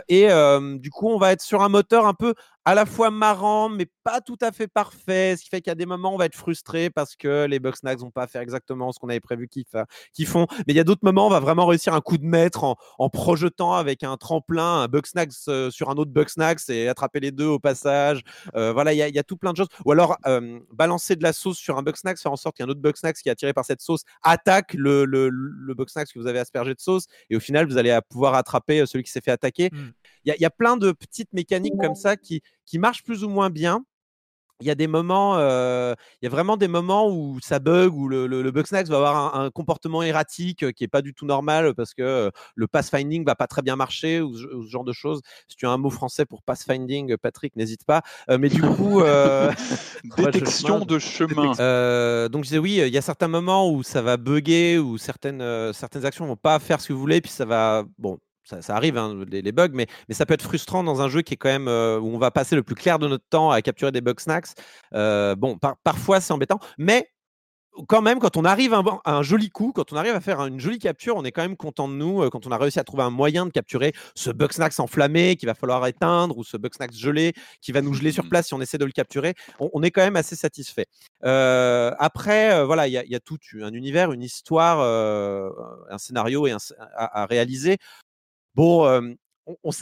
[0.08, 0.28] et
[0.80, 2.36] du coup, on va être sur un moteur un peu
[2.66, 5.36] à la fois marrant, mais pas tout à fait parfait.
[5.38, 8.12] Ce qui fait qu'à des moments, on va être frustré parce que les Bugsnax vont
[8.12, 10.48] pas faire exactement ce qu'on avait prévu qu'ils font.
[10.68, 13.10] Mais il y a d'autres moments, on va vraiment réussir un coup de maître en,
[13.10, 17.48] projetant avec un tremplin un Bugsnax euh, sur un autre Bugsnax et attraper les deux
[17.48, 18.22] au passage.
[18.56, 19.70] Euh, voilà, il y, a tout plein de choses.
[19.86, 22.82] Ou alors euh, balancer de la sauce sur un Bugsnax, faire en sorte qu'un autre
[22.82, 26.74] Bugsnax qui est attiré par cette sauce attaque le, le, le que vous avez aspergé
[26.74, 27.06] de sauce.
[27.30, 29.70] Et au final, vous allez pouvoir attraper celui qui s'est fait attaquer.
[29.72, 29.78] Mmh.
[30.26, 33.50] Il y, a plein de petites mécaniques comme ça qui, qui marchent plus ou moins
[33.50, 33.84] bien
[34.62, 38.10] il y a des moments, il y a vraiment des moments où ça bug, où
[38.10, 41.94] le, le, Bugsnax va avoir un, comportement erratique qui est pas du tout normal parce
[41.94, 45.22] que le pathfinding va pas très bien marcher ou, ce genre de choses.
[45.48, 48.02] Si tu as un mot français pour pathfinding, Patrick, n'hésite pas.
[48.28, 49.02] mais du coup,
[50.18, 51.52] détection de chemin.
[52.28, 55.72] donc je disais oui, il y a certains moments où ça va bugger, où certaines
[55.72, 58.20] certaines actions vont pas faire ce que vous voulez, puis ça va bon
[58.62, 61.34] ça, arrive, hein, les, bugs, mais, mais ça peut être frustrant dans un jeu qui
[61.34, 63.62] est quand même euh, où on va passer le plus clair de notre temps à
[63.62, 64.50] capturer des bug snacks.
[64.94, 67.10] Euh, bon, parfois c'est embêtant, mais
[67.88, 70.42] quand même, quand on arrive à un, un, joli coup, quand on arrive à faire
[70.42, 72.24] une jolie capture, on est quand même content de nous.
[72.24, 75.48] Euh, quand on a réussi à trouver un moyen de capturer ce Bugsnax enflammé qu'il
[75.48, 78.30] va falloir éteindre ou ce Bugsnax gelé qui va nous geler sur mmh.
[78.30, 80.88] place si on essaie de le capturer, on, est quand même assez satisfait.
[81.22, 84.82] Après, voilà, il y, a tout un univers, une histoire,
[85.90, 86.56] un scénario et
[86.96, 87.78] à, réaliser.
[88.60, 89.16] Bon,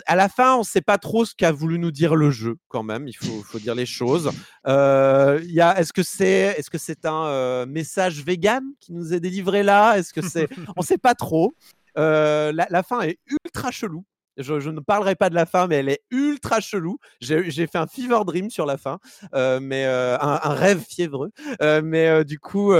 [0.05, 2.57] à la fin, on ne sait pas trop ce qu'a voulu nous dire le jeu,
[2.67, 3.07] quand même.
[3.07, 4.29] Il faut, dire les choses.
[4.65, 9.97] Est-ce que c'est est -ce c'est un message vegan qui nous est délivré là?
[9.97, 11.55] Est-ce que c'est On ne sait pas trop.
[11.95, 14.05] La, fin est ultra chelou.
[14.37, 16.99] Je, ne parlerai pas de la fin, mais elle est ultra chelou.
[17.21, 18.99] J'ai fait un fever dream sur la fin,
[19.33, 21.31] mais un, un, rêve fiévreux.
[21.83, 22.73] mais du coup,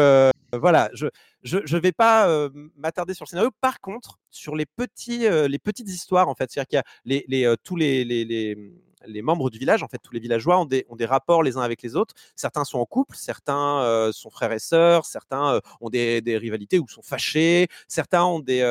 [0.53, 1.07] voilà, je,
[1.43, 3.51] ne vais pas m'attarder sur le scénario.
[3.61, 7.55] Par contre, sur les, petits, les petites histoires, en fait, c'est-à-dire qu'il y a les,
[7.63, 8.55] tous les, les,
[9.05, 11.57] les, membres du village, en fait, tous les villageois ont des, ont des rapports les
[11.57, 12.13] uns avec les autres.
[12.35, 16.87] Certains sont en couple, certains sont frères et sœurs, certains ont des, des, rivalités ou
[16.87, 18.61] sont fâchés, certains ont des,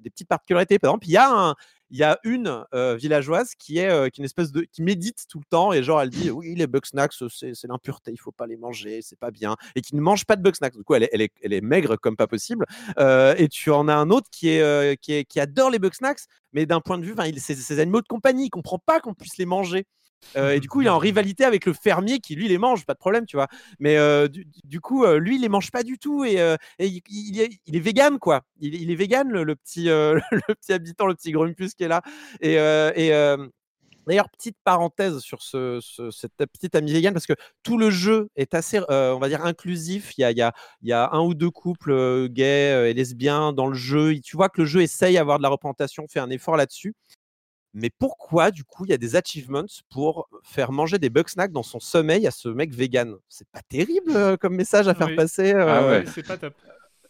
[0.00, 0.78] des petites particularités.
[0.78, 1.54] Par exemple, il y a un,
[1.90, 5.44] il y a une villageoise qui est, qui une espèce de qui médite tout le
[5.44, 9.00] temps et genre elle dit oui les bugsnacks c'est l'impureté il faut pas les manger
[9.02, 11.22] c'est pas bien et qui ne mange pas de bugsnacks du coup elle est, elle
[11.22, 12.66] est, elle est maigre comme pas possible
[12.98, 16.20] et tu en as un autre qui est, qui, est qui adore les bugsnacks
[16.52, 19.36] mais d'un point de vue c'est ces animaux de compagnie il comprend pas qu'on puisse
[19.36, 19.86] les manger
[20.36, 22.84] euh, et du coup, il est en rivalité avec le fermier qui, lui, les mange,
[22.86, 23.48] pas de problème, tu vois.
[23.78, 26.38] Mais euh, du, coup, euh, lui, il les mange pas du tout et,
[26.78, 28.42] il, est, vegan, quoi.
[28.60, 29.90] Il, est vegan, le, petit,
[30.70, 32.02] habitant, le petit grumpus qui est là.
[32.40, 32.58] Et,
[34.06, 35.80] D'ailleurs, petite parenthèse sur ce,
[36.12, 37.32] cette petite amie vegan, parce que
[37.62, 40.12] tout le jeu est assez, on va dire, inclusif.
[40.18, 44.20] Il y a un ou deux couples gays et lesbiens dans le jeu.
[44.20, 46.94] Tu vois que le jeu essaye d'avoir de la représentation, fait un effort là-dessus.
[47.74, 51.64] Mais pourquoi, du coup, il y a des achievements pour faire manger des snacks dans
[51.64, 53.16] son sommeil à ce mec vegan?
[53.28, 55.52] C'est pas terrible comme message à faire passer.
[55.52, 56.54] Ah ouais, c'est pas top.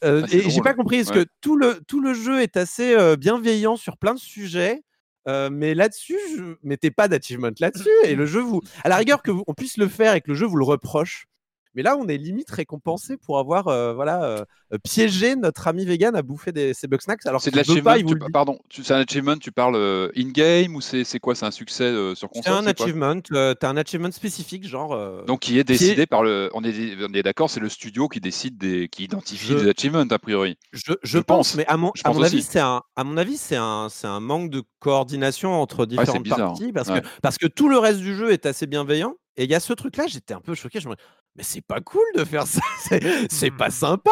[0.03, 3.77] Ah, et j'ai pas compris, parce que tout le, tout le jeu est assez bienveillant
[3.77, 4.82] sur plein de sujets.
[5.27, 7.89] mais là-dessus, je mettais pas d'achievement là-dessus.
[8.05, 10.31] Et le jeu, vous, à la rigueur, que vous, on puisse le faire et que
[10.31, 11.27] le jeu vous le reproche,
[11.74, 14.44] mais là, on est limite récompensé pour avoir euh, voilà, euh,
[14.82, 17.26] piégé notre ami vegan à bouffer des, ces snacks.
[17.26, 17.94] Alors c'est de l'achievement.
[18.32, 19.36] Pardon, c'est un achievement.
[19.36, 23.20] Tu parles euh, in-game ou c'est quoi C'est un succès sur console C'est un achievement.
[23.20, 25.24] tu as un achievement spécifique, genre.
[25.26, 26.51] Donc qui est décidé par le.
[26.55, 30.06] On est, on est d'accord, c'est le studio qui décide des, qui identifie des achievements
[30.10, 30.56] a priori.
[30.72, 33.56] Je, je, pense, mais à mon, à mon avis, c'est un, à mon avis, c'est
[33.56, 37.78] un, c'est un manque de coordination entre différentes parties parce que parce que tout le
[37.78, 39.14] reste du jeu est assez bienveillant.
[39.36, 40.78] Et il y a ce truc-là, j'étais un peu choqué.
[40.78, 40.94] Je me
[41.36, 42.61] mais c'est pas cool de faire ça,
[43.31, 43.73] c'est pas mmh.
[43.73, 44.11] sympa,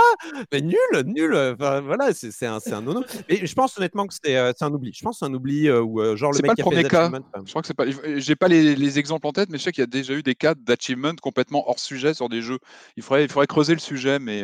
[0.53, 0.77] mais nul,
[1.07, 1.35] nul.
[1.35, 3.05] Enfin, voilà, c'est un, un nono.
[3.29, 4.93] Et je pense honnêtement que c'est un oubli.
[4.93, 7.11] Je pense c'est un oubli où genre le mec pas le premier cas.
[7.45, 7.85] Je crois que c'est pas.
[8.17, 10.23] J'ai pas les, les, exemples en tête, mais je sais qu'il y a déjà eu
[10.23, 12.59] des cas d'achievement complètement hors sujet sur des jeux.
[12.97, 14.43] Il faudrait, il faudrait creuser le sujet, mais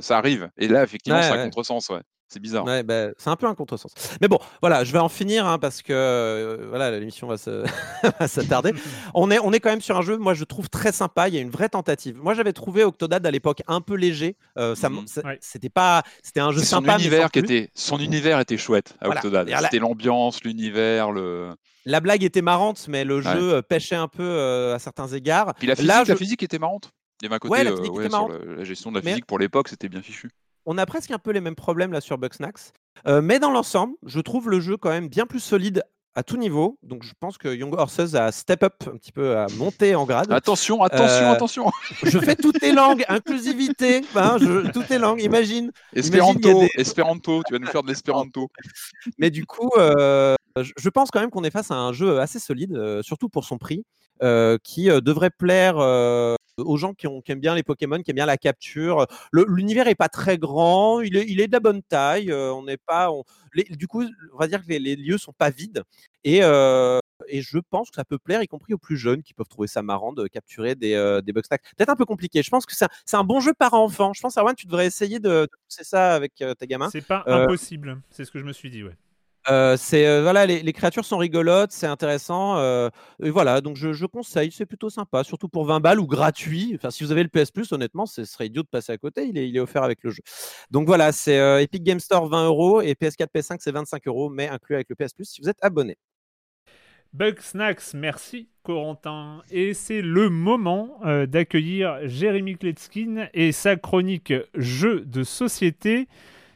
[0.00, 0.50] ça arrive.
[0.58, 2.00] Et là, effectivement, c'est un contresens, ouais.
[2.32, 2.64] C'est bizarre.
[2.64, 3.92] Ouais, bah, c'est un peu un contresens.
[4.22, 7.36] Mais bon, voilà, je vais en finir hein, parce que euh, voilà, l'émission va
[8.26, 8.72] s'attarder.
[9.12, 11.28] on, est, on est quand même sur un jeu, moi je trouve très sympa.
[11.28, 12.16] Il y a une vraie tentative.
[12.16, 14.36] Moi j'avais trouvé Octodad à l'époque un peu léger.
[14.56, 15.04] Euh, ça, mhm.
[15.40, 16.94] C'était pas, c'était un jeu sympa.
[16.94, 19.50] Son univers qui était, son univers était chouette à Octodad.
[19.64, 21.50] C'était l'ambiance, l'univers, le.
[21.84, 25.52] La blague était marrante, mais le jeu euh, pêchait un peu à certains égards.
[25.58, 26.92] Puis la physique, la physique était marrante.
[27.20, 29.88] Il y avait un côté, la, sur la, gestion de la physique pour l'époque, c'était
[29.88, 30.30] bien fichu
[30.66, 32.72] on a presque un peu les mêmes problèmes là sur Bugsnax.
[33.06, 35.82] Euh, mais dans l'ensemble, je trouve le jeu quand même bien plus solide
[36.14, 36.78] à tout niveau.
[36.82, 40.04] Donc je pense que Young Horses a step up un petit peu, à monter en
[40.04, 40.30] grade.
[40.30, 41.70] Attention, attention, euh, attention.
[42.02, 44.36] je fais toutes les langues, inclusivité, hein,
[44.72, 45.72] toutes les langues, imagine.
[45.94, 48.50] Espéranto, Espéranto, tu vas nous faire de l'espéranto.
[49.18, 52.38] Mais du coup, euh, je pense quand même qu'on est face à un jeu assez
[52.38, 53.84] solide, surtout pour son prix,
[54.62, 55.76] qui devrait plaire
[56.64, 59.06] aux gens qui, aiment bien les Pokémon, qui aiment bien la capture.
[59.32, 62.32] L'univers est pas très grand, il est, il est de la bonne taille.
[62.32, 63.10] on n'est pas,
[63.70, 65.82] du coup, on va dire que les, les lieux sont pas vides
[66.24, 66.42] et
[67.28, 69.68] et je pense que ça peut plaire, y compris aux plus jeunes qui peuvent trouver
[69.68, 72.42] ça marrant de capturer des, euh, des Peut-être un peu compliqué.
[72.42, 74.12] Je pense que c'est un, un, bon jeu par enfant.
[74.12, 76.90] Je pense, Arwan, tu devrais essayer de, pousser ça avec tes gamins.
[76.90, 78.96] C'est pas impossible, c'est ce que je me suis dit, ouais.
[79.50, 82.58] Euh, c'est euh, voilà, les, créatures sont rigolotes, c'est intéressant.
[82.58, 82.90] Euh,
[83.22, 86.72] et voilà, donc je, conseille, c'est plutôt sympa, surtout pour 20 balles ou gratuit.
[86.76, 89.26] Enfin, si vous avez le PS Plus, honnêtement, ce serait idiot de passer à côté.
[89.26, 90.22] Il est, offert avec le jeu.
[90.70, 94.48] Donc voilà, c'est Epic Game Store 20 euros et PS4, PS5 c'est 25 euros, mais
[94.48, 95.96] inclus avec le PS Plus si vous êtes abonné.
[97.12, 99.42] Bug Snacks, merci Corentin.
[99.50, 100.98] Et c'est le moment
[101.28, 106.08] d'accueillir Jérémy Kletskin et sa chronique Jeux de société.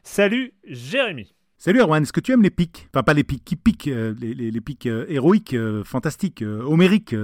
[0.03, 1.36] Salut Jérémy.
[1.59, 2.87] Salut Erwan, est-ce que tu aimes les pics?
[2.93, 6.43] Enfin, pas les pics qui piquent, euh, les, les- les pics euh, héroïques, euh, fantastiques,
[6.43, 7.15] homériques,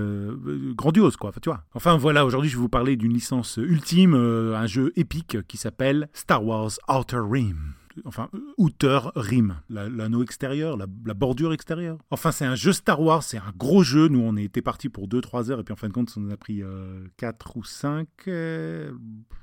[0.74, 1.30] grandioses, quoi.
[1.30, 1.62] Enfin, tu vois.
[1.74, 6.08] Enfin, voilà, aujourd'hui, je vais vous parler d'une licence ultime, un jeu épique qui s'appelle
[6.14, 7.74] Star Wars Outer Rim.
[8.04, 11.98] Enfin, euh, Outer Rim, la- l'anneau extérieur, la, bordure extérieure.
[12.10, 14.08] Enfin, c'est un jeu Star Wars, c'est un gros jeu.
[14.08, 16.32] Nous, on était parti pour 2-3 heures, et puis en fin de compte, ça nous
[16.32, 16.62] a pris
[17.16, 18.08] 4 ou 5.
[18.26, 18.90] je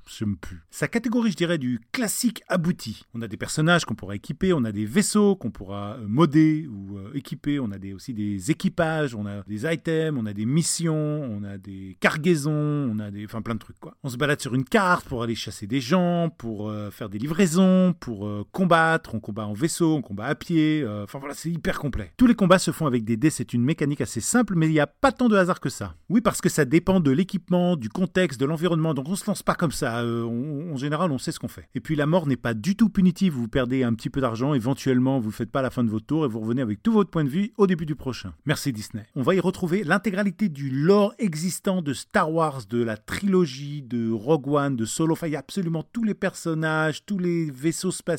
[0.08, 0.62] sais même plus.
[0.72, 3.04] Sa catégorie, je dirais, du classique abouti.
[3.14, 6.68] On a des personnages qu'on pourra équiper, on a des vaisseaux qu'on pourra euh, modder
[6.68, 10.46] ou euh, équiper, on a aussi des équipages, on a des items, on a des
[10.46, 13.96] missions, on a des cargaisons, on a des, enfin plein de trucs quoi.
[14.04, 17.20] On se balade sur une carte pour aller chasser des gens, pour euh, faire des
[17.20, 21.50] livraisons, pour combattre, on combat en vaisseau, on combat à pied, euh, enfin voilà, c'est
[21.50, 22.12] hyper complet.
[22.18, 24.72] Tous les combats se font avec des dés, c'est une mécanique assez simple, mais il
[24.74, 25.96] n'y a pas tant de hasard que ça.
[26.10, 29.44] Oui, parce que ça dépend de l'équipement, du contexte, de l'environnement, donc on se lance
[29.44, 30.00] pas comme ça.
[30.02, 31.68] euh, en général, on sait ce qu'on fait.
[31.76, 34.54] Et puis la mort n'est pas du tout punitive, vous perdez un petit peu d'argent,
[34.54, 36.92] éventuellement vous ne faites pas la fin de votre tour et vous revenez avec tout
[36.92, 38.34] votre point de vue au début du prochain.
[38.46, 39.06] Merci Disney.
[39.16, 44.12] On va y retrouver l'intégralité du lore existant de Star Wars, de la trilogie, de
[44.12, 45.14] Rogue One, de Solo.
[45.14, 48.10] Enfin, il y a absolument tous les personnages, tous les vaisseaux spatiaux,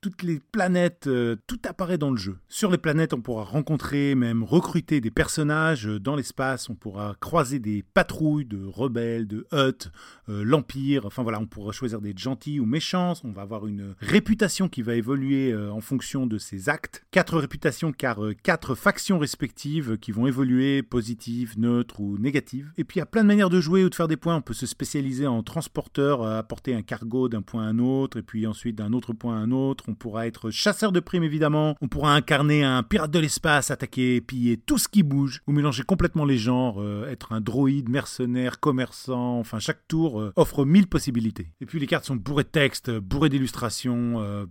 [0.00, 2.36] toutes les planètes, euh, tout apparaît dans le jeu.
[2.48, 5.86] Sur les planètes, on pourra rencontrer, même recruter des personnages.
[5.86, 9.90] Euh, Dans l'espace, on pourra croiser des patrouilles de rebelles, de Hutt,
[10.28, 11.06] euh, l'Empire.
[11.06, 13.14] Enfin voilà, on pourra choisir d'être gentil ou méchant.
[13.24, 17.04] On va avoir une réputation qui va évoluer en fonction de ses actes.
[17.10, 22.72] Quatre réputations car quatre factions respectives qui vont évoluer positives, neutres ou négatives.
[22.76, 24.36] Et puis il y a plein de manières de jouer ou de faire des points.
[24.36, 28.22] On peut se spécialiser en transporteur, apporter un cargo d'un point à un autre et
[28.22, 29.84] puis ensuite d'un autre point un autre.
[29.88, 31.76] On pourra être chasseur de primes évidemment.
[31.80, 35.82] On pourra incarner un pirate de l'espace, attaquer, piller tout ce qui bouge ou mélanger
[35.82, 39.38] complètement les genres, euh, être un droïde, mercenaire, commerçant.
[39.38, 41.48] Enfin chaque tour euh, offre mille possibilités.
[41.60, 44.20] Et puis les cartes sont bourrées de textes, bourrées d'illustrations.
[44.20, 44.46] euh,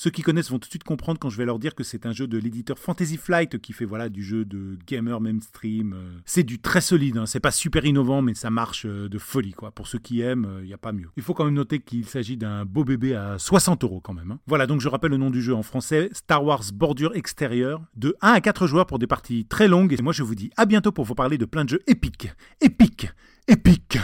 [0.00, 2.06] ceux qui connaissent vont tout de suite comprendre quand je vais leur dire que c'est
[2.06, 5.92] un jeu de l'éditeur Fantasy Flight qui fait voilà du jeu de gamer mainstream.
[5.92, 6.18] euh.
[6.24, 7.26] C'est du très solide, hein.
[7.26, 9.72] c'est pas super innovant mais ça marche euh, de folie quoi.
[9.72, 11.08] Pour ceux qui aiment, il n'y a pas mieux.
[11.16, 14.30] Il faut quand même noter qu'il s'agit d'un beau bébé à 60 euros quand même.
[14.30, 14.38] hein.
[14.46, 18.14] Voilà donc je rappelle le nom du jeu en français, Star Wars Bordure Extérieure, de
[18.20, 19.92] 1 à 4 joueurs pour des parties très longues.
[19.92, 22.28] Et moi je vous dis à bientôt pour vous parler de plein de jeux épiques,
[22.60, 23.08] épiques,
[23.48, 23.98] épiques,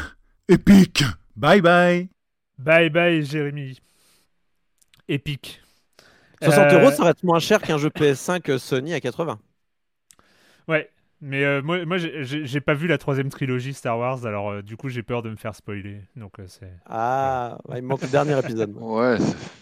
[0.49, 1.05] épiques.
[1.37, 2.09] Bye bye.
[2.59, 3.79] Bye bye, Jérémy.
[5.09, 5.64] Épique.
[6.43, 9.39] 60 Euh, euros, ça reste moins cher qu'un jeu PS5 Sony à 80.
[10.69, 10.91] Ouais,
[11.21, 14.77] mais euh, moi, moi j'ai- pas vu la troisième trilogie Star Wars, alors euh, du
[14.77, 16.01] coup j'ai peur de me faire spoiler.
[16.17, 18.75] Donc euh, c'est Ah, ouais, il me manque le dernier épisode.
[18.81, 19.19] Ouais,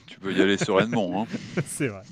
[0.06, 1.22] tu peux y aller sereinement.
[1.22, 1.62] Hein.
[1.66, 2.02] c'est vrai.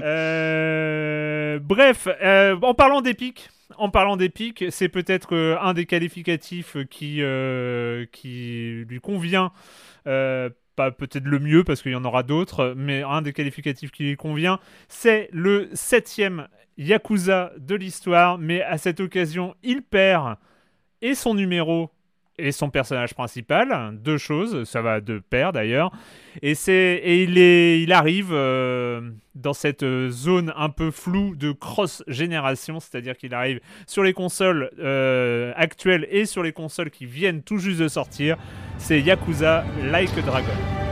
[0.00, 4.16] Euh, bref, euh, en parlant d'épique, en parlant
[4.70, 9.52] c'est peut-être euh, un des qualificatifs qui, euh, qui lui convient.
[10.78, 14.04] Pas peut-être le mieux parce qu'il y en aura d'autres, mais un des qualificatifs qui
[14.04, 16.46] lui convient, c'est le septième
[16.76, 18.38] Yakuza de l'histoire.
[18.38, 20.36] Mais à cette occasion, il perd
[21.02, 21.90] et son numéro
[22.38, 25.90] et son personnage principal, deux choses, ça va de pair d'ailleurs.
[26.42, 31.52] Et, c'est, et il, est, il arrive euh, dans cette zone un peu floue de
[31.52, 37.42] cross-génération, c'est-à-dire qu'il arrive sur les consoles euh, actuelles et sur les consoles qui viennent
[37.42, 38.36] tout juste de sortir.
[38.78, 40.87] C'est Yakuza Like Dragon.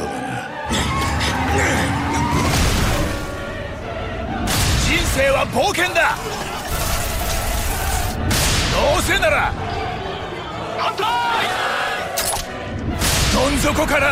[0.00, 0.28] ことにな
[0.70, 1.60] りそうだな
[4.86, 6.16] 人生は冒険だ。
[8.72, 9.52] どうせなら
[10.78, 11.04] 反対
[13.34, 14.06] どん底から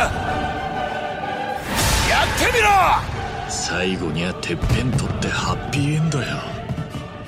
[2.09, 2.69] やってみろ。
[3.49, 6.58] 最後にはてっぺん取ってハッピーエンドよ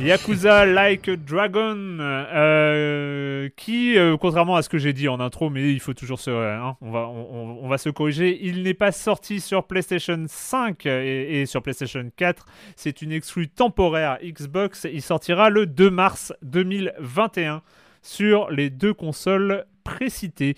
[0.02, 5.50] Yakuza Like a Dragon, euh, qui, euh, contrairement à ce que j'ai dit en intro,
[5.50, 8.92] mais il faut toujours se, hein, on va, on va se corriger, il n'est pas
[8.92, 12.46] sorti sur PlayStation 5 et, et sur PlayStation 4.
[12.76, 14.86] C'est une exclue temporaire Xbox.
[14.90, 17.62] Il sortira le 2 mars 2021
[18.02, 20.54] sur les deux consoles précitées.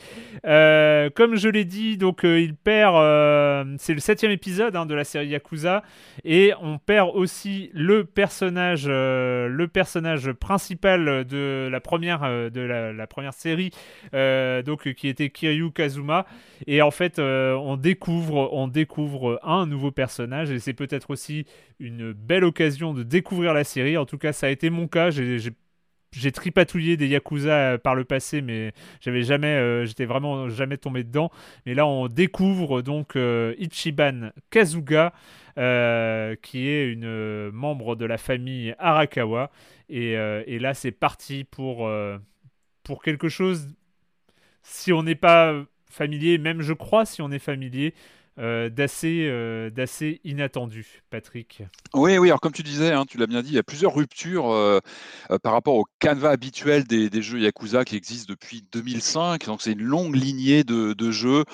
[0.46, 2.96] Euh, comme je l'ai dit, donc euh, il perd.
[2.96, 5.82] euh, c'est le septième épisode hein, de la série Yakuza.
[6.24, 12.20] Et on perd aussi le personnage, le personnage principal de la première,
[12.50, 13.70] de la, première série,
[14.12, 16.26] donc qui était Kiryu Kazuma.
[16.66, 21.46] Et en fait, on découvre, on découvre un nouveau personnage, et c'est peut-être aussi
[21.80, 23.96] une belle occasion de découvrir la série.
[23.96, 25.10] En tout cas, ça a été mon cas.
[25.10, 25.38] J'ai
[26.12, 31.30] j'ai tripatouillé des Yakuza par le passé, mais j'avais jamais, j'étais vraiment jamais tombé dedans.
[31.66, 33.16] Mais là, on découvre donc
[33.58, 35.12] Ichiban Kazuga,
[35.56, 39.50] qui est une membre de la famille Arakawa.
[39.88, 41.90] Et, et là, c'est parti pour,
[42.82, 43.68] pour quelque chose.
[44.62, 47.94] Si on n'est pas familier, même je crois, si on est familier,
[48.38, 51.64] euh, d'assez euh, d'assez inattendu, Patrick.
[51.92, 52.28] Oui, oui.
[52.28, 54.80] Alors comme tu disais, hein, tu l'as bien dit, il y a plusieurs ruptures euh,
[55.42, 59.44] par rapport au canevas habituel des, jeux Yakuza qui existent depuis 2005.
[59.44, 61.44] Donc c'est une longue lignée de, jeux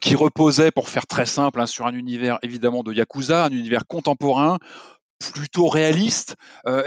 [0.00, 3.86] qui reposaient, pour faire très simple, hein, sur un univers évidemment de Yakuza, un univers
[3.86, 4.58] contemporain
[5.32, 6.34] plutôt réaliste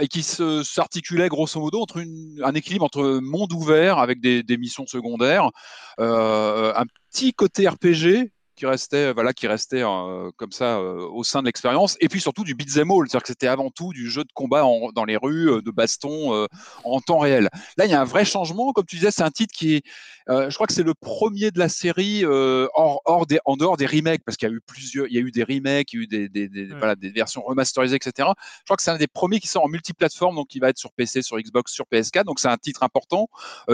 [0.00, 2.04] et qui s'articulait grosso modo entre
[2.44, 5.50] un équilibre entre monde ouvert avec des missions secondaires,
[5.98, 8.30] un petit côté RPG
[8.60, 12.10] qui restait, euh, voilà, qui restait euh, comme ça euh, au sein de l'expérience, et
[12.10, 15.06] puis surtout du beat'em all, c'est-à-dire que c'était avant tout du jeu de combat dans
[15.06, 16.46] les rues, de baston
[16.84, 17.48] en temps réel.
[17.78, 19.82] Là, il y a un vrai changement, comme tu disais, c'est un titre qui est,
[20.28, 23.86] je crois que c'est le premier de la série hors, hors des, en dehors des
[23.86, 26.00] remakes, parce qu'il y a eu plusieurs, il y a eu des remakes, il y
[26.00, 28.28] a eu des, des, des, voilà, des versions remasterisées, etc.
[28.60, 30.78] Je crois que c'est un des premiers qui sort en multiplateforme, donc qui va être
[30.78, 33.28] sur PC, sur Xbox, sur PS4, donc c'est un titre important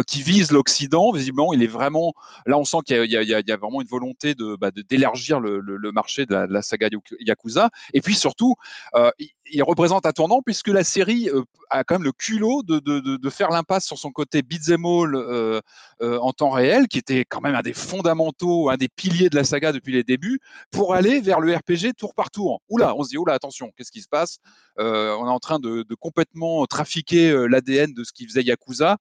[0.07, 1.11] qui vise l'Occident.
[1.13, 2.15] Visiblement, il est vraiment,
[2.47, 5.93] là, on sent qu'il y, y, y, a vraiment une volonté de, bah, d'élargir le,
[5.93, 6.89] marché de la, de saga
[7.21, 7.71] Yakuza.
[7.95, 8.55] Et puis surtout,
[8.95, 9.11] euh,
[9.53, 13.51] il représente un tournant puisque la série euh, a quand même le culot de, faire
[13.51, 15.61] l'impasse sur son côté beat'em all euh,
[16.01, 19.45] en temps réel, qui était quand même un des fondamentaux, un des piliers de la
[19.45, 20.41] saga depuis les débuts,
[20.71, 22.61] pour aller vers le RPG tour par tour.
[22.69, 24.39] Oula, on se dit, oula, attention, qu'est-ce qui se passe?
[24.79, 28.99] On est en train de, complètement trafiquer l'ADN de ce qui faisait Yakuza.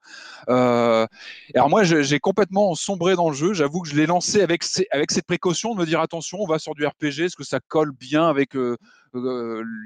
[0.47, 3.53] alors moi, j'ai complètement sombré dans le jeu.
[3.53, 6.59] J'avoue que je l'ai lancé avec, avec cette précaution de me dire, attention, on va
[6.59, 8.77] sur du RPG, est-ce que ça colle bien avec euh,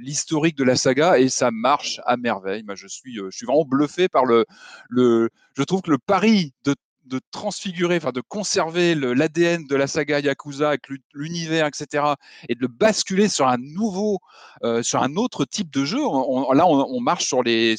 [0.01, 1.19] l'historique de la saga?
[1.19, 2.63] Et ça marche à merveille.
[2.63, 4.45] Moi, je suis, euh, je suis vraiment bluffé par le,
[4.89, 5.29] le.
[5.55, 6.75] Je trouve que le pari de
[7.09, 10.75] de transfigurer, enfin de conserver l'ADN de la saga Yakuza
[11.13, 12.03] l'univers, etc.,
[12.47, 14.19] et de le basculer sur un nouveau,
[14.63, 15.99] euh, sur un autre type de jeu.
[15.99, 17.75] là, on, marche sur les,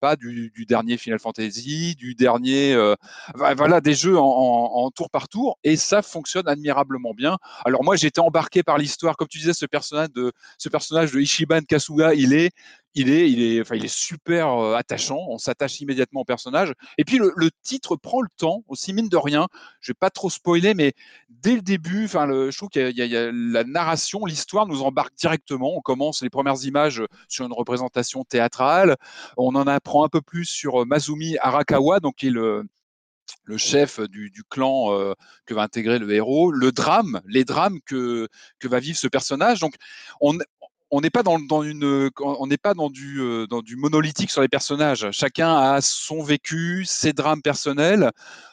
[0.00, 2.94] pas du, dernier Final Fantasy, du dernier, euh,
[3.34, 7.38] voilà, des jeux en, tour par tour, et ça fonctionne admirablement bien.
[7.64, 11.20] Alors moi, j'étais embarqué par l'histoire, comme tu disais, ce personnage de, ce personnage de
[11.20, 12.50] Ishiban Kasuga, il est,
[12.94, 15.18] il est, il est, enfin, il est super attachant.
[15.28, 16.72] On s'attache immédiatement au personnage.
[16.96, 19.46] Et puis le, titre prend le temps aussi, mine de rien.
[19.80, 20.92] Je vais pas trop spoiler, mais
[21.28, 25.14] dès le début, enfin, le, je trouve qu'il y, a la narration, l'histoire nous embarque
[25.16, 25.76] directement.
[25.76, 28.96] On commence les premières images sur une représentation théâtrale.
[29.36, 32.64] On en apprend un peu plus sur Mazumi Arakawa, donc qui est le
[33.44, 35.14] le chef du, clan euh,
[35.46, 38.28] que va intégrer le héros, le drame, les drames que,
[38.58, 39.60] que va vivre ce personnage.
[39.60, 39.74] Donc,
[40.20, 40.38] on,
[40.90, 44.40] on n'est pas dans, une, on n'est pas dans du, euh, dans du monolithique sur
[44.40, 45.08] les personnages.
[45.10, 48.10] Chacun a son vécu, ses drames personnels.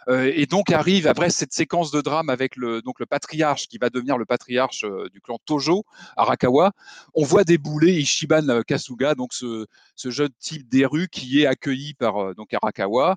[0.07, 3.79] Euh, et donc arrive après cette séquence de drame avec le, donc le patriarche qui
[3.79, 5.83] va devenir le patriarche euh, du clan Tojo,
[6.15, 6.73] Arakawa.
[7.15, 11.95] On voit débouler Ishiban Kasuga, donc ce, ce jeune type des rues qui est accueilli
[11.95, 13.15] par donc Arakawa,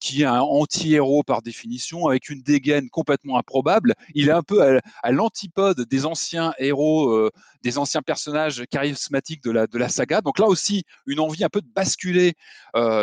[0.00, 3.94] qui est un anti-héros par définition, avec une dégaine complètement improbable.
[4.14, 7.30] Il est un peu à, l'antipode des anciens héros,
[7.62, 8.35] des anciens personnages
[8.70, 10.20] charismatiques de la, de la saga.
[10.20, 12.34] Donc là aussi, une envie un peu de basculer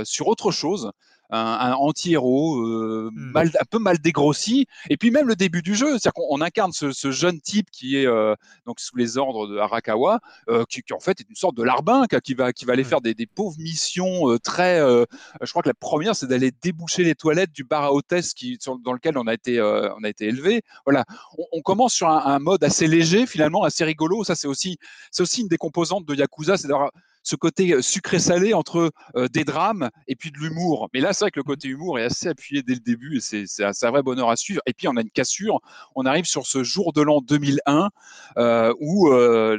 [0.03, 0.91] sur autre chose
[1.33, 3.31] un, anti-héros, euh, mmh.
[3.31, 4.67] mal, un peu mal dégrossi.
[4.89, 8.05] Et puis même le début du jeu, c'est-à-dire qu'on incarne ce, jeune type qui est
[8.05, 8.35] euh,
[8.65, 10.19] donc sous les ordres de Arakawa,
[10.49, 12.85] euh, qui, en fait est une sorte de larbin qui va, qui va aller mmh.
[12.85, 14.79] faire des, pauvres missions très.
[14.79, 18.59] je crois que la première, c'est d'aller déboucher les toilettes du bar à hôtesse qui,
[18.83, 20.61] dans lequel on a été, on a été élevé.
[20.85, 21.05] Voilà,
[21.51, 24.23] on, commence sur un, un, mode assez léger finalement, assez rigolo.
[24.23, 24.77] Ça, c'est aussi,
[25.11, 26.91] c'est aussi une des composantes de Yakuza, c'est d'avoir
[27.23, 28.91] ce côté sucré-salé entre
[29.31, 30.89] des drames et puis de l'humour.
[30.93, 33.45] Mais là, c'est vrai que le côté humour est assez appuyé dès le début et
[33.47, 34.61] c'est un vrai bonheur à suivre.
[34.65, 35.59] Et puis, on a une cassure.
[35.95, 37.89] On arrive sur ce jour de l'an 2001
[38.79, 39.09] où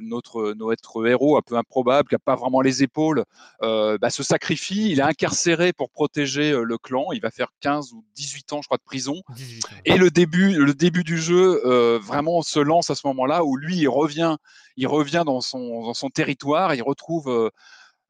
[0.02, 3.24] notre, notre héros un peu improbable, qui n'a pas vraiment les épaules,
[3.60, 4.90] bah, se sacrifie.
[4.90, 7.06] Il est incarcéré pour protéger le clan.
[7.12, 9.22] Il va faire 15 ou 18 ans, je crois, de prison.
[9.84, 11.60] Et le début, le début du jeu
[11.98, 14.36] vraiment se lance à ce moment-là où lui, il revient
[14.76, 17.50] il revient dans son, dans son territoire, il retrouve euh,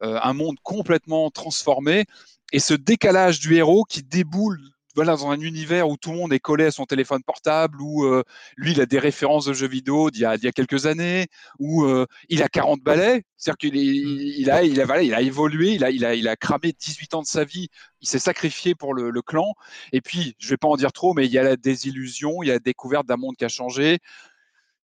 [0.03, 2.05] euh, un monde complètement transformé.
[2.51, 4.59] Et ce décalage du héros qui déboule
[4.95, 8.05] voilà, dans un univers où tout le monde est collé à son téléphone portable, où
[8.05, 8.23] euh,
[8.55, 11.27] lui, il a des références de jeux vidéo d'il y a, y a quelques années,
[11.59, 11.85] où
[12.29, 15.83] il a 40 balais, c'est-à-dire qu'il il a, il, a, voilà, il a évolué, il
[15.83, 17.67] a, il, a, il a cramé 18 ans de sa vie,
[17.99, 19.53] il s'est sacrifié pour le, le, clan.
[19.91, 22.47] Et puis, je vais pas en dire trop, mais il y a la désillusion, il
[22.47, 23.99] y a la découverte d'un monde qui a changé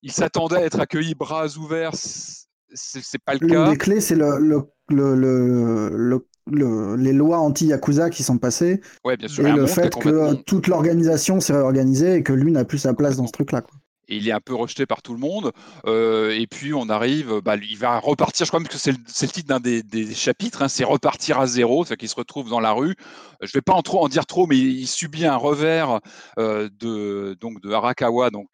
[0.01, 1.91] il s'attendait à être accueilli bras ouverts.
[1.95, 3.65] C'est pas le cas.
[3.65, 9.17] Une des clés, c'est le, le, le, le- les lois anti-Yakuza qui sont passées Ouais,
[9.17, 9.45] bien sûr.
[9.45, 12.65] et un le fait que complètement- euh, toute l'organisation s'est réorganisée et que lui n'a
[12.65, 13.63] plus sa place dans ce truc-là.
[14.07, 15.51] et il est un peu rejeté par tout le monde.
[15.85, 18.97] Euh, et puis on arrive, bah, il va repartir, je crois même que c'est le,
[19.31, 22.59] titre d'un des, des chapitres, hein, c'est repartir à zéro, c'est-à-dire qu'il se retrouve dans
[22.59, 22.95] la rue.
[23.41, 25.99] Je vais pas en, trop, en dire trop, mais il, il subit un revers
[26.39, 28.47] euh, de, donc de Arakawa, donc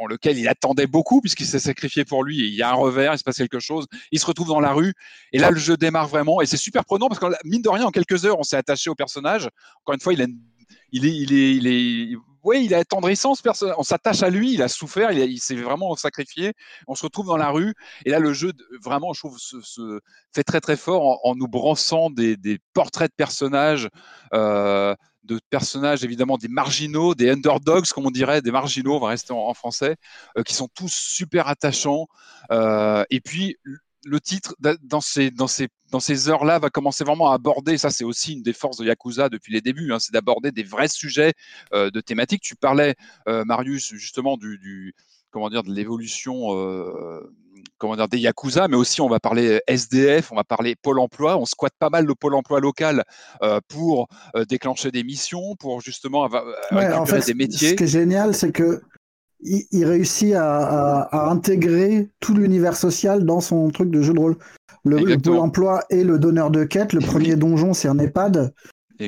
[0.00, 2.38] en lequel il attendait beaucoup puisqu'il s'est sacrifié pour lui.
[2.38, 3.86] Il y a un revers, il se passe quelque chose.
[4.12, 4.94] Il se retrouve dans la rue
[5.32, 7.84] et là le jeu démarre vraiment et c'est super prenant parce que mine de rien
[7.84, 9.48] en quelques heures on s'est attaché au personnage.
[9.82, 10.28] Encore une fois, il est,
[10.92, 13.74] il est, oui, il est attendrissant ce personnage.
[13.78, 16.52] On s'attache à lui, il a souffert, il, a- s'est vraiment sacrifié.
[16.86, 18.52] On se retrouve dans la rue et là le jeu
[18.82, 20.00] vraiment, je trouve, se,
[20.34, 22.36] fait très très fort en, nous brançant des,
[22.72, 23.88] portraits de personnages.
[24.34, 24.94] euh,
[25.24, 29.32] de personnages évidemment des marginaux, des underdogs comme on dirait, des marginaux, on va rester
[29.32, 29.96] en, en français,
[30.36, 32.06] euh, qui sont tous super attachants.
[32.50, 33.56] Euh, et puis
[34.04, 37.78] le titre da- dans ces dans ces dans ces heures-là va commencer vraiment à aborder.
[37.78, 40.62] Ça, c'est aussi une des forces de Yakuza depuis les débuts, hein, c'est d'aborder des
[40.64, 41.32] vrais sujets
[41.72, 42.42] euh, de thématiques.
[42.42, 42.94] Tu parlais,
[43.28, 44.94] euh, Marius, justement du, du
[45.30, 46.56] comment dire de l'évolution.
[46.56, 47.20] euh,
[47.78, 51.36] Comment dire, des Yakuza, mais aussi on va parler SDF, on va parler Pôle emploi.
[51.38, 53.04] On squatte pas mal le Pôle emploi local
[53.42, 57.32] euh, pour euh, déclencher des missions, pour justement avoir, Ouais, récupérer en fait, des ce
[57.32, 57.76] métiers.
[57.76, 58.82] qui est génial, c'est que
[59.44, 60.56] il, il réussit à,
[61.02, 64.36] à- à intégrer tout l'univers social dans son truc de jeu de rôle.
[64.84, 66.92] Le, pôle emploi et le donneur de quête.
[66.92, 68.52] Le premier donjon, c'est un EHPAD.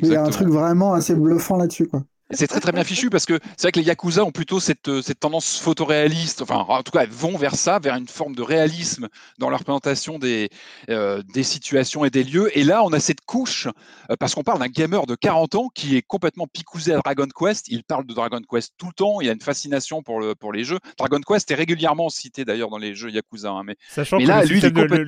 [0.03, 2.05] Il y a un truc vraiment assez bluffant là-dessus, quoi.
[2.31, 4.89] C'est très très bien fichu parce que c'est vrai que les Yakuza ont plutôt cette,
[4.89, 8.35] euh, cette tendance photoréaliste, enfin en tout cas elles vont vers ça, vers une forme
[8.35, 9.07] de réalisme
[9.39, 10.49] dans leur présentation des,
[10.91, 12.57] euh, des situations et des lieux.
[12.59, 13.69] Et là on a cette couche,
[14.11, 17.29] euh, parce qu'on parle d'un gamer de 40 ans qui est complètement picousé à Dragon
[17.33, 20.35] Quest, il parle de Dragon Quest tout le temps, il a une fascination pour, le,
[20.35, 20.81] pour les jeux.
[20.99, 24.29] Dragon Quest est régulièrement cité d'ailleurs dans les jeux Yakuza, hein, mais Sachant Mais que
[24.29, 25.05] là, lui, il est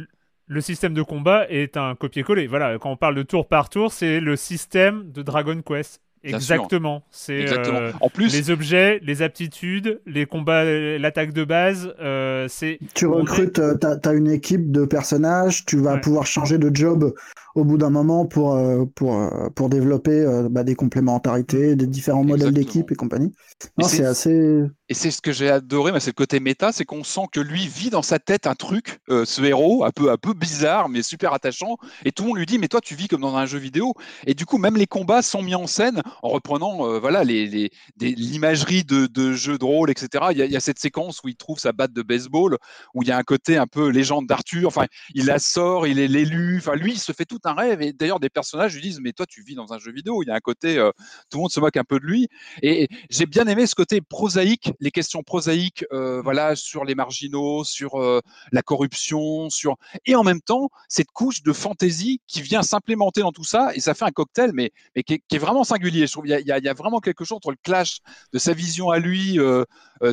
[0.51, 2.47] le système de combat est un copier-coller.
[2.47, 6.01] Voilà, quand on parle de tour par tour, c'est le système de Dragon Quest.
[6.25, 7.03] Exactement.
[7.11, 7.79] C'est exactement.
[7.79, 11.95] euh, en plus, les objets, les aptitudes, les combats, l'attaque de base.
[12.01, 16.01] euh, c'est Tu recrutes, euh, t'as as une équipe de personnages, tu vas Ouais.
[16.01, 17.15] pouvoir changer de job
[17.59, 21.87] au bout d'un moment pour, euh, pour, euh, pour développer euh, bah, des complémentarités, des
[21.87, 23.33] différents modèles d'équipe et compagnie.
[23.81, 24.63] C'est- assez.
[24.91, 27.41] Et c'est ce que j'ai adoré, mais c'est le côté méta, c'est qu'on sent que
[27.41, 30.89] lui vit dans sa tête un truc, euh, ce héros, un peu, un peu bizarre,
[30.89, 31.77] mais super attachant.
[32.07, 33.93] Et tout le monde lui dit, mais toi, tu vis comme dans un jeu vidéo.
[34.27, 37.47] Et du coup, même les combats sont mis en scène en reprenant, euh, voilà, les,
[37.47, 37.71] les-
[38.01, 40.27] l'imagerie de, de jeux de rôle, etc.
[40.31, 42.57] Il y, a, il y a cette séquence où il trouve sa batte de baseball,
[42.95, 44.69] où il y a un côté un peu légende d'Arthur.
[44.69, 46.59] Enfin, il la sort, il est l'élu.
[46.59, 47.83] Enfin, lui, il se fait tout rêve.
[47.83, 50.23] Et d'ailleurs, des personnages lui disent, mais toi, tu vis dans un jeu vidéo.
[50.23, 50.91] Il y a un côté, euh,
[51.31, 52.29] tout le monde se moque un peu de lui.
[52.63, 57.65] Et j'ai bien aimé ce côté prosaïque, les questions prosaïques, euh, voilà, sur les marginaux,
[57.65, 58.21] sur euh,
[58.53, 59.77] la corruption, sur
[60.07, 63.81] et en même temps cette couche de fantaisie qui vient s'implémenter dans tout ça et
[63.81, 66.07] ça fait un cocktail, mais, mais qui, est, vraiment singulier.
[66.25, 67.99] Il y, a, vraiment quelque chose entre le clash
[68.33, 69.39] de sa vision à lui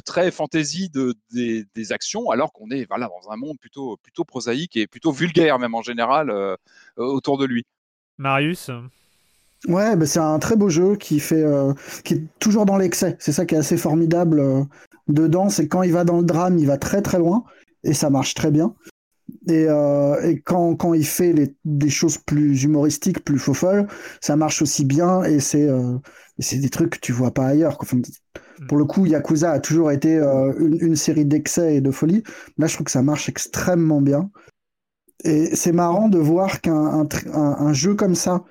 [0.06, 4.76] très fantaisie de, des, actions, alors qu'on est voilà dans un monde plutôt plutôt prosaïque
[4.76, 6.32] et plutôt vulgaire même en général
[7.26, 7.64] autour de lui.
[8.20, 8.70] Marius.
[9.68, 11.74] Ouais, bah, c'est un très beau jeu qui fait, euh,
[12.04, 13.18] qui est toujours dans l'excès.
[13.20, 14.64] C'est ça qui est assez formidable euh,
[15.08, 17.44] dedans, c'est quand il va dans le drame, il va très très loin
[17.84, 18.76] et ça marche très bien.
[19.48, 23.88] Et, euh, et quand, quand il fait les, des choses plus humoristiques, plus faux folles,
[24.22, 25.98] ça marche aussi bien et c'est euh,
[26.38, 27.78] des trucs que tu vois pas ailleurs.
[27.78, 27.88] quoi.
[27.92, 28.02] Enfin,
[28.68, 32.24] pour le coup, Yakuza a toujours été euh, une, une série d'excès et de folie.
[32.58, 34.30] Là, je trouve que ça marche extrêmement bien.
[35.24, 38.44] Et c'est marrant de voir qu'un un, un- un jeu comme ça,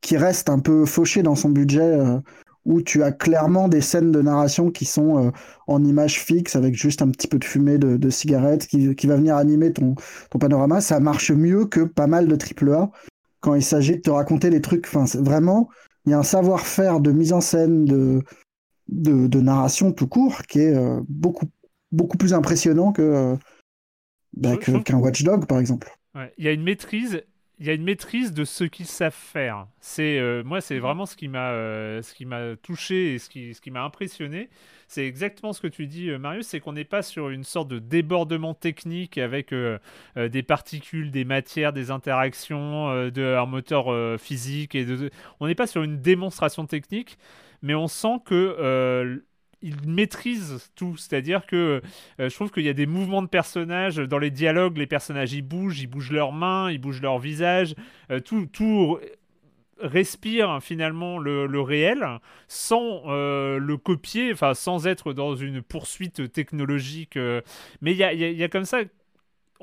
[0.00, 2.18] qui reste un peu fauché dans son budget, euh,
[2.66, 5.30] où tu as clairement des scènes de narration qui sont euh,
[5.66, 9.06] en image fixe avec juste un petit peu de fumée de, de cigarette qui, qui
[9.06, 9.94] va venir animer ton,
[10.30, 12.90] ton panorama, ça marche mieux que pas mal de AAA
[13.40, 14.86] quand il s'agit de te raconter des trucs.
[14.86, 15.68] Enfin, vraiment,
[16.04, 18.22] il y a un savoir-faire de mise en scène, de,
[18.88, 21.46] de, de narration tout court qui est euh, beaucoup,
[21.92, 23.36] beaucoup plus impressionnant que,
[24.34, 25.90] bah, qu'un Watchdog, par exemple.
[26.14, 27.24] Ouais, Il y a une maîtrise.
[27.62, 29.66] Il y a une maîtrise de ce qu'ils savent faire.
[29.80, 30.62] C'est euh, moi, Mhm.
[30.62, 33.70] c'est vraiment ce qui m'a, euh, ce qui m'a touché et ce qui, ce qui
[33.70, 34.48] m'a impressionné.
[34.88, 37.68] C'est exactement ce que tu dis, euh, Marius, c'est qu'on n'est pas sur une sorte
[37.68, 39.54] de débordement technique avec
[40.16, 45.66] des particules, des matières, des interactions, de un moteur physique et de, on n'est pas
[45.66, 47.18] sur une démonstration technique,
[47.62, 49.22] mais on sent que
[49.62, 51.82] il maîtrise tout, c'est-à-dire que
[52.20, 55.32] euh, je trouve qu'il y a des mouvements de personnages dans les dialogues, les personnages
[55.32, 57.74] ils bougent, ils bougent leurs mains, ils bougent leur visage,
[58.10, 58.98] euh, tout, tout
[59.80, 62.06] respire finalement le, réel
[62.48, 67.16] sans euh, le copier, enfin sans être dans une poursuite technologique.
[67.16, 67.40] euh,
[67.80, 68.80] mais il y a, y y a comme ça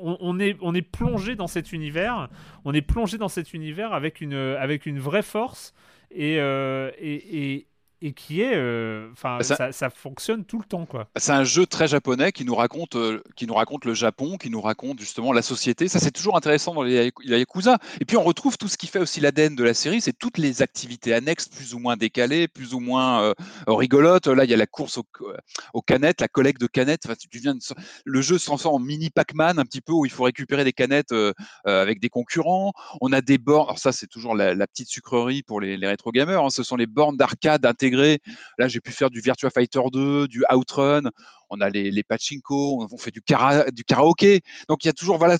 [0.00, 2.28] on, est, on est plongé dans cet univers,
[2.64, 5.74] on est plongé dans cet univers avec une, avec une vraie force
[6.16, 7.66] euh, et,
[8.00, 11.08] et qui est, euh, enfin, Ça- ça, ça fonctionne tout le temps, quoi.
[11.16, 14.50] C'est un jeu très japonais qui nous raconte, euh, qui nous raconte le Japon, qui
[14.50, 15.88] nous raconte justement la société.
[15.88, 17.78] Ça, c'est toujours intéressant dans les, Yakuza.
[18.00, 20.38] Et puis, on retrouve tout ce qui fait aussi l'ADN de la série, c'est toutes
[20.38, 23.34] les activités annexes, plus ou moins décalées, plus ou moins euh,
[23.66, 24.28] rigolotes.
[24.28, 25.04] Là, il y a la course aux,
[25.74, 27.02] aux canettes, la collecte de canettes.
[27.06, 27.60] Enfin, tu viens de-
[28.04, 30.72] le jeu se transforme en mini Pac-Man, un petit peu, où il faut récupérer des
[30.72, 31.32] canettes euh,
[31.66, 32.72] euh, avec des concurrents.
[33.00, 33.66] On a des bornes.
[33.68, 36.44] Alors ça, c'est toujours la, la petite sucrerie pour les, les rétro gamers.
[36.44, 36.50] hein.
[36.50, 37.87] Ce sont les bornes d'arcade intégrées.
[38.58, 41.02] Là, j'ai pu faire du Virtua Fighter 2, du Outrun.
[41.50, 44.40] On a les, les pachinko, on fait du, kara- du karaoké.
[44.68, 45.38] Donc il y a toujours voilà.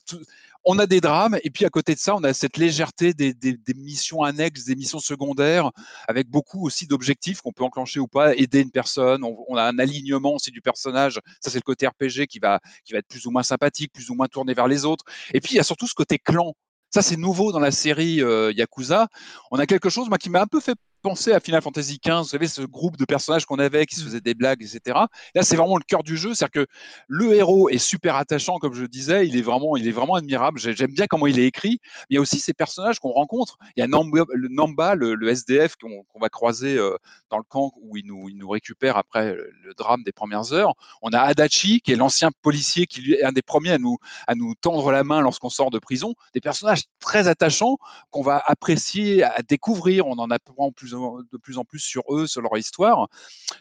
[0.64, 3.34] on a des drames et puis à côté de ça, on a cette légèreté des,
[3.34, 5.70] des- des missions annexes, des missions secondaires,
[6.08, 9.22] avec beaucoup aussi d'objectifs qu'on peut enclencher ou pas, aider une personne.
[9.22, 11.20] On, on a un alignement aussi du personnage.
[11.42, 14.08] Ça, c'est le côté RPG qui va, qui va être plus ou moins sympathique, plus
[14.10, 15.04] ou moins tourné vers les autres.
[15.34, 16.54] Et puis il y a surtout ce côté clan.
[16.90, 19.08] Ça, c'est nouveau dans la série euh, Yakuza.
[19.50, 20.74] On a quelque chose, moi, qui m'a un peu fait
[21.08, 22.18] penser à Final Fantasy XV.
[22.18, 24.98] Vous savez, ce groupe de personnages qu'on avait qui se faisaient des blagues, etc.
[25.34, 26.34] Là, c'est vraiment le cœur du jeu.
[26.34, 26.70] C'est-à-dire que
[27.08, 29.26] le héros est super attachant, comme je disais.
[29.26, 30.58] Il est vraiment, il est vraiment admirable.
[30.58, 31.80] J'ai- J'aime bien comment il est écrit.
[32.10, 33.56] Il y a aussi ces personnages qu'on rencontre.
[33.76, 36.94] Il y a Namba, le, Namba, le, le SDF qu'on va croiser euh,
[37.30, 40.52] dans le camp où il nous, il nous récupère après le, le drame des premières
[40.52, 40.74] heures.
[41.00, 44.34] On a Adachi, qui est l'ancien policier, qui est un des premiers à nous, à
[44.34, 46.14] nous tendre la main lorsqu'on sort de prison.
[46.34, 47.78] Des personnages très attachants
[48.10, 50.06] qu'on va apprécier, à découvrir.
[50.06, 50.94] On en apprend plus
[51.32, 53.08] de plus en plus sur eux, sur leur histoire.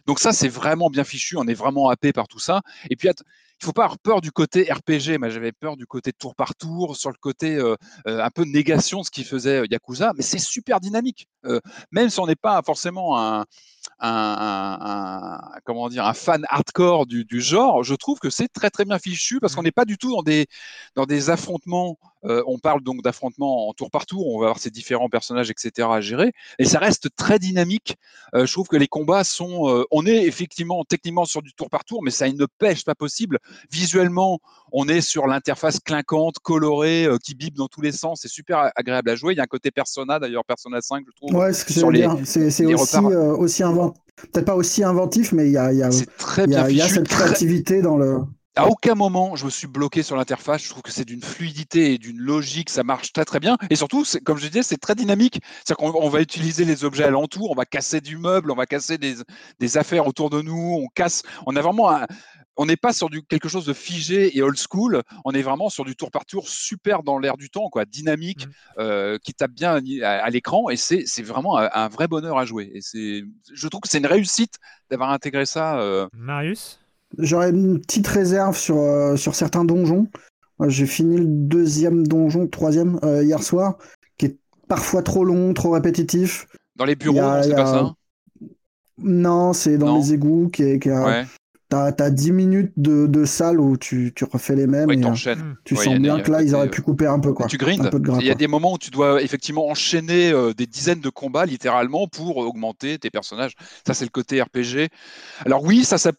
[0.06, 1.38] Donc ça, c'est vraiment bien fichu.
[1.38, 2.62] On est vraiment happé par tout ça.
[2.90, 5.18] Et puis, il faut pas avoir peur du côté RPG.
[5.18, 7.76] Moi, j'avais peur du côté tour par tour, sur le côté euh,
[8.08, 10.14] euh, un peu négation de ce qui faisait euh, Yakuza.
[10.16, 11.28] Mais c'est super dynamique.
[11.92, 13.46] Même si on n'est pas forcément un,
[14.00, 18.48] un, un- un- comment dire, un fan hardcore du, du genre, je trouve que c'est
[18.48, 20.48] très très bien fichu parce qu'on n'est pas du tout dans des,
[20.96, 21.98] dans des affrontements.
[22.26, 24.28] euh, on parle donc d'affrontements en tour par tour.
[24.28, 25.96] On va avoir ces différents personnages, etc.
[25.96, 26.34] à gérer.
[26.60, 27.96] Et ça reste très dynamique.
[28.36, 29.70] Euh, je trouve que les combats sont.
[29.70, 32.84] euh, on est effectivement techniquement sur du tour par tour, mais ça a une pêche
[32.86, 33.40] pas possible.
[33.72, 34.40] Visuellement,
[34.72, 38.20] on est sur l'interface clinquante, colorée, euh, qui bipe dans tous les sens.
[38.22, 39.34] C'est super agréable à jouer.
[39.34, 41.34] Il y a un côté Persona, d'ailleurs, Persona 5, je trouve.
[41.36, 44.02] Ouais, ce c'est c'est les aussi, euh, aussi inventif.
[44.32, 46.50] Peut-être pas aussi inventif, mais il y a, il y a, C'est très il y
[46.50, 46.96] bien a- il y a fichu.
[46.96, 48.20] cette très- créativité dans le.
[48.56, 50.64] à aucun moment je me suis bloqué sur l'interface.
[50.64, 53.56] Je trouve que c'est d'une fluidité et d'une logique, ça marche très très bien.
[53.70, 55.40] Et surtout, c'est- comme je disais, c'est très dynamique.
[55.64, 58.66] C'est-à-dire qu'on on va utiliser les objets alentours, on va casser du meuble, on va
[58.66, 59.14] casser des,
[59.60, 61.22] des affaires autour de nous, on casse.
[61.46, 62.08] On a vraiment un-
[62.58, 65.70] on n'est pas sur du, quelque chose de figé et old school, on est vraiment
[65.70, 68.48] sur du tour par tour super dans l'air du temps, quoi, dynamique,
[68.80, 72.46] euh, qui tape bien à, à l'écran et c'est vraiment un, un vrai bonheur à
[72.46, 72.72] jouer.
[72.74, 73.24] Et c'est,
[73.54, 74.56] je trouve que c'est une réussite
[74.90, 75.80] d'avoir intégré ça.
[75.80, 76.80] euh, Marius?
[77.18, 80.08] J'aurais une petite réserve sur, euh, sur certains donjons.
[80.68, 83.78] J'ai fini le deuxième donjon, troisième euh, hier soir,
[84.18, 86.48] qui est parfois trop long, trop répétitif.
[86.76, 87.94] dans les bureaux, a- non, c'est pas ça?
[88.98, 90.00] Non, c'est dans Non.
[90.00, 90.50] les égouts.
[90.50, 91.28] Qui est, qui a- Ouais,
[91.70, 94.88] T'as t'as 10 minutes de, de salle où tu, tu refais les mêmes.
[94.88, 95.56] ouais, et, euh, t'enchaînes.
[95.66, 97.34] tu Ouais, sens a- bien que là, un ils auraient euh, pu couper un peu.
[97.34, 97.48] Quoi.
[97.48, 97.90] Tu grindes.
[98.20, 101.46] Il y a des moments où tu dois effectivement enchaîner euh, des dizaines de combats
[101.46, 103.54] littéralement pour augmenter tes personnages.
[103.86, 104.90] Ça, c'est le côté RPG.
[105.46, 106.14] Alors oui, ça, ça,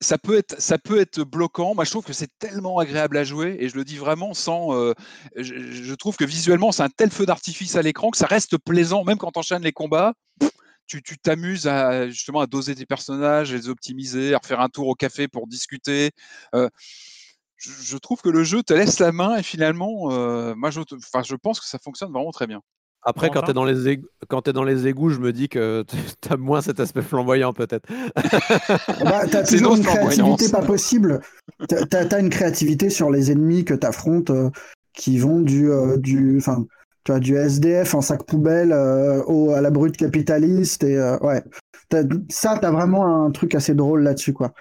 [0.00, 1.74] ça peut être, ça peut être bloquant.
[1.74, 4.74] Moi, je trouve que c'est tellement agréable à jouer et je le dis vraiment sans.
[4.74, 4.94] euh,
[5.36, 8.56] je, je trouve que visuellement, c'est un tel feu d'artifice à l'écran que ça reste
[8.56, 10.14] plaisant, même quand tu enchaînes les combats.
[10.86, 14.88] Tu t'amuses à justement à doser tes personnages, à les optimiser, à refaire un tour
[14.88, 16.10] au café pour discuter.
[16.54, 16.68] Euh,
[17.56, 20.80] je, je trouve que le jeu te laisse la main et finalement, euh, moi, je,
[20.80, 22.60] enfin, je pense que ça fonctionne vraiment très bien.
[23.06, 25.50] Après, quand tu es, dans les égouts- quand t'es dans les égouts, je me dis
[25.50, 25.96] que tu
[26.32, 27.86] as moins cet aspect flamboyant, peut-être.
[29.04, 31.20] Bah, t'as C'est toujours une créativité pas possible.
[31.68, 34.50] T'as- T'as t'as une créativité sur les ennemis que t'affrontes euh,
[34.94, 36.64] qui vont du, euh, du, enfin,
[37.04, 40.84] tu vois, du SDF en sac poubelle euh, au, à la brute capitaliste.
[40.84, 41.42] Et, euh, ouais.
[42.30, 44.32] Ça, t'as vraiment un truc assez drôle là-dessus.
[44.32, 44.52] quoi.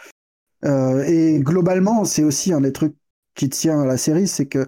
[0.65, 2.95] Euh, et globalement, c'est aussi un des trucs
[3.35, 4.65] qui tient à la série, c'est que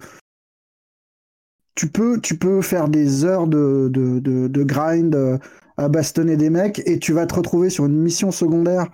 [1.74, 5.38] tu peux, tu peux faire des heures de, de, de, de grind euh,
[5.76, 8.88] à bastonner des mecs et tu vas te retrouver sur une mission secondaire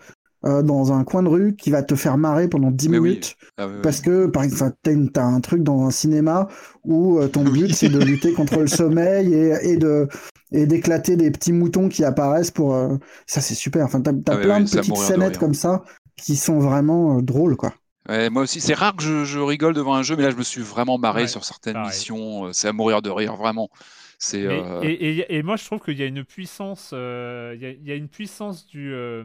[0.45, 3.11] euh, dans un coin de rue qui va te faire marrer pendant 10 Mais oui.
[3.11, 3.37] minutes.
[3.59, 3.69] Ah.
[3.83, 4.77] Parce que, par exemple,
[5.13, 6.49] t'as un truc dans un cinéma
[6.85, 7.75] où euh, ton but Oui.
[7.75, 10.09] c'est de lutter contre le sommeil et, et de
[10.53, 12.75] et d'éclater des petits moutons qui apparaissent pour.
[12.75, 12.97] euh,
[13.27, 13.85] Ça, c'est super.
[13.87, 15.83] Enfin, t'as Ah plein de petites de scénettes comme ça
[16.17, 17.75] qui sont vraiment euh, drôles, quoi.
[18.09, 20.37] Ouais, moi aussi, c'est rare que je, je rigole devant un jeu, mais là, je
[20.37, 21.91] me suis vraiment marré Ouais, sur certaines pareil.
[21.91, 22.53] missions.
[22.53, 23.71] C'est à mourir de rire, vraiment.
[24.19, 24.45] C'est.
[24.45, 27.67] Euh, et, et- et moi, je trouve qu'il y a une puissance, euh, il y,
[27.67, 29.25] a, il y a une puissance du, euh,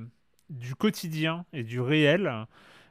[0.50, 2.32] du quotidien et du réel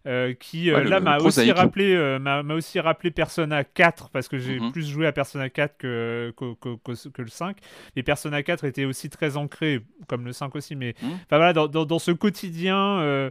[0.07, 1.57] euh, qui euh, Ouais, là m'a aussi prosaïque.
[1.57, 4.71] rappelé euh, m'a aussi rappelé Persona 4 parce que j'ai Mhm.
[4.73, 7.57] plus joué à Persona 4 que, que, que- que- que le 5
[7.97, 11.67] et Persona 4 était aussi très ancré comme le 5 aussi mais enfin voilà dans,
[11.67, 13.31] dans, dans ce quotidien euh,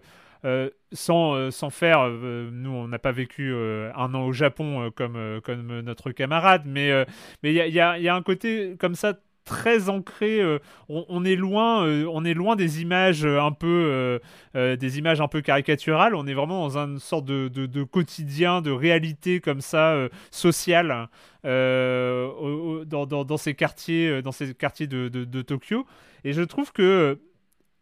[0.91, 5.39] sans, euh, sans faire, euh, nous on n'a pas vécu un an au Japon comme,
[5.43, 6.91] comme notre camarade, mais
[7.41, 9.14] mais il y a, y a- y a un côté comme ça
[9.45, 10.41] très ancré.
[10.41, 10.59] euh,
[10.89, 14.19] on, est loin, euh, on est loin des images euh, un peu,
[14.53, 16.15] des images un peu caricaturales.
[16.15, 19.95] On est vraiment dans une sorte de, quotidien, de réalité comme ça
[20.31, 21.07] sociale
[21.43, 25.85] dans, ces quartiers, dans ces quartiers de, Tokyo.
[26.23, 27.19] Et je trouve que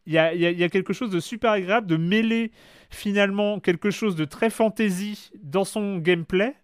[0.06, 2.52] il y y a quelque chose de super agréable de mêler
[2.90, 6.56] finalement quelque chose de très fantasy dans son gameplay.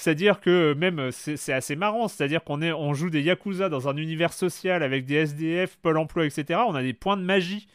[0.00, 4.32] C'est-à-dire que même c'est assez marrant, c'est-à-dire qu'on on joue des yakuza dans un univers
[4.32, 6.60] social avec des SDF, Pôle Emploi, etc.
[6.68, 7.66] On a des points de magie.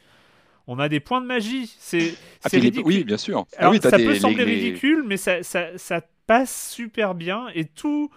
[0.65, 1.75] On a des points de magie.
[1.79, 2.83] C'est Ah, les- ridicule.
[2.85, 3.45] Oui, bien sûr.
[3.57, 7.47] Ah oui, ça des- peut sembler les- ridicule, mais ça, ça, ça passe super bien
[7.55, 8.09] et tout.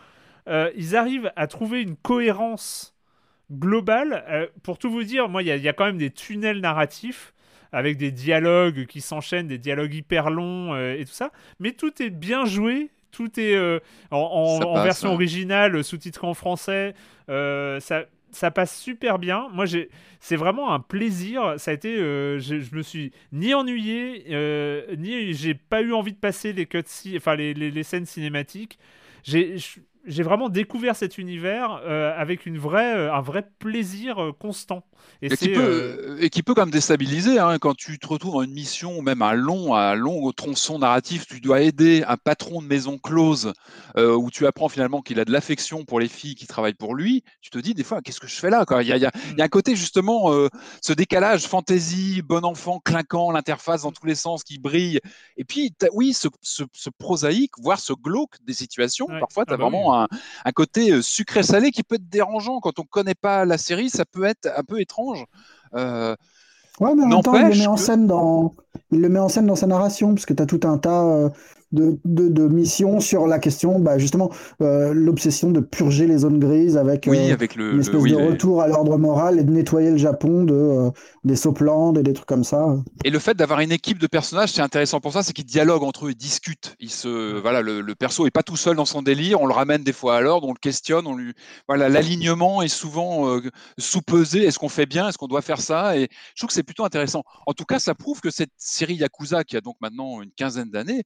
[0.49, 2.95] euh, ils arrivent à trouver une cohérence
[3.51, 4.25] globale.
[4.29, 6.11] Euh, pour tout vous dire, moi, il y, a- il y a quand même des
[6.13, 7.35] tunnels narratifs
[7.73, 11.33] avec des dialogues qui s'enchaînent, des dialogues hyper longs euh, et tout ça.
[11.59, 12.91] Mais tout est bien joué.
[13.17, 13.81] Tout est euh,
[14.11, 15.15] en, version ouais.
[15.15, 16.95] originale, sous-titré en français.
[17.31, 19.49] Euh, ça, ça passe super bien.
[19.55, 19.89] Moi, j'ai,
[20.21, 21.55] c'est vraiment un plaisir.
[21.57, 26.13] Ça a été, euh, je, me suis ni ennuyé, euh, ni j'ai pas eu envie
[26.13, 28.79] de passer les cutscenes, enfin les, les- les scènes cinématiques.
[29.25, 29.57] J'ai,
[30.07, 34.85] j'ai vraiment découvert cet univers euh, avec une vraie, euh, un vrai plaisir euh, constant.
[35.23, 38.33] Et, Et qui, peut, et qui peut quand même déstabiliser hein, quand tu te retrouves
[38.35, 42.17] dans une mission ou même un long, un long tronçon narratif, tu dois aider un
[42.17, 43.53] patron de maison close
[43.97, 47.23] où tu apprends finalement qu'il a de l'affection pour les filles qui travaillent pour lui.
[47.41, 48.83] Tu te dis des fois qu'est-ce que je fais là quoi?
[48.83, 49.07] Il, y a, y
[49.37, 50.31] y un côté justement
[50.83, 55.01] ce décalage fantasy, bon enfant, clinquant, l'interface dans tous les sens qui brille.
[55.37, 59.07] Et puis oui, ce, ce- ce prosaïque, voire ce glauque des situations.
[59.07, 59.21] Ouais.
[59.21, 62.61] Parfois tu as Ah bah vraiment un, un côté euh, sucré-salé qui peut être dérangeant
[62.61, 63.91] quand on connaît pas la série.
[63.91, 65.25] Ça peut être un peu étrange.
[65.75, 66.15] Euh,
[66.79, 68.53] Ouais, mais en même temps, il le met en que- scène dans,
[68.91, 71.05] il le met en scène dans sa narration, parce que tu as tout un tas
[71.05, 71.31] euh,
[71.77, 74.31] de, de, de missions sur la question, bah, justement,
[74.63, 78.01] euh, l'obsession de purger les zones grises avec oui, euh, avec le, une le- espèce
[78.01, 80.91] oui, de les- retour à l'ordre moral et de nettoyer le Japon de, euh,
[81.25, 82.77] des soplandes et des trucs comme ça.
[83.05, 85.85] Et le fait d'avoir une équipe de personnages, c'est intéressant pour ça, c'est qu'ils dialoguent
[85.85, 86.75] entre eux, ils discutent.
[86.81, 89.53] Ils se, voilà, le, le perso est pas tout seul dans son délire, on le
[89.53, 91.33] ramène des fois à l'ordre, on le questionne, on lui,
[91.69, 93.41] voilà, l'alignement est souvent euh,
[93.79, 94.45] sous-pesé.
[94.45, 96.85] Est-ce qu'on fait bien, est-ce qu'on doit faire ça Et je trouve que c'est plutôt
[96.85, 97.23] intéressant.
[97.47, 100.71] En tout cas, ça prouve que cette série Yakuza, qui a donc maintenant une quinzaine
[100.71, 101.05] d'années,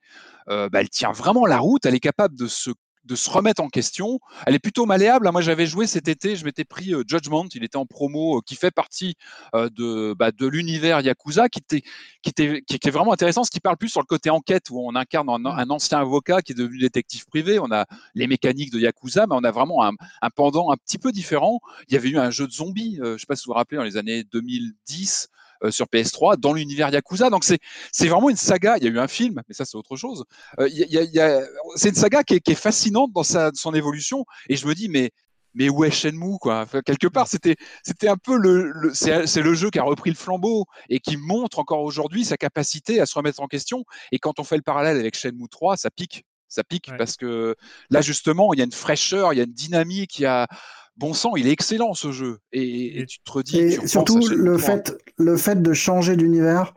[0.48, 1.86] euh, bah, elle tient vraiment la route.
[1.86, 2.70] Elle est capable de se
[3.04, 4.20] de se remettre en question.
[4.46, 5.26] Elle est plutôt malléable.
[5.26, 5.32] hein.
[5.32, 8.40] Moi, j'avais joué cet été, je m'étais pris euh, Judgment, il était en promo, euh,
[8.44, 9.14] qui fait partie
[9.54, 11.82] euh, de, bah, de l'univers Yakuza, qui était,
[12.22, 14.80] qui, était, qui était vraiment intéressant, ce qui parle plus sur le côté enquête, où
[14.86, 17.58] on incarne un, un ancien avocat qui est devenu détective privé.
[17.58, 19.92] On a les mécaniques de Yakuza, mais on a vraiment un,
[20.22, 21.60] un pendant un petit peu différent.
[21.88, 23.52] Il y avait eu un jeu de zombies, euh, je ne sais pas si vous
[23.52, 25.36] vous rappelez, dans les années 2010 euh,
[25.70, 27.30] sur PS3, dans l'univers Yakuza.
[27.30, 27.58] Donc c'est
[27.92, 28.76] c'est vraiment une saga.
[28.78, 30.24] Il y a eu un film, mais ça c'est autre chose.
[30.58, 31.42] Euh, y a- il y a- il y a-
[31.76, 34.24] c'est une saga qui est, qui est fascinante dans sa, son évolution.
[34.48, 35.10] Et je me dis, mais
[35.54, 36.60] mais où est Shenmue quoi?
[36.60, 39.82] Enfin, Quelque part, c'était c'était un peu le, le- c'est c'est le jeu qui a
[39.82, 43.84] repris le flambeau et qui montre encore aujourd'hui sa capacité à se remettre en question.
[44.12, 46.96] Et quand on fait le parallèle avec Shenmue 3, ça pique, ça pique Ouais.
[46.96, 47.56] parce que
[47.90, 50.46] là justement, il y a une fraîcheur, il y a une dynamique, il y a
[50.96, 52.38] bon sang, il est excellent ce jeu.
[52.52, 54.58] Et, et tu te redis, Et surtout, le 3.
[54.76, 56.74] fait, le fait de changer d'univers,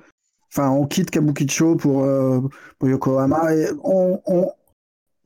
[0.52, 2.40] enfin, on quitte Kabukicho pour, euh,
[2.80, 4.52] pour Yokohama et on, on,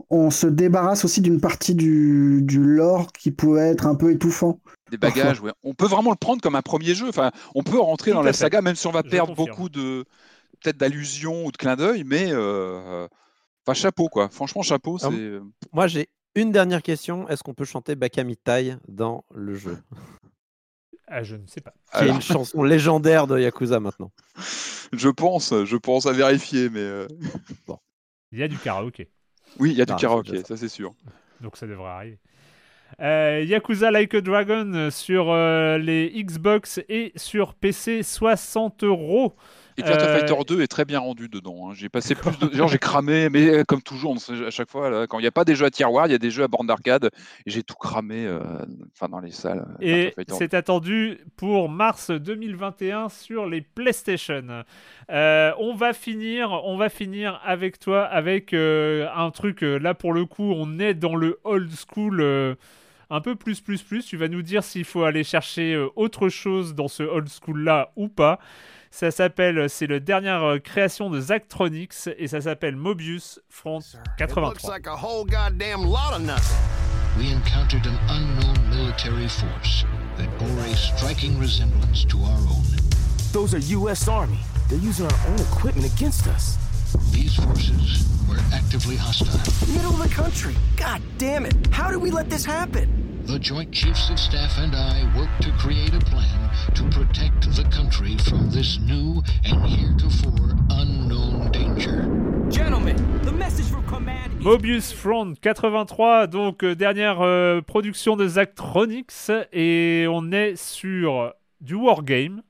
[0.09, 4.59] on se débarrasse aussi d'une partie du, du lore qui pouvait être un peu étouffant.
[4.89, 5.41] des bagages.
[5.41, 5.51] ouais.
[5.63, 7.09] On peut vraiment le prendre comme un premier jeu.
[7.09, 8.39] Enfin, on peut rentrer Tout dans la fait.
[8.39, 9.49] saga, même si on va Je perdre confirme.
[9.57, 10.05] beaucoup de
[10.61, 13.07] peut-être d'allusions ou de clins d'œil, mais euh,
[13.65, 14.29] enfin chapeau quoi.
[14.29, 14.97] Franchement chapeau.
[15.01, 15.41] Ah, C'est euh,
[15.73, 16.07] Moi, j'ai
[16.37, 17.27] une dernière question.
[17.29, 19.77] Est-ce qu'on peut chanter Bakamitai dans le jeu?
[21.09, 21.71] Ah, je ne sais pas.
[21.93, 24.11] Qui est Alors, une chanson légendaire de Yakuza maintenant.
[24.91, 27.07] je pense, je pense à vérifier, mais euh,
[28.33, 29.09] Il y a du karaoké,
[29.57, 30.47] oui, il y a du Ah, karaoké, ça.
[30.47, 30.93] ça c'est sûr.
[31.39, 32.19] donc ça devrait arriver.
[32.99, 39.33] Euh, Yakuza Like a Dragon euh, sur euh, les Xbox et sur PC 60 euros.
[39.77, 41.69] Et Virtua Euh, Fighter 2 est très bien rendu dedans.
[41.69, 41.73] hein.
[41.75, 44.69] J'ai passé plus de, genre j'ai cramé, mais euh, comme toujours, on sait- à chaque
[44.71, 46.31] fois, là, quand il n'y a pas des jeux à tiroir, il y a des
[46.31, 47.09] jeux à bande d'arcade,
[47.45, 48.39] j'ai tout cramé, euh,
[48.93, 49.65] enfin dans les salles.
[49.81, 54.63] euh, Et c'est attendu pour mars 2021 sur les PlayStation.
[55.11, 59.61] Euh, on va finir, on va finir avec toi avec un truc.
[59.61, 62.57] là pour le coup, on est dans le old school.
[63.09, 64.05] un peu plus, plus, plus.
[64.05, 67.91] Tu vas nous dire s'il faut aller chercher autre chose dans ce old school là
[67.95, 68.37] ou pas.
[68.91, 73.95] Ça s'appelle, c'est la dernière euh, création de Zachtronics et ça s'appelle Mobius Front It
[74.35, 74.69] looks 83.
[74.71, 76.57] like a whole goddamn lot of nothing.
[77.17, 79.85] we encountered an unknown military force
[80.17, 82.63] that bore a striking resemblance to our own.
[83.33, 84.07] Those are U.S.
[84.07, 84.39] Army.
[84.69, 86.57] They're using our own equipment against us.
[87.11, 89.37] These forces were actively hostile.
[89.73, 90.55] Middle of the country.
[90.75, 91.55] God damn it.
[91.71, 93.23] How did we let this happen?
[93.25, 97.63] The Joint Chiefs of Staff and I worked to create a plan to protect the
[97.65, 102.03] country from this new and heretofore unknown danger.
[102.49, 104.45] Gentlemen, the message from command is...
[104.45, 111.75] Mobius Front 83, donc euh, dernière euh, production de Zachtronics et on est sur du
[111.75, 112.41] wargame.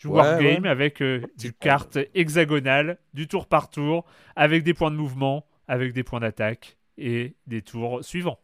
[0.00, 0.68] Du Ouais, wargame ouais.
[0.70, 5.92] avec euh, du carte hexagonale, du tour par tour, avec des points de mouvement, avec
[5.92, 8.38] des points d'attaque et des tours suivants.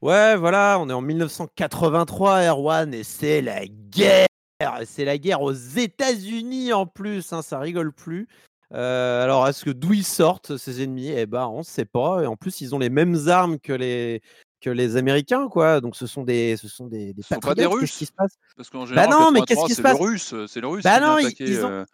[0.00, 4.26] Ouais, voilà, on est en 1983, Erwan, et c'est la guerre.
[4.84, 8.28] C'est la guerre aux États-Unis en plus, hein, ça rigole plus.
[8.72, 11.10] Euh, alors, est-ce que d'où ils sortent ces ennemis?
[11.10, 12.22] Eh ben, on ne sait pas.
[12.22, 14.22] Et en plus, ils ont les mêmes armes que les
[14.66, 15.80] que les Américains, quoi.
[15.80, 17.66] Donc, ce sont des, ce sont des, des Ce sont pas des.
[17.66, 18.32] Russes Qu'est-ce qui se passe?
[18.56, 19.98] Parce qu'en général, non, mais 83, qu'est-ce qui se passe?
[19.98, 21.84] Russe, c'est le russe Bah non, ils- ont- euh,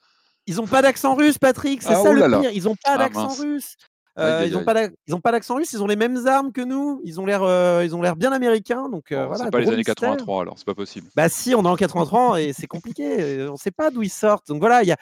[0.46, 1.82] Ils ont pas d'accent russe, Patrick.
[1.82, 2.50] C'est Ah, ça oh le pire.
[2.52, 3.76] Ils ont pas Ah, d'accent russe.
[4.18, 4.64] Euh, aïe, ils ont aïe.
[4.64, 5.72] pas ils ont pas d'accent russe.
[5.72, 7.00] Ils ont les mêmes armes que nous.
[7.04, 8.88] Ils ont l'air, euh, ils ont l'air bien américains.
[8.88, 9.44] Donc euh, voilà.
[9.44, 9.94] c'est pas les années mystère.
[9.94, 11.08] 83 alors, c'est pas possible.
[11.14, 13.46] Bah si, on est en 83 et c'est compliqué.
[13.48, 14.48] On ne sait pas d'où ils sortent.
[14.48, 14.96] Donc voilà, il y a,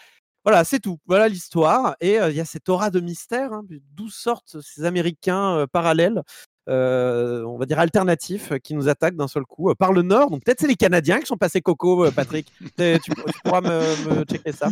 [0.45, 0.99] voilà, c'est tout.
[1.07, 1.97] Voilà l'histoire.
[2.01, 3.53] Et il y a cette aura de mystère.
[3.53, 3.63] hein,
[3.95, 6.23] d'où sortent ces Américains parallèles,
[6.71, 10.31] on va dire alternatifs, euh, qui nous attaquent d'un seul coup euh, par le nord.
[10.31, 12.53] Donc peut-être c'est les Canadiens qui sont passés coco, euh, Patrick.
[12.81, 13.13] Tu, tu
[13.45, 14.69] pourras me, me checker ça.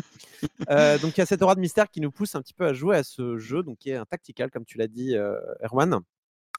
[0.70, 2.66] Euh, donc il y a cette aura de mystère qui nous pousse un petit peu
[2.66, 5.34] à jouer à ce jeu, donc qui est un tactical, comme tu l'as dit, euh,
[5.62, 6.00] Erwan.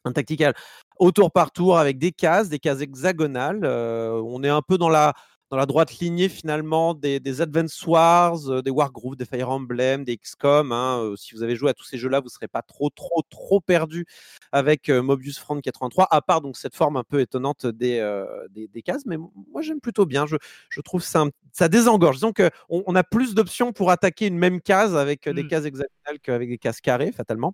[0.06, 0.54] Un tactical
[0.98, 3.62] au tour par tour avec des cases, des cases hexagonales.
[3.64, 5.14] Euh, on est un peu dans la,
[5.50, 10.04] dans la droite lignée finalement des, des Advance Wars, euh, des Wargroove, des Fire Emblem,
[10.04, 10.72] des XCOM.
[10.72, 11.00] hein.
[11.04, 13.24] Euh, si vous avez joué à tous ces jeux-là, vous ne serez pas trop, trop,
[13.30, 14.06] trop perdu
[14.52, 18.26] avec euh, Mobius Front 83, à part donc cette forme un peu étonnante des, euh,
[18.52, 19.06] des, des cases.
[19.08, 20.26] Mais moi, j'aime plutôt bien.
[20.28, 20.36] Je,
[20.70, 22.18] je trouve ça, un- ça désengorge.
[22.18, 25.48] Disons qu'on on a plus d'options pour attaquer une même case avec des Mm.
[25.48, 27.54] cases hexagonales qu'avec des cases carrées, fatalement.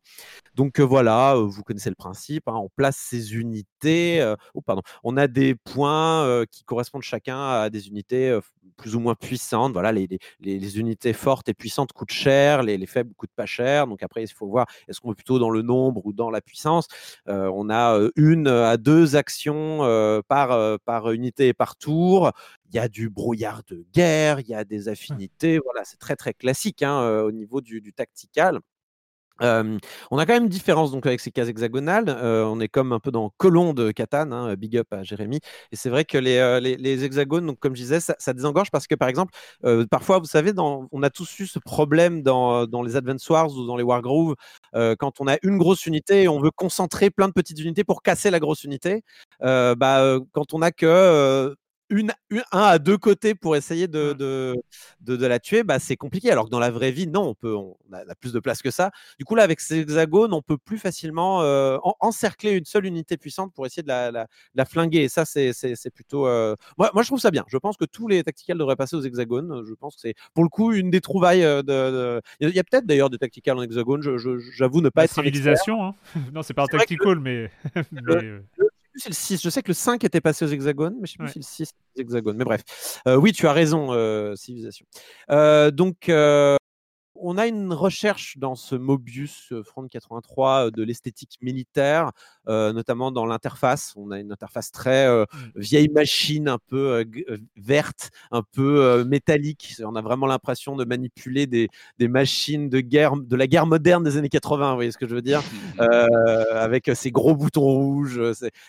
[0.56, 2.48] Donc voilà, vous connaissez le principe.
[2.48, 4.36] hein, on place ces unités.
[4.54, 4.82] oh, pardon.
[5.04, 8.38] On a des points qui correspondent chacun à des unités
[8.78, 9.74] plus ou moins puissantes.
[9.74, 10.08] Voilà, les,
[10.40, 13.88] les- unités fortes et puissantes coûtent cher, les, les faibles coûtent pas cher.
[13.88, 16.42] Donc après, il faut voir est-ce qu'on est plutôt dans le nombre ou dans la
[16.42, 16.88] puissance?
[17.28, 22.32] Euh, on a une à deux actions euh, par, par unité et par tour.
[22.70, 25.60] Il y a du brouillard de guerre, il y a des affinités.
[25.60, 28.60] Voilà, c'est très très classique hein, au niveau du, du tactical.
[29.42, 32.10] On a quand même une différence donc avec ces cases hexagonales.
[32.10, 35.40] On est comme un peu dans Colon de Catane, hein, big up à Jérémy.
[35.72, 38.96] Et c'est vrai que les, les, hexagones, donc comme je disais, ça, désengorge parce que
[38.96, 39.34] par exemple,
[39.90, 43.66] parfois, vous savez, on a tous eu ce problème dans, dans les Advance Wars ou
[43.66, 44.36] dans les Wargroove,
[44.74, 48.02] quand on a une grosse unité et on veut concentrer plein de petites unités pour
[48.02, 49.04] casser la grosse unité.
[49.42, 51.56] bah, quand on a que
[51.90, 54.56] une, une- un à deux côtés pour essayer de, de,
[55.02, 56.32] de, de la tuer, bah, c'est compliqué.
[56.32, 58.40] Alors que dans la vraie vie, non, on, peut, on a, on a plus de
[58.40, 58.92] place que ça.
[59.20, 62.86] Du coup, là, avec ces hexagones, on peut plus facilement euh, en- encercler une seule
[62.86, 65.04] unité puissante pour essayer de la, la- de la flinguer.
[65.04, 65.54] Et ça, c'est
[65.94, 66.28] plutôt.
[66.28, 67.46] euh, Moi, moi, je trouve ça bien.
[67.48, 69.64] Je pense que tous les tacticals devraient passer aux hexagones.
[69.68, 71.44] Je pense que c'est pour le coup une des trouvailles.
[71.44, 74.02] euh, de, Il y a- peut-être d'ailleurs des tacticals en hexagone.
[74.56, 75.96] J'avoue ne pas La être civilisation, hein.
[76.34, 77.52] non, c'est pas un tactical, mais.
[79.02, 79.44] plus si le 6.
[79.44, 81.32] Je sais que le 5 était passé aux hexagones, mais je sais plus Ouais.
[81.32, 82.38] si le 6 était aux hexagones.
[82.38, 82.62] Mais bref.
[83.08, 84.86] Euh, oui, tu as raison, euh, civilisation.
[85.32, 86.56] Euh, donc, euh,
[87.16, 92.12] on a une recherche dans ce Mobius Front 83 euh, de l'esthétique militaire,
[92.48, 93.94] euh, notamment dans l'interface.
[93.96, 95.60] On a une interface très euh, Mm.
[95.60, 99.76] vieille machine, un peu euh, verte, un peu métallique.
[99.84, 101.70] On a vraiment l'impression de manipuler des,
[102.00, 104.70] des machines de guerre, de la guerre moderne des années 80.
[104.72, 105.42] Vous voyez ce que je veux dire?
[106.52, 108.22] Avec ces gros boutons rouges.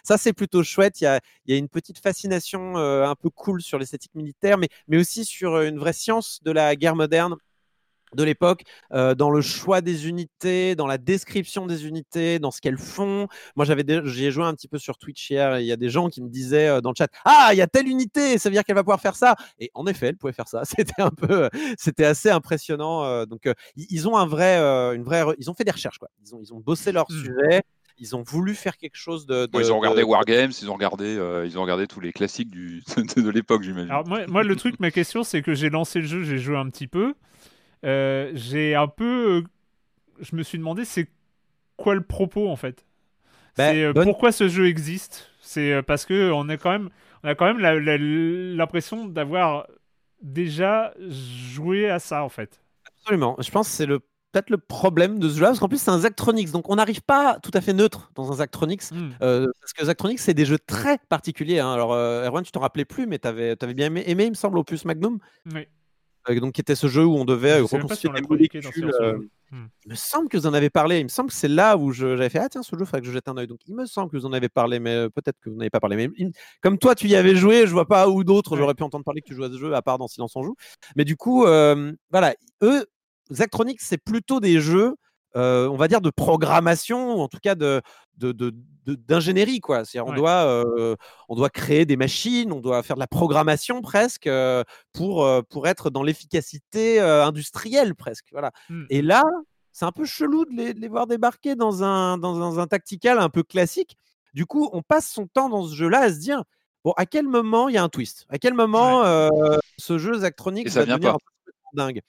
[0.03, 1.01] Ça, c'est plutôt chouette.
[1.01, 4.59] Il y a, il y a une petite fascination un peu cool sur l'esthétique militaire,
[4.59, 7.37] mais, mais aussi sur une vraie science de la guerre moderne
[8.17, 8.63] de l'époque,
[8.93, 13.29] euh, dans le choix des unités, dans la description des unités, dans ce qu'elles font.
[13.55, 15.55] Moi, j'avais dé- j'y ai joué un petit peu sur Twitch hier.
[15.57, 17.57] et Il y a des gens qui me disaient euh, dans le chat Ah, il
[17.59, 19.37] y a telle unité, ça veut dire qu'elle va pouvoir faire ça.
[19.61, 20.63] Et en effet, elle pouvait faire ça.
[20.65, 21.49] C'était un peu,
[21.79, 23.05] c'était assez impressionnant.
[23.05, 25.99] euh, donc, euh, ils ont un vrai, euh, une vraie, ils ont fait des recherches,
[25.99, 26.09] quoi.
[26.25, 27.19] Ils ont, ils ont bossé leur Hmm.
[27.19, 27.63] sujet.
[27.99, 29.47] Ils ont voulu faire quelque chose de.
[29.51, 32.13] Bon, ils ont regardé de- Wargames, ils ont regardé, euh, ils ont regardé tous les
[32.13, 32.83] classiques du,
[33.17, 33.91] de, de l'époque, j'imagine.
[33.91, 36.57] Alors, moi, moi, le truc, ma question, c'est que j'ai lancé le jeu, j'ai joué
[36.59, 37.15] un petit peu.
[37.87, 39.37] Euh, j'ai un peu.
[39.39, 39.43] euh,
[40.21, 41.09] Je me suis demandé, c'est
[41.77, 42.85] quoi le propos en fait?
[43.57, 45.31] Bah, C'est euh, bonne- pourquoi ce jeu existe?
[45.41, 46.91] C'est parce que on a quand même,
[47.25, 47.59] on a quand même
[48.57, 49.67] l'impression d'avoir
[50.23, 52.63] déjà joué à ça en fait.
[52.99, 53.37] Absolument.
[53.39, 54.01] Je pense que c'est le
[54.33, 57.01] peut-être le problème de ce jeu-là, parce qu'en plus c'est un Zachtronics, donc on n'arrive
[57.01, 59.11] pas tout à fait neutre dans un Zachtronics, Hmm.
[59.23, 61.61] euh, parce que Zachtronics c'est des jeux très particuliers.
[61.61, 61.73] hein.
[61.73, 64.35] Alors euh, Erwan, tu t'en rappelais plus, mais tu avais, bien aimé, aimé, il me
[64.35, 65.21] semble, Opus Magnum,
[65.55, 65.67] Oui.
[66.29, 68.63] Euh, donc qui était ce jeu où on devait pas si des molécules.
[69.01, 69.19] Euh.
[69.53, 69.67] Hmm.
[69.85, 70.99] Il me semble que vous en avez parlé.
[70.99, 72.87] Il me semble que c'est là où je- j'avais fait Ah, tiens, ce jeu, il
[72.87, 73.47] faudrait que je jette un œil.
[73.47, 75.71] Donc, il me semble que vous en avez parlé, mais euh, peut-être que vous n'avez
[75.71, 75.97] pas parlé.
[75.97, 76.33] Mais il-
[76.63, 78.59] comme toi, tu y avais joué, je vois pas où d'autres Ouais.
[78.59, 80.43] j'aurais pu entendre parler que tu jouais à ce jeu, à part dans Silence on
[80.43, 80.57] joue.
[80.97, 82.87] Mais du coup, euh, voilà, eux,
[83.33, 84.95] Zachtronics, c'est plutôt des jeux,
[85.37, 87.83] euh, on va dire, de programmation, ou en tout cas de.
[88.87, 90.97] d'ingénierie quoi on doit euh,
[91.29, 95.69] on doit créer des machines on doit faire de la programmation presque euh, pour pour
[95.69, 98.85] être dans l'efficacité industrielle presque voilà Hmm.
[98.91, 99.23] et là,
[99.73, 102.67] c'est un peu chelou de les, de les voir débarquer dans un, dans un, un
[102.67, 103.97] tactical un peu classique.
[104.33, 106.43] Du coup, on passe son temps dans ce jeu-là à se dire
[106.85, 108.27] bon, à quel moment il y a un twist?
[108.29, 109.29] À quel moment euh,
[109.79, 111.11] ce jeu ça va vient devenir pas.
[111.11, 112.01] un peu dingue?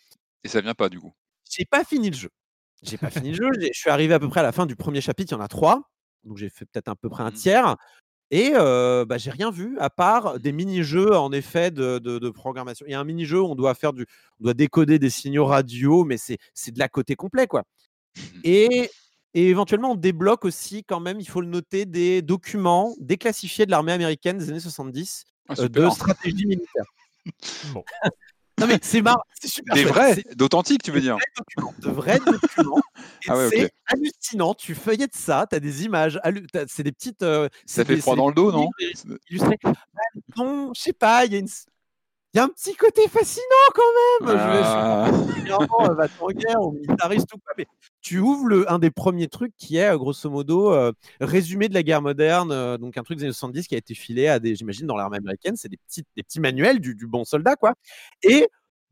[0.44, 1.14] Et ça vient pas du coup.
[1.49, 2.30] J'ai pas fini le jeu.
[2.84, 3.49] J'ai pas fini le jeu.
[3.60, 5.32] Je suis arrivé à peu près à la fin du premier chapitre.
[5.34, 5.82] Il y en a trois.
[6.24, 7.34] Donc j'ai fait peut-être à peu près un Mhm.
[7.36, 7.76] tiers.
[8.30, 12.30] Et euh, bah, j'ai rien vu à part des mini-jeux en effet de, de- de
[12.30, 12.86] programmation.
[12.86, 14.06] Il y a un mini-jeu où on doit faire du,
[14.41, 16.38] on doit décoder des signaux radio, mais c'est
[16.72, 17.64] de la côté complet quoi.
[18.44, 18.90] Et,
[19.34, 23.72] et éventuellement on débloque aussi quand même, il faut le noter, des documents déclassifiés de
[23.72, 26.84] l'armée américaine des années 70 Ah, euh, de stratégie militaire.
[27.74, 27.84] Bon.
[28.59, 29.75] Non mais c'est marrant, c'est super.
[29.75, 31.17] Des vrais, d'authentiques, tu veux dire
[31.79, 32.79] de vrais documents.
[33.29, 34.53] Ah ouais, c'est hallucinant.
[34.53, 36.19] Tu feuillettes ça, tu as des images,
[36.67, 37.23] c'est des petites.
[37.23, 39.57] euh, Ça fait des- froid dans le dos, non livres illustrés.
[39.63, 39.73] Ah,
[40.38, 41.47] Non, je sais pas, il y a une.
[42.38, 43.43] Il y a un petit côté fascinant
[43.73, 44.38] quand même.
[44.38, 45.09] Je vais- je Ah.
[45.89, 47.53] euh, va en guerre ou militariste ou quoi.
[47.57, 47.65] Mais
[48.01, 51.73] tu ouvres le, un des premiers trucs qui est euh, grosso modo euh, résumé de
[51.73, 54.38] la guerre moderne, euh, donc un truc des années 70 qui a été filé à
[54.38, 55.55] des, j'imagine, dans l'armée américaine.
[55.55, 57.73] C'est des petits, des petits manuels du, du bon soldat, quoi.
[58.22, 58.47] Et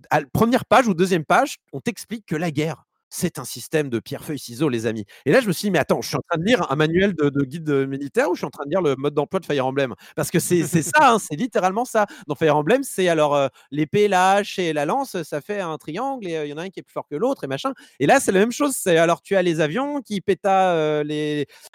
[0.10, 3.90] à la première page ou deuxième page, on t'explique que la guerre, c'est un système
[3.90, 5.06] de pierre, feuille, ciseaux, les amis.
[5.26, 6.76] Et là, je me suis dit, mais attends, je suis en train de lire un
[6.76, 9.14] manuel de, de guide euh, militaire ou je suis en train de lire le mode
[9.14, 9.94] d'emploi de Fire Emblem?
[10.16, 12.06] Parce que c'est ça, hein, c'est littéralement ça.
[12.28, 15.78] Dans Fire Emblem, c'est alors euh, l'épée, la hache et la lance, ça fait un
[15.78, 17.48] triangle et euh, il y en a un qui est plus fort que l'autre et
[17.48, 17.74] machin.
[18.00, 18.74] Et là, c'est la même chose.
[18.76, 21.04] C'est alors tu as les avions qui péta euh,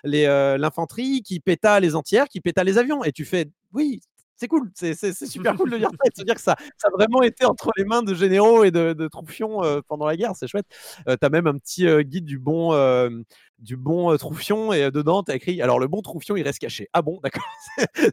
[0.07, 3.05] euh, l'infanterie, qui péta les entières, qui péta les avions.
[3.05, 4.01] Et tu fais, oui.
[4.41, 4.95] C'est cool, c'est
[5.27, 7.45] super cool de lire ça et de se dire que ça, ça a vraiment été
[7.45, 10.65] entre les mains de généraux et de, de troufions euh, pendant la guerre, c'est chouette.
[11.09, 13.11] Euh, tu as même un petit euh, guide du bon, euh,
[13.59, 16.89] du bon troufion et dedans, tu as écrit Alors le bon troufion, il reste caché.
[16.95, 17.45] Ah bon, d'accord,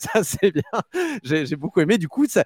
[0.01, 0.63] ça c'est bien.
[1.23, 1.97] J'ai beaucoup aimé.
[1.97, 2.43] Du coup, ça,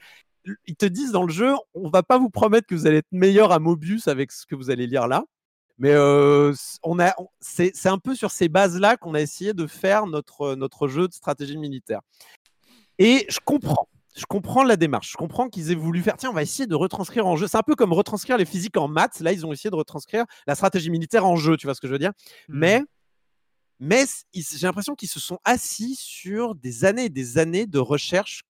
[0.67, 3.11] ils te disent dans le jeu On va pas vous promettre que vous allez être
[3.11, 5.23] meilleur à Mobius avec ce que vous allez lire là.
[5.81, 6.53] Mais euh,
[6.83, 10.87] on a, c'est un peu sur ces bases-là qu'on a essayé de faire notre, notre
[10.87, 12.01] jeu de stratégie militaire.
[13.03, 13.87] Et je comprends.
[14.15, 15.11] Je comprends la démarche.
[15.11, 17.47] Je comprends qu'ils aient voulu faire, tiens, on va essayer de retranscrire en jeu.
[17.47, 19.21] C'est un peu comme retranscrire les physiques en maths.
[19.21, 21.55] Là, ils ont essayé de retranscrire la stratégie militaire en jeu.
[21.57, 22.11] Tu vois ce que je veux dire
[22.49, 22.59] Hmm.
[22.59, 22.81] Mais,
[23.79, 24.03] mais
[24.33, 28.41] j'ai l'impression qu'ils se sont assis sur des années et des années de recherche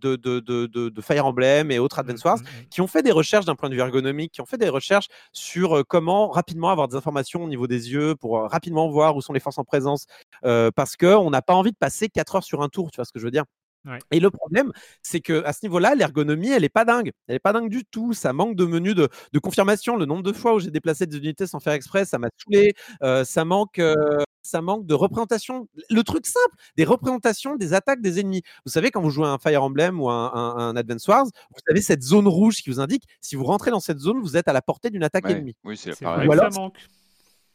[0.00, 2.68] de, de, de, de- de Fire Emblem et autres Advance Wars Mm, mm, mm.
[2.70, 5.08] qui ont fait des recherches d'un point de vue ergonomique, qui ont fait des recherches
[5.32, 9.16] sur euh, comment rapidement avoir des informations au niveau des yeux pour euh, rapidement voir
[9.16, 10.06] où sont les forces en présence,
[10.44, 13.04] euh, parce qu'on n'a pas envie de passer 4 heures sur un tour, tu vois
[13.04, 13.44] ce que je veux dire
[13.84, 13.98] Ouais.
[14.12, 14.70] et le problème,
[15.02, 17.10] c'est que à ce niveau-là, l'ergonomie, elle est pas dingue.
[17.26, 18.12] Elle est pas dingue du tout.
[18.12, 19.96] Ça manque de menus de, de confirmation.
[19.96, 22.74] Le nombre de fois où j'ai déplacé des unités sans faire exprès, ça m'a saoulé.
[23.02, 23.94] Euh, ça manque, euh,
[24.42, 25.68] ça manque de représentation.
[25.90, 28.42] Le truc simple, des représentations des attaques des ennemis.
[28.64, 31.24] Vous savez, quand vous jouez à un Fire Emblem ou un, un, un Advance Wars,
[31.26, 34.36] vous avez cette zone rouge qui vous indique si vous rentrez dans cette zone, vous
[34.36, 35.56] êtes à la portée d'une attaque Ouais, ennemie.
[35.64, 36.26] Oui, c'est pareil.
[36.26, 36.76] vrai Ou alors, ça manque.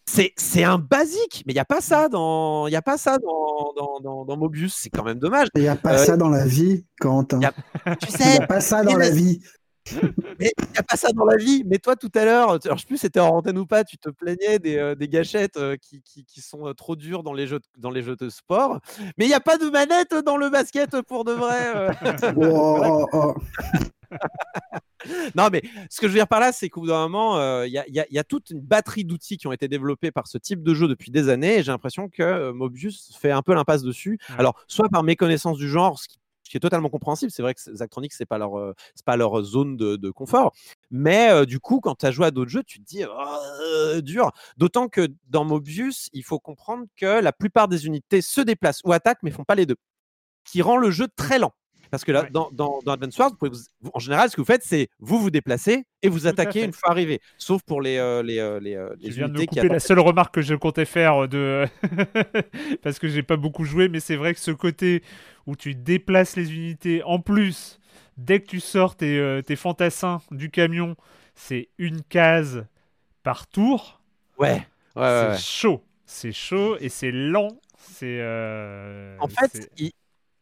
[0.09, 2.97] C'est, c'est un basique, mais il n'y a pas ça dans, il y a pas
[2.97, 4.73] ça dans, dans, dans, dans Mobius.
[4.75, 5.47] C'est quand même dommage.
[5.55, 7.39] Il n'y a pas Euh, ça dans la vie, Quentin.
[7.43, 9.41] a- Tu Il sais, n'y a pas ça dans mais- la vie.
[10.39, 11.63] Mais il n'y a pas ça dans la vie.
[11.65, 13.83] Mais toi, tout à l'heure, alors, je sais plus si c'était en antenne ou pas,
[13.85, 17.23] tu te plaignais des, euh, des gâchettes euh, qui, qui, qui sont euh, trop dures
[17.23, 18.79] dans les jeux, de- dans les jeux de sport.
[19.17, 21.73] Mais il n'y a pas de manette dans le basket pour de vrai.
[21.75, 21.89] euh.
[22.37, 23.33] Oh, oh, oh.
[25.35, 27.67] non, mais ce que je veux dire par là, c'est qu'au bout d'un moment, euh,
[27.67, 30.37] il y, a, y y toute une batterie d'outils qui ont été développés par ce
[30.37, 31.59] type de jeu depuis des années.
[31.59, 34.19] Et j'ai l'impression que euh, Mobius fait un peu l'impasse dessus.
[34.29, 34.35] Ouais.
[34.39, 36.17] Alors, soit par méconnaissance du genre, ce qui,
[36.47, 37.31] ce qui est totalement compréhensible.
[37.31, 40.53] C'est vrai que Zachtronics, c'est pas leur, euh, c'est pas leur zone de, de confort.
[40.89, 44.01] Mais euh, du coup, quand tu as joué à d'autres jeux, tu te dis Oh,
[44.01, 44.31] dur.
[44.57, 48.93] D'autant que dans Mobius, il faut comprendre que la plupart des unités se déplacent ou
[48.93, 49.77] attaquent, mais font pas les deux,
[50.45, 51.53] qui rend le jeu très lent.
[51.91, 52.29] Parce que là, Ouais.
[52.31, 54.63] dans, dans, dans Advance Wars, vous pouvez vous- vous- en général, ce que vous faites,
[54.63, 57.19] c'est vous vous déplacez et vous attaquez une fois arrivé.
[57.37, 59.69] Sauf pour les, euh, les, euh, les, euh, les viens de me unités qui couper
[59.69, 61.65] la seule remarque que je comptais faire de
[62.83, 65.03] parce que j'ai pas beaucoup joué, mais c'est vrai que ce côté
[65.45, 67.79] où tu déplaces les unités en plus
[68.17, 70.95] dès que tu sors tes, euh, tes fantassins du camion,
[71.35, 72.65] c'est une case
[73.23, 74.01] par tour.
[74.39, 74.65] Ouais.
[74.95, 75.83] Ouais, c'est ouais, chaud.
[76.05, 77.49] C'est chaud et c'est lent.
[77.77, 78.17] C'est.
[78.21, 79.91] euh, En fait, ils,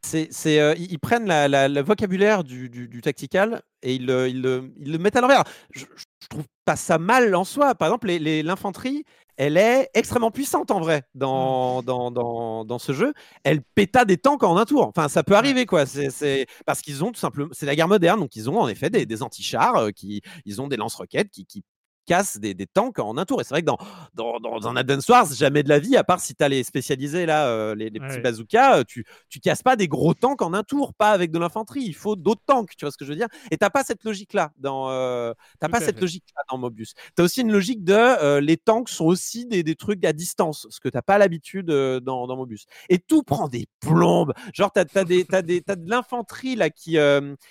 [0.05, 4.05] c'est- c'est, euh, ils- prennent la- la- le vocabulaire du, du- du tactical et ils
[4.05, 4.37] le, ils
[4.79, 5.43] ils le mettent à l'envers.
[5.73, 5.85] Je, je-
[6.21, 7.75] je trouve pas ça mal en soi.
[7.75, 9.03] Par exemple, les- les- l'infanterie,
[9.37, 13.13] elle est extrêmement puissante en vrai dans, dans, dans, dans ce jeu.
[13.43, 14.87] Elle péta des tanks en un tour.
[14.87, 15.85] Enfin, ça peut arriver quoi.
[15.85, 17.49] C'est c'est- parce qu'ils ont tout simplement.
[17.51, 20.61] C'est la guerre moderne, donc ils ont en effet des, des anti-chars, euh, qui, ils
[20.61, 21.63] ont des lance-roquettes qui, qui
[22.05, 23.41] cassent des, des tanks en un tour.
[23.41, 23.77] Et c'est vrai que dans,
[24.13, 26.63] dans, dans un Advance Wars, jamais de la vie, à part si tu as les
[26.63, 28.21] spécialisés là, euh, les, les petits Ouais.
[28.21, 31.39] bazookas, euh, tu, tu casses pas des gros tanks en un tour, pas avec de
[31.39, 31.83] l'infanterie.
[31.83, 33.27] Il faut d'autres tanks, tu vois ce que je veux dire?
[33.51, 36.93] Et t'as pas cette logique-là dans, euh, t'as pas cette logique-là dans Mobius.
[37.15, 40.67] T'as aussi une logique de euh, les tanks sont aussi des, des trucs à distance,
[40.69, 42.65] ce que t'as pas l'habitude dans, dans Mobius.
[42.89, 44.33] Et tout prend des plombes.
[44.53, 46.97] Genre t'as as des, des, t'as de l'infanterie là qui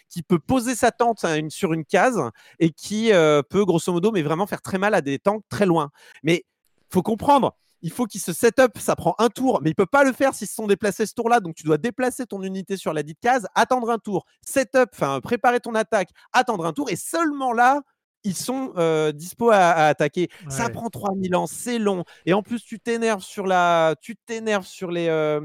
[0.08, 2.20] qui peut poser sa tente hein, une- sur une case
[2.60, 3.10] et qui
[3.50, 5.90] peut grosso modo, mais vraiment faire très mal à des tanks très loin.
[6.22, 6.44] Mais
[6.90, 7.56] faut comprendre.
[7.82, 10.12] Il faut qu'il se set up, ça prend un tour, mais il peut pas le
[10.14, 11.40] faire s'ils se sont déplacés ce tour-là.
[11.40, 14.88] Donc tu dois déplacer ton unité sur la dite case, attendre un tour, set up,
[14.94, 17.82] enfin préparer ton attaque, attendre un tour, et seulement là,
[18.24, 20.28] ils sont euh, dispo à, à attaquer.
[20.50, 22.04] Ça prend 3000 ans, c'est long.
[22.26, 25.40] Et en plus, tu t'énerves sur la, tu t'énerves sur les, euh,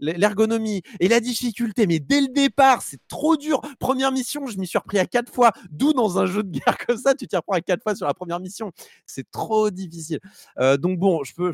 [0.00, 1.86] l- l'ergonomie et la difficulté.
[1.86, 3.60] Mais dès le départ, c'est trop dur.
[3.78, 5.52] Première mission, je m'y suis repris à quatre fois.
[5.70, 8.06] D'où dans un jeu de guerre comme ça, tu t'y reprends à quatre fois sur
[8.06, 8.72] la première mission.
[9.06, 10.20] C'est trop difficile.
[10.58, 11.52] Euh, donc bon, je peux,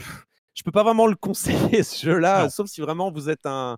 [0.55, 3.77] je peux pas vraiment le conseiller ce jeu-là, sauf si vraiment vous êtes un,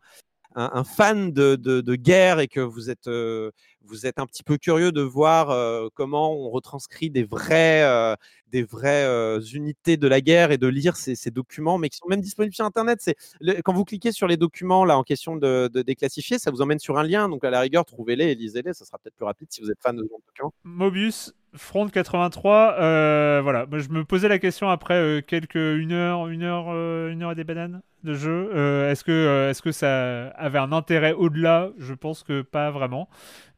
[0.55, 3.51] un, un fan de, de, de guerre et que vous êtes, euh,
[3.89, 5.49] vous êtes un petit peu curieux de voir
[5.95, 8.15] comment on retranscrit des vrais, euh,
[8.49, 12.21] des vraies unités de la guerre et de lire ces, documents, mais qui sont même
[12.21, 13.01] disponibles sur Internet.
[13.01, 13.17] C'est
[13.65, 16.79] quand vous cliquez sur les documents là en question de, de déclassifier, ça vous emmène
[16.79, 17.29] sur un lien.
[17.29, 18.73] Donc à la rigueur, trouvez-les et lisez-les.
[18.73, 20.53] Ça sera peut-être plus rapide si vous êtes fan de ce genre.
[20.65, 23.67] Mobius, Front 83, euh, voilà.
[23.73, 26.69] Je me posais la question après quelques une heure, une heure,
[27.09, 28.51] une heure et des bananes de jeu.
[28.91, 31.71] Est-ce que, est-ce que ça avait un intérêt au-delà?
[31.79, 33.09] Je pense que pas vraiment.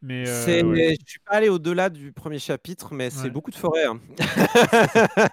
[0.01, 0.97] Mais euh, ouais.
[1.05, 3.31] Je suis pas allé au-delà du premier chapitre, mais c'est Ouais.
[3.31, 3.85] beaucoup de forêts.
[3.85, 3.99] hein.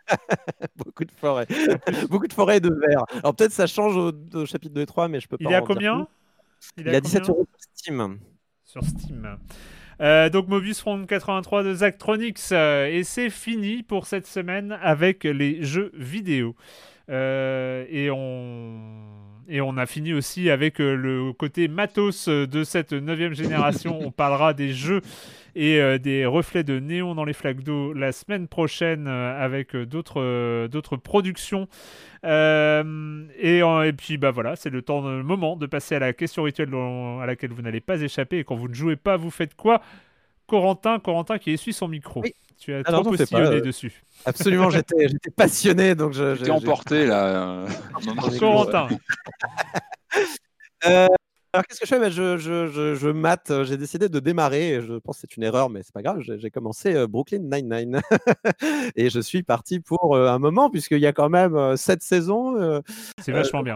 [0.77, 1.45] beaucoup de forêts.
[2.09, 3.05] beaucoup de forêts et de verre.
[3.19, 5.51] Alors peut-être ça change au, au chapitre 2 et 3, mais je peux pas il
[5.51, 6.07] est à en dire combien
[6.77, 6.83] plus.
[6.83, 8.19] est Il à a 17 combien euros sur Steam.
[8.63, 9.37] sur Steam.
[10.01, 15.23] Euh, donc Mobius Front 83 de Zachtronics euh, et c'est fini pour cette semaine avec
[15.23, 16.55] les jeux vidéo
[17.09, 18.79] Euh, et on
[19.47, 23.99] et on a fini aussi avec euh, le côté matos euh, de cette neuvième génération.
[24.01, 25.01] on parlera des jeux
[25.55, 29.75] et euh, des reflets de néon dans les flaques d'eau la semaine prochaine euh, avec
[29.75, 31.67] d'autres euh, d'autres productions.
[32.23, 33.61] Euh, et,
[33.93, 37.19] puis bah voilà, c'est le temps, le moment de passer à la question rituelle dont-
[37.19, 38.39] à laquelle vous n'allez pas échapper.
[38.39, 39.81] Et quand vous ne jouez pas, vous faites quoi?
[40.47, 42.21] Corentin, Corentin qui essuie son micro.
[42.21, 42.33] Oui.
[42.57, 44.03] Tu as Ah trop postillonné euh, dessus.
[44.25, 46.35] Absolument, j'étais passionné, donc je.
[46.35, 47.65] J'étais emporté là.
[47.65, 47.67] euh,
[48.39, 48.87] Corentin,
[50.85, 51.07] Euh,
[51.53, 51.99] alors qu'est-ce que je fais?
[51.99, 55.37] Ben, je, je, je, je mate, euh, j'ai décidé de démarrer, je pense que c'est
[55.37, 58.01] une erreur, mais c'est pas grave, j'ai commencé euh, Brooklyn Nine-Nine.
[58.95, 62.03] et je suis parti pour euh, un moment, puisqu'il y a quand même euh, sept
[62.03, 62.59] saisons.
[62.61, 62.81] euh,
[63.21, 63.75] c'est vachement bien.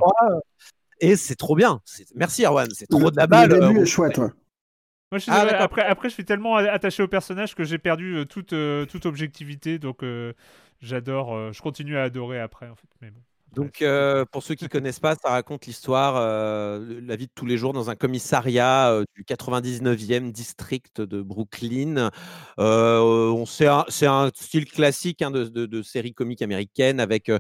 [0.99, 1.79] et c'est trop bien.
[2.15, 3.49] Merci Erwan, c'est trop de la balle.
[3.49, 4.29] Le début euh, est chouette, ouais.
[5.11, 7.79] Moi, je suis Ah, désolé, après, après, je suis tellement attaché au personnage que j'ai
[7.79, 9.79] perdu euh, toute, euh, toute objectivité.
[9.79, 10.33] Donc, euh,
[10.81, 11.33] j'adore.
[11.35, 12.87] euh, je continue à adorer après, en fait.
[13.01, 13.21] Mais bon.
[13.51, 17.31] après, Donc, euh, pour ceux qui connaissent pas, ça raconte l'histoire, euh, la vie de
[17.33, 22.11] tous les jours dans un commissariat euh, du 99e district de Brooklyn.
[22.59, 27.31] Euh, on c'est un, style classique hein, de, de, de série comique américaine avec,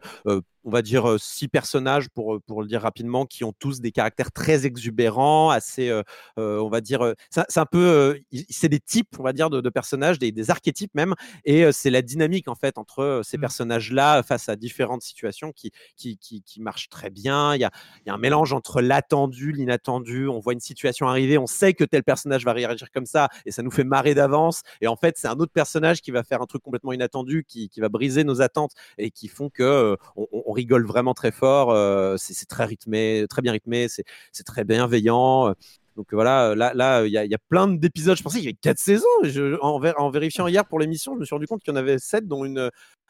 [0.63, 4.31] on va dire, six personnages pour, pour le dire rapidement, qui ont tous des caractères
[4.31, 6.03] très exubérants, assez, euh,
[6.37, 8.19] euh, on va dire, c'est un- peu, euh,
[8.49, 11.13] c'est des types, on va dire, de, de personnages, des, des archétypes même,
[11.45, 13.41] et c'est la dynamique en fait entre ces Mm.
[13.41, 17.55] personnages-là face à différentes situations qui, qui, qui, qui marche très bien.
[17.55, 17.71] Il y a,
[18.05, 20.27] il y a un mélange entre l'attendu, l'inattendu.
[20.27, 23.51] On voit une situation arriver, on sait que tel personnage va réagir comme ça, et
[23.51, 24.61] ça nous fait marrer d'avance.
[24.81, 27.69] Et en fait, c'est un autre personnage qui va faire un truc complètement inattendu, qui,
[27.69, 31.31] qui va briser nos attentes et qui font que on, on- on rigole vraiment très
[31.31, 31.71] fort.
[31.71, 35.49] euh, c'est très rythmé, très bien rythmé, c'est très bienveillant.
[35.49, 35.53] euh,
[35.97, 38.15] Donc voilà, là, là, il y, a- il y a plein d'épisodes.
[38.17, 39.05] Je pensais qu'il y avait quatre saisons.
[39.23, 41.75] Je- en, vé- en vérifiant hier pour l'émission, je me suis rendu compte qu'il y
[41.75, 42.69] en avait sept, dont une,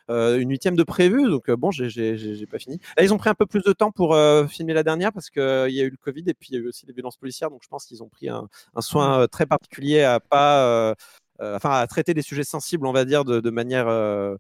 [0.10, 1.30] euh, une huitième de prévu.
[1.30, 2.80] Donc euh, bon, j'ai- pas fini.
[2.98, 5.30] Là, ils ont pris un peu plus de temps pour euh, filmer la dernière parce
[5.30, 7.18] qu'il y a eu le Covid et puis il y a eu aussi des violences
[7.18, 7.49] policières.
[7.52, 10.95] Donc je pense qu'ils ont pris un, un soin euh, très particulier à pas, euh,
[11.41, 14.38] euh, enfin, à traiter des sujets sensibles, on va dire, de, de manière euh, euh,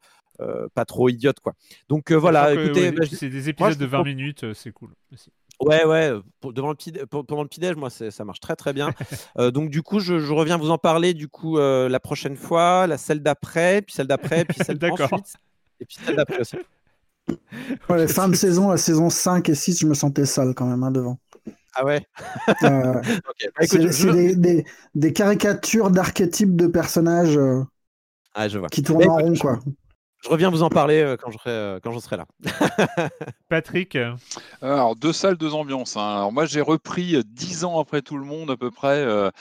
[0.73, 1.53] pas trop idiote, quoi.
[1.89, 2.53] Donc euh, voilà.
[2.53, 4.89] Écoutez, ouais, bah, c'est des épisodes de vous 20 pro- minutes, euh, c'est cool.
[5.61, 8.71] Ouais, ouais, pour- devant le petit, pour- pendant le petit-déj, moi, ça marche très très
[8.73, 8.89] bien.
[9.37, 12.35] Euh, donc, du coup, je, je reviens vous en parler du coup euh, la prochaine
[12.35, 15.11] fois, la celle d'après, puis celle d'après, puis celle D'accord.
[15.13, 15.35] ensuite,
[15.81, 16.57] et puis celle d'après aussi.
[17.89, 20.65] Ouais, les fins de saison, la saison 5 et 6, je me sentais sale quand
[20.65, 21.19] même hein, devant.
[21.75, 22.05] Ah ouais?
[22.63, 22.93] Euh.
[23.59, 27.61] Bah, c'est je- des, des- des caricatures d'archétypes de personnages euh,
[28.33, 28.69] Ah, je vois.
[28.69, 29.59] qui tournent Bah, en écoute, rond, je- quoi.
[30.21, 32.25] Je reviens vous en parler euh, quand je serai, euh, quand je serai là.
[33.49, 34.13] Patrick, euh,
[34.61, 35.95] Alors, deux salles, deux ambiances.
[35.95, 36.15] hein.
[36.17, 39.31] Alors, moi, j'ai repris dix ans après tout le monde, à peu près, euh,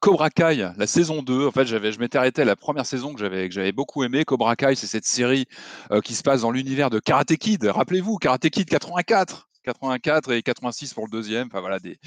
[0.00, 1.46] Cobra Kai, la saison 2.
[1.48, 4.04] En fait, j'avais, je m'étais arrêté à la première saison que j'avais, que j'avais beaucoup
[4.04, 4.24] aimé.
[4.24, 5.46] Cobra Kai, c'est cette série
[5.90, 7.64] euh, qui se passe dans l'univers de Karate Kid.
[7.64, 9.48] Rappelez-vous, Karate Kid 84.
[9.62, 11.46] 84 et 86 pour le deuxième.
[11.46, 11.98] Enfin, voilà, des,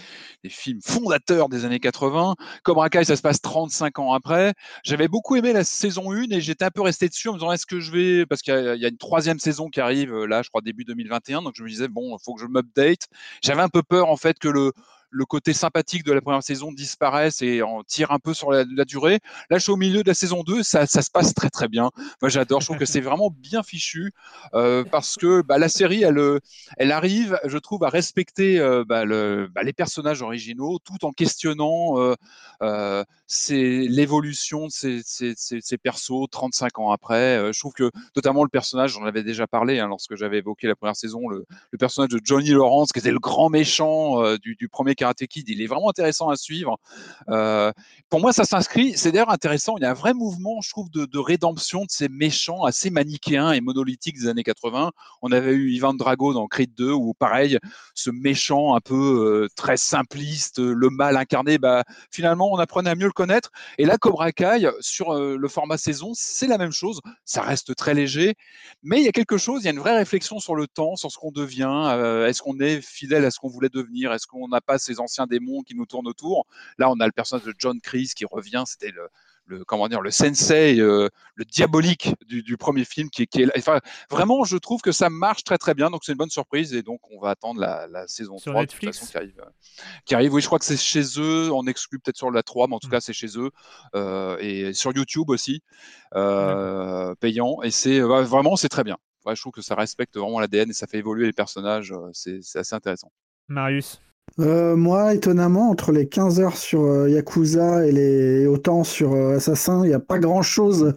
[0.48, 2.36] films fondateurs des années 80.
[2.64, 4.54] Cobra Kai, ça se passe 35 ans après.
[4.84, 7.52] J'avais beaucoup aimé la saison 1 et j'étais un peu resté dessus en me disant
[7.52, 8.26] est-ce que je vais.
[8.26, 10.86] Parce qu'il y, y a une troisième saison qui arrive euh, là, je crois, début
[10.86, 11.42] 2021.
[11.42, 13.08] Donc je me disais, bon, il faut que je m'update.
[13.44, 14.74] J'avais un peu peur en fait que le,
[15.10, 18.66] le côté sympathique de la première saison disparaisse et en tire un peu sur la,
[18.76, 19.20] la durée.
[19.50, 21.68] Là, je suis au milieu de la saison 2, ça, ça se passe très très
[21.68, 21.92] bien.
[22.22, 24.12] Moi, j'adore, je trouve que c'est vraiment bien fichu
[24.54, 26.40] euh, parce que bah, la série, elle, euh,
[26.78, 31.12] elle arrive, je trouve, à respecter euh, bah, le- bah, les personnages originaux tout en
[31.12, 32.16] questionnant euh,
[33.90, 37.52] l'évolution de ces, ces, ces- ces persos 35 ans après.
[37.54, 40.76] Je trouve que notamment le personnage, j'en avais déjà parlé hein, lorsque j'avais évoqué la
[40.76, 44.70] première saison, le, le personnage de Johnny Lawrence, qui était le grand méchant du, du
[44.70, 46.78] premier Karate Kid, il est vraiment intéressant à suivre.
[47.30, 47.72] Euh,
[48.10, 50.90] pour moi, ça s'inscrit, c'est d'ailleurs intéressant, il y a un vrai mouvement, je trouve,
[50.92, 54.92] de, de rédemption de ces méchants assez manichéens et monolithiques des années 80.
[55.22, 57.60] On avait eu Ivan Drago dans Creed 2, où pareil,
[57.94, 62.90] ce méchant un peu euh, très simpliste, euh, le mal incarné, bah, finalement, on apprenait
[62.90, 63.52] à mieux le connaître.
[63.78, 67.02] Et là, Cobra Kai, sur le format saison, c'est la même chose.
[67.26, 68.36] Ça reste très léger,
[68.84, 70.96] mais il y a quelque chose, il y a une vraie réflexion sur le temps,
[70.96, 72.26] sur ce qu'on devient.
[72.28, 75.28] Est-ce qu'on est fidèle à ce qu'on voulait devenir Est-ce qu'on n'a pas ces anciens
[75.28, 76.46] démons qui nous tournent autour
[76.78, 78.64] Là, on a le personnage de John Kreese qui revient.
[78.66, 79.08] C'était le,
[79.48, 83.42] le comment dire le sensei, euh, le diabolique du, du premier film qui, est- qui
[83.44, 83.54] est là.
[83.58, 83.80] Enfin,
[84.10, 85.90] vraiment, je trouve que ça marche très très bien.
[85.92, 88.62] Donc c'est une bonne surprise et donc on va attendre la, la saison Sur 3
[88.64, 89.40] de toute Netflix façon, qui arrive.
[89.40, 89.50] euh,
[90.06, 90.34] Qui arrive.
[90.34, 91.52] Oui, je crois que c'est chez eux.
[91.52, 93.52] On exclut peut-être sur la 3, mais en tout cas c'est chez eux
[93.96, 95.62] euh, et sur YouTube aussi
[97.20, 97.62] payant.
[97.64, 98.98] Et c'est vraiment c'est très bien.
[99.26, 101.94] Ouais, je trouve que ça respecte vraiment l'ADN et ça fait évoluer les personnages.
[102.14, 103.12] c'est assez intéressant.
[103.48, 104.00] Marius.
[104.40, 109.38] Euh, moi, étonnamment, entre les 15 heures sur euh, Yakuza et les autant sur euh,
[109.38, 110.94] Assassin, il n'y a pas grand-chose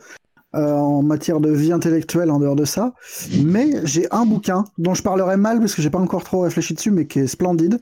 [0.54, 2.94] en matière de vie intellectuelle en dehors de ça.
[3.44, 6.74] Mais j'ai un bouquin dont je parlerai mal parce que j'ai pas encore trop réfléchi
[6.74, 7.78] dessus, mais qui est splendide,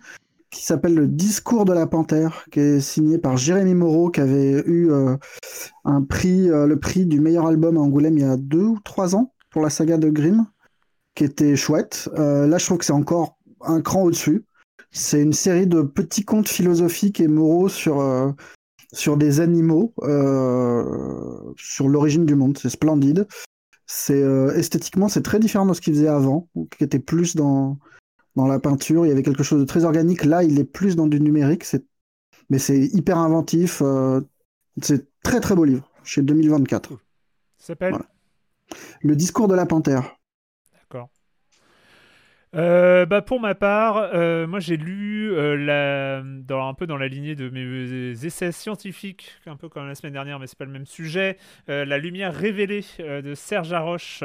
[0.50, 4.62] qui s'appelle Le Discours de la Panthère, qui est signé par Jérémy Moreau, qui avait
[4.66, 4.90] eu
[5.84, 9.14] un prix, le prix du meilleur album à Angoulême il y a deux ou trois
[9.14, 10.44] ans pour la saga de Grimm,
[11.14, 12.10] qui était chouette.
[12.16, 14.44] Là, je trouve que c'est encore un cran au-dessus.
[14.96, 18.30] C'est une série de petits contes philosophiques et moraux sur, euh,
[18.94, 22.56] sur des animaux, euh, sur l'origine du monde.
[22.56, 23.28] C'est splendide.
[23.84, 27.78] C'est euh, esthétiquement, c'est très différent de ce qu'il faisait avant, qui était plus dans,
[28.36, 29.04] dans la peinture.
[29.04, 30.24] Il y avait quelque chose de très organique.
[30.24, 31.64] Là, il est plus dans du numérique.
[31.64, 31.84] C'est,
[32.48, 33.82] mais c'est hyper inventif.
[34.80, 35.90] c'est très très beau livre.
[36.04, 36.88] Chez 2024.
[36.88, 36.96] Ça
[37.58, 38.06] s'appelle Voilà.
[39.02, 40.15] Le discours de la panthère.
[42.54, 46.18] Euh, bah pour ma part, euh, moi j'ai lu euh, la,
[46.64, 50.38] un peu dans la lignée de mes essais scientifiques, un peu comme la semaine dernière,
[50.38, 51.36] mais c'est pas le même sujet,
[51.66, 54.22] La lumière révélée de Serge Haroche.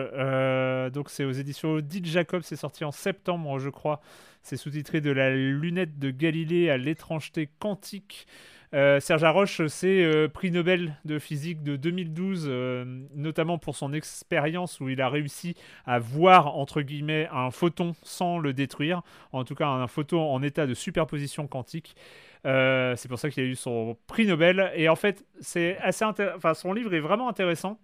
[0.93, 4.01] Donc c'est aux éditions Odile Jacob, c'est sorti en septembre, je crois.
[4.43, 8.27] C'est sous-titré De la lunette de Galilée à l'étrangeté quantique.
[8.73, 13.91] Euh, Serge Haroche, c'est euh, prix Nobel de physique de 2012, euh, notamment pour son
[13.91, 19.01] expérience où il a réussi à voir, entre guillemets, un photon sans le détruire,
[19.33, 21.95] en tout cas un photon en état de superposition quantique.
[22.43, 24.71] C'est pour ça qu'il a eu son prix Nobel.
[24.75, 27.77] Et en fait, c'est assez enfin, son livre est vraiment intéressant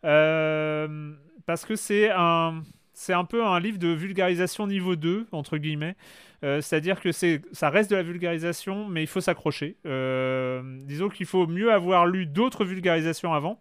[0.00, 2.62] parce que c'est un,
[2.94, 5.96] c'est un peu un livre de vulgarisation niveau 2, entre guillemets.
[6.44, 9.76] Euh, C'est-à-dire que ça reste de la vulgarisation, mais il faut s'accrocher.
[9.86, 13.60] Euh, disons qu'il faut mieux avoir lu d'autres vulgarisations avant.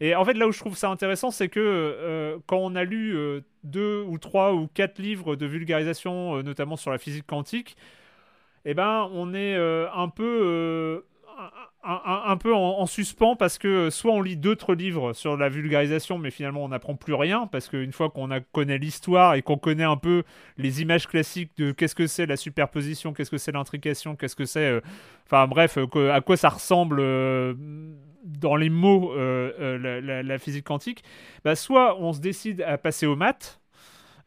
[0.00, 2.84] Et en fait, là où je trouve ça intéressant, c'est que euh, quand on a
[2.84, 7.76] lu euh, deux ou trois ou quatre livres de vulgarisation, notamment sur la physique quantique,
[8.64, 11.04] eh ben, on est un peu,
[11.86, 16.18] un, peu en, en suspens parce que soit on lit d'autres livres sur la vulgarisation,
[16.18, 19.84] mais finalement on n'apprend plus rien parce qu'une fois qu'on connaît l'histoire et qu'on connaît
[19.84, 20.22] un peu
[20.56, 24.44] les images classiques de qu'est-ce que c'est la superposition, qu'est-ce que c'est l'intrication, qu'est-ce que
[24.46, 24.80] c'est, euh,
[25.26, 27.54] enfin bref, euh, que- à quoi ça ressemble euh,
[28.24, 31.04] dans les mots euh, euh, la, la- la physique quantique,
[31.44, 33.60] bah, soit on se décide à passer aux maths.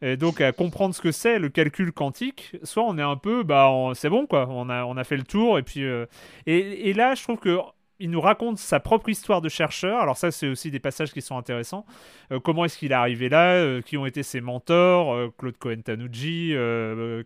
[0.02, 3.44] Et donc à comprendre ce que c'est le calcul quantique, soit on est un peu,
[3.44, 6.06] bah, c'est bon quoi, on a, on a fait le tour, et puis euh,
[6.46, 7.58] et, là je trouve que
[8.00, 10.00] il nous raconte sa propre histoire de chercheur.
[10.00, 11.84] Alors ça, c'est aussi des passages qui sont intéressants.
[12.32, 16.54] Euh, comment est-ce qu'il est arrivé là euh, Qui ont été ses mentors Claude Cohen-Tanucci,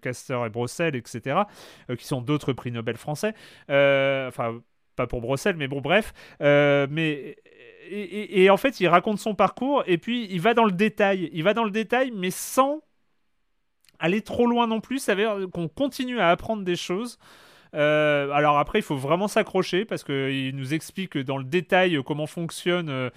[0.01, 1.41] Castor et Brossel, etc.
[1.97, 3.33] qui sont d'autres prix Nobel français.
[3.67, 4.61] Enfin,
[4.95, 6.13] pas pour Brossel, mais bon, bref.
[6.39, 7.35] Mais
[7.89, 11.29] et, en fait, il raconte son parcours et puis il va dans le détail.
[11.33, 12.81] Il va dans le détail, mais sans
[13.99, 14.99] aller trop loin non plus.
[14.99, 17.17] Ça veut dire qu'on continue à apprendre des choses.
[17.73, 22.27] Euh, alors après, il faut vraiment s'accrocher parce qu'il nous explique dans le détail comment
[22.27, 23.09] fonctionne euh,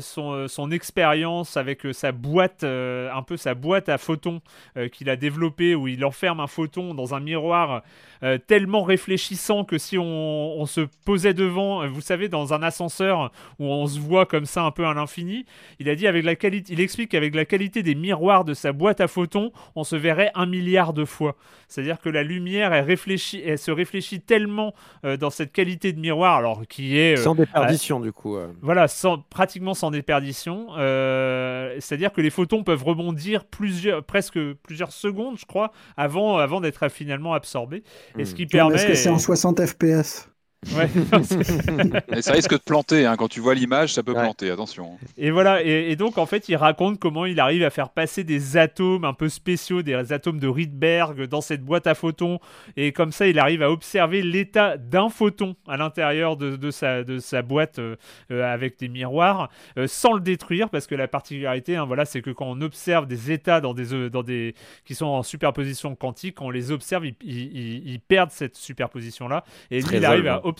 [0.00, 4.40] son, euh, son expérience avec euh, sa boîte, euh, un peu sa boîte à photons
[4.76, 7.82] euh, qu'il a développée où il enferme un photon dans un miroir
[8.22, 12.62] euh, tellement réfléchissant que si on, on se posait devant, euh, vous savez, dans un
[12.62, 15.44] ascenseur où on se voit comme ça un peu à l'infini,
[15.80, 18.72] il a dit avec la qualité, il explique qu'avec la qualité des miroirs de sa
[18.72, 21.34] boîte à photons, on se verrait un milliard de fois.
[21.66, 24.74] C'est-à-dire que la lumière, elle réfléchit, elle se réfléchit tellement
[25.04, 28.36] euh, dans cette qualité de miroir, alors qui est euh, Sans déperdition, du coup.
[28.36, 28.52] euh.
[28.60, 30.68] voilà, sans, pratiquement sans déperdition.
[30.76, 36.60] Euh, C'est-à-dire que les photons peuvent rebondir plusieurs, presque plusieurs secondes, je crois, avant, avant
[36.60, 37.82] d'être finalement absorbés.
[38.18, 38.74] Et ce qui permet.
[38.74, 40.31] Parce que c'est en 60 FPS.
[40.76, 43.16] Ouais, non, c'est- Et ça risque de planter, hein.
[43.16, 44.22] quand tu vois l'image, ça peut Ouais.
[44.22, 44.96] planter, attention.
[45.18, 48.22] Et voilà, et, et donc en fait, il raconte comment il arrive à faire passer
[48.22, 52.38] des atomes un peu spéciaux, des atomes de Rydberg dans cette boîte à photons,
[52.76, 57.02] et comme ça, il arrive à observer l'état d'un photon à l'intérieur de, de sa,
[57.02, 57.96] de sa boîte euh,
[58.30, 62.22] euh, avec des miroirs, euh, sans le détruire, parce que la particularité, hein, voilà, c'est
[62.22, 66.36] que quand on observe des états dans des, dans des, qui sont en superposition quantique,
[66.36, 70.28] quand on les observe, ils, ils- ils- ils perdent cette superposition-là, et lui, il arrive
[70.28, 70.51] à observer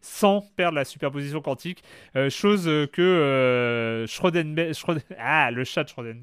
[0.00, 1.82] sans perdre la superposition quantique.
[2.16, 6.22] Euh, chose que euh, Schröd- ah, le chat de Schrödinger,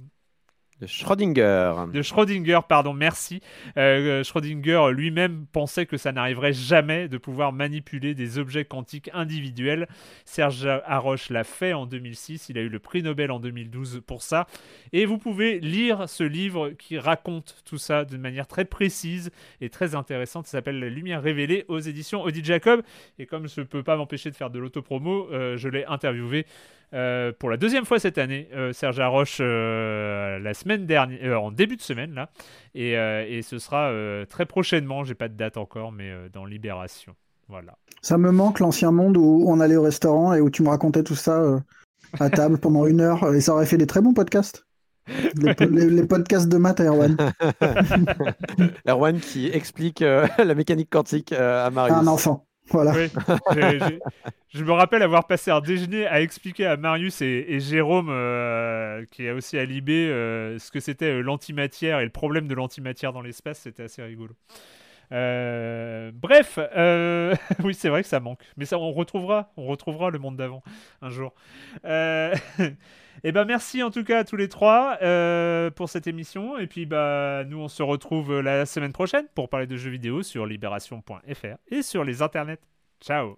[0.81, 1.75] De Schrödinger.
[1.93, 3.39] de Schrödinger, pardon, merci.
[3.77, 9.87] Euh, Schrödinger lui-même pensait que ça n'arriverait jamais de pouvoir manipuler des objets quantiques individuels.
[10.25, 14.23] Serge Haroche l'a fait en 2006, il a eu le prix Nobel en 2012 pour
[14.23, 14.47] ça.
[14.91, 19.29] Et vous pouvez lire ce livre qui raconte tout ça de manière très précise
[19.61, 20.47] et très intéressante.
[20.47, 22.81] Ça s'appelle La lumière révélée aux éditions Audi Jacob.
[23.19, 26.47] Et comme je ne peux pas m'empêcher de faire de l'autopromo, euh, je l'ai interviewé
[26.93, 31.35] euh, pour la deuxième fois cette année, euh, Serge Haroche, euh, la semaine dernière, euh,
[31.37, 32.29] en début de semaine là,
[32.75, 36.29] et, euh, et ce sera euh, très prochainement, j'ai pas de date encore, mais euh,
[36.29, 37.13] dans Libération.
[37.47, 37.77] Voilà.
[38.01, 41.03] Ça me manque l'ancien monde où on allait au restaurant et où tu me racontais
[41.03, 41.59] tout ça euh,
[42.19, 43.33] à table pendant une heure.
[43.33, 44.65] Et ça aurait fait des très bons podcasts.
[45.35, 47.17] Les, po- les- les podcasts de maths à Erwan.
[48.87, 51.97] Erwan qui explique euh, la mécanique quantique euh, à Marius.
[51.97, 52.45] Un enfant.
[54.53, 59.25] Je me rappelle avoir passé un déjeuner à expliquer à Marius et, Jérôme, euh, qui
[59.25, 63.13] est aussi à Libé, euh, ce que c'était euh, l'antimatière et le problème de l'antimatière
[63.13, 63.59] dans l'espace.
[63.59, 64.33] C'était assez rigolo.
[65.09, 66.57] Bref,
[67.63, 70.63] oui, c'est vrai que ça manque, mais ça, on retrouvera, on retrouvera le monde d'avant
[71.01, 71.33] un jour.
[73.23, 76.57] et ben, merci en tout cas à tous les trois euh, pour cette émission.
[76.57, 80.23] Et puis, bah, nous, on se retrouve la semaine prochaine pour parler de jeux vidéo
[80.23, 82.59] sur libération.fr et sur les internets.
[83.01, 83.37] Ciao.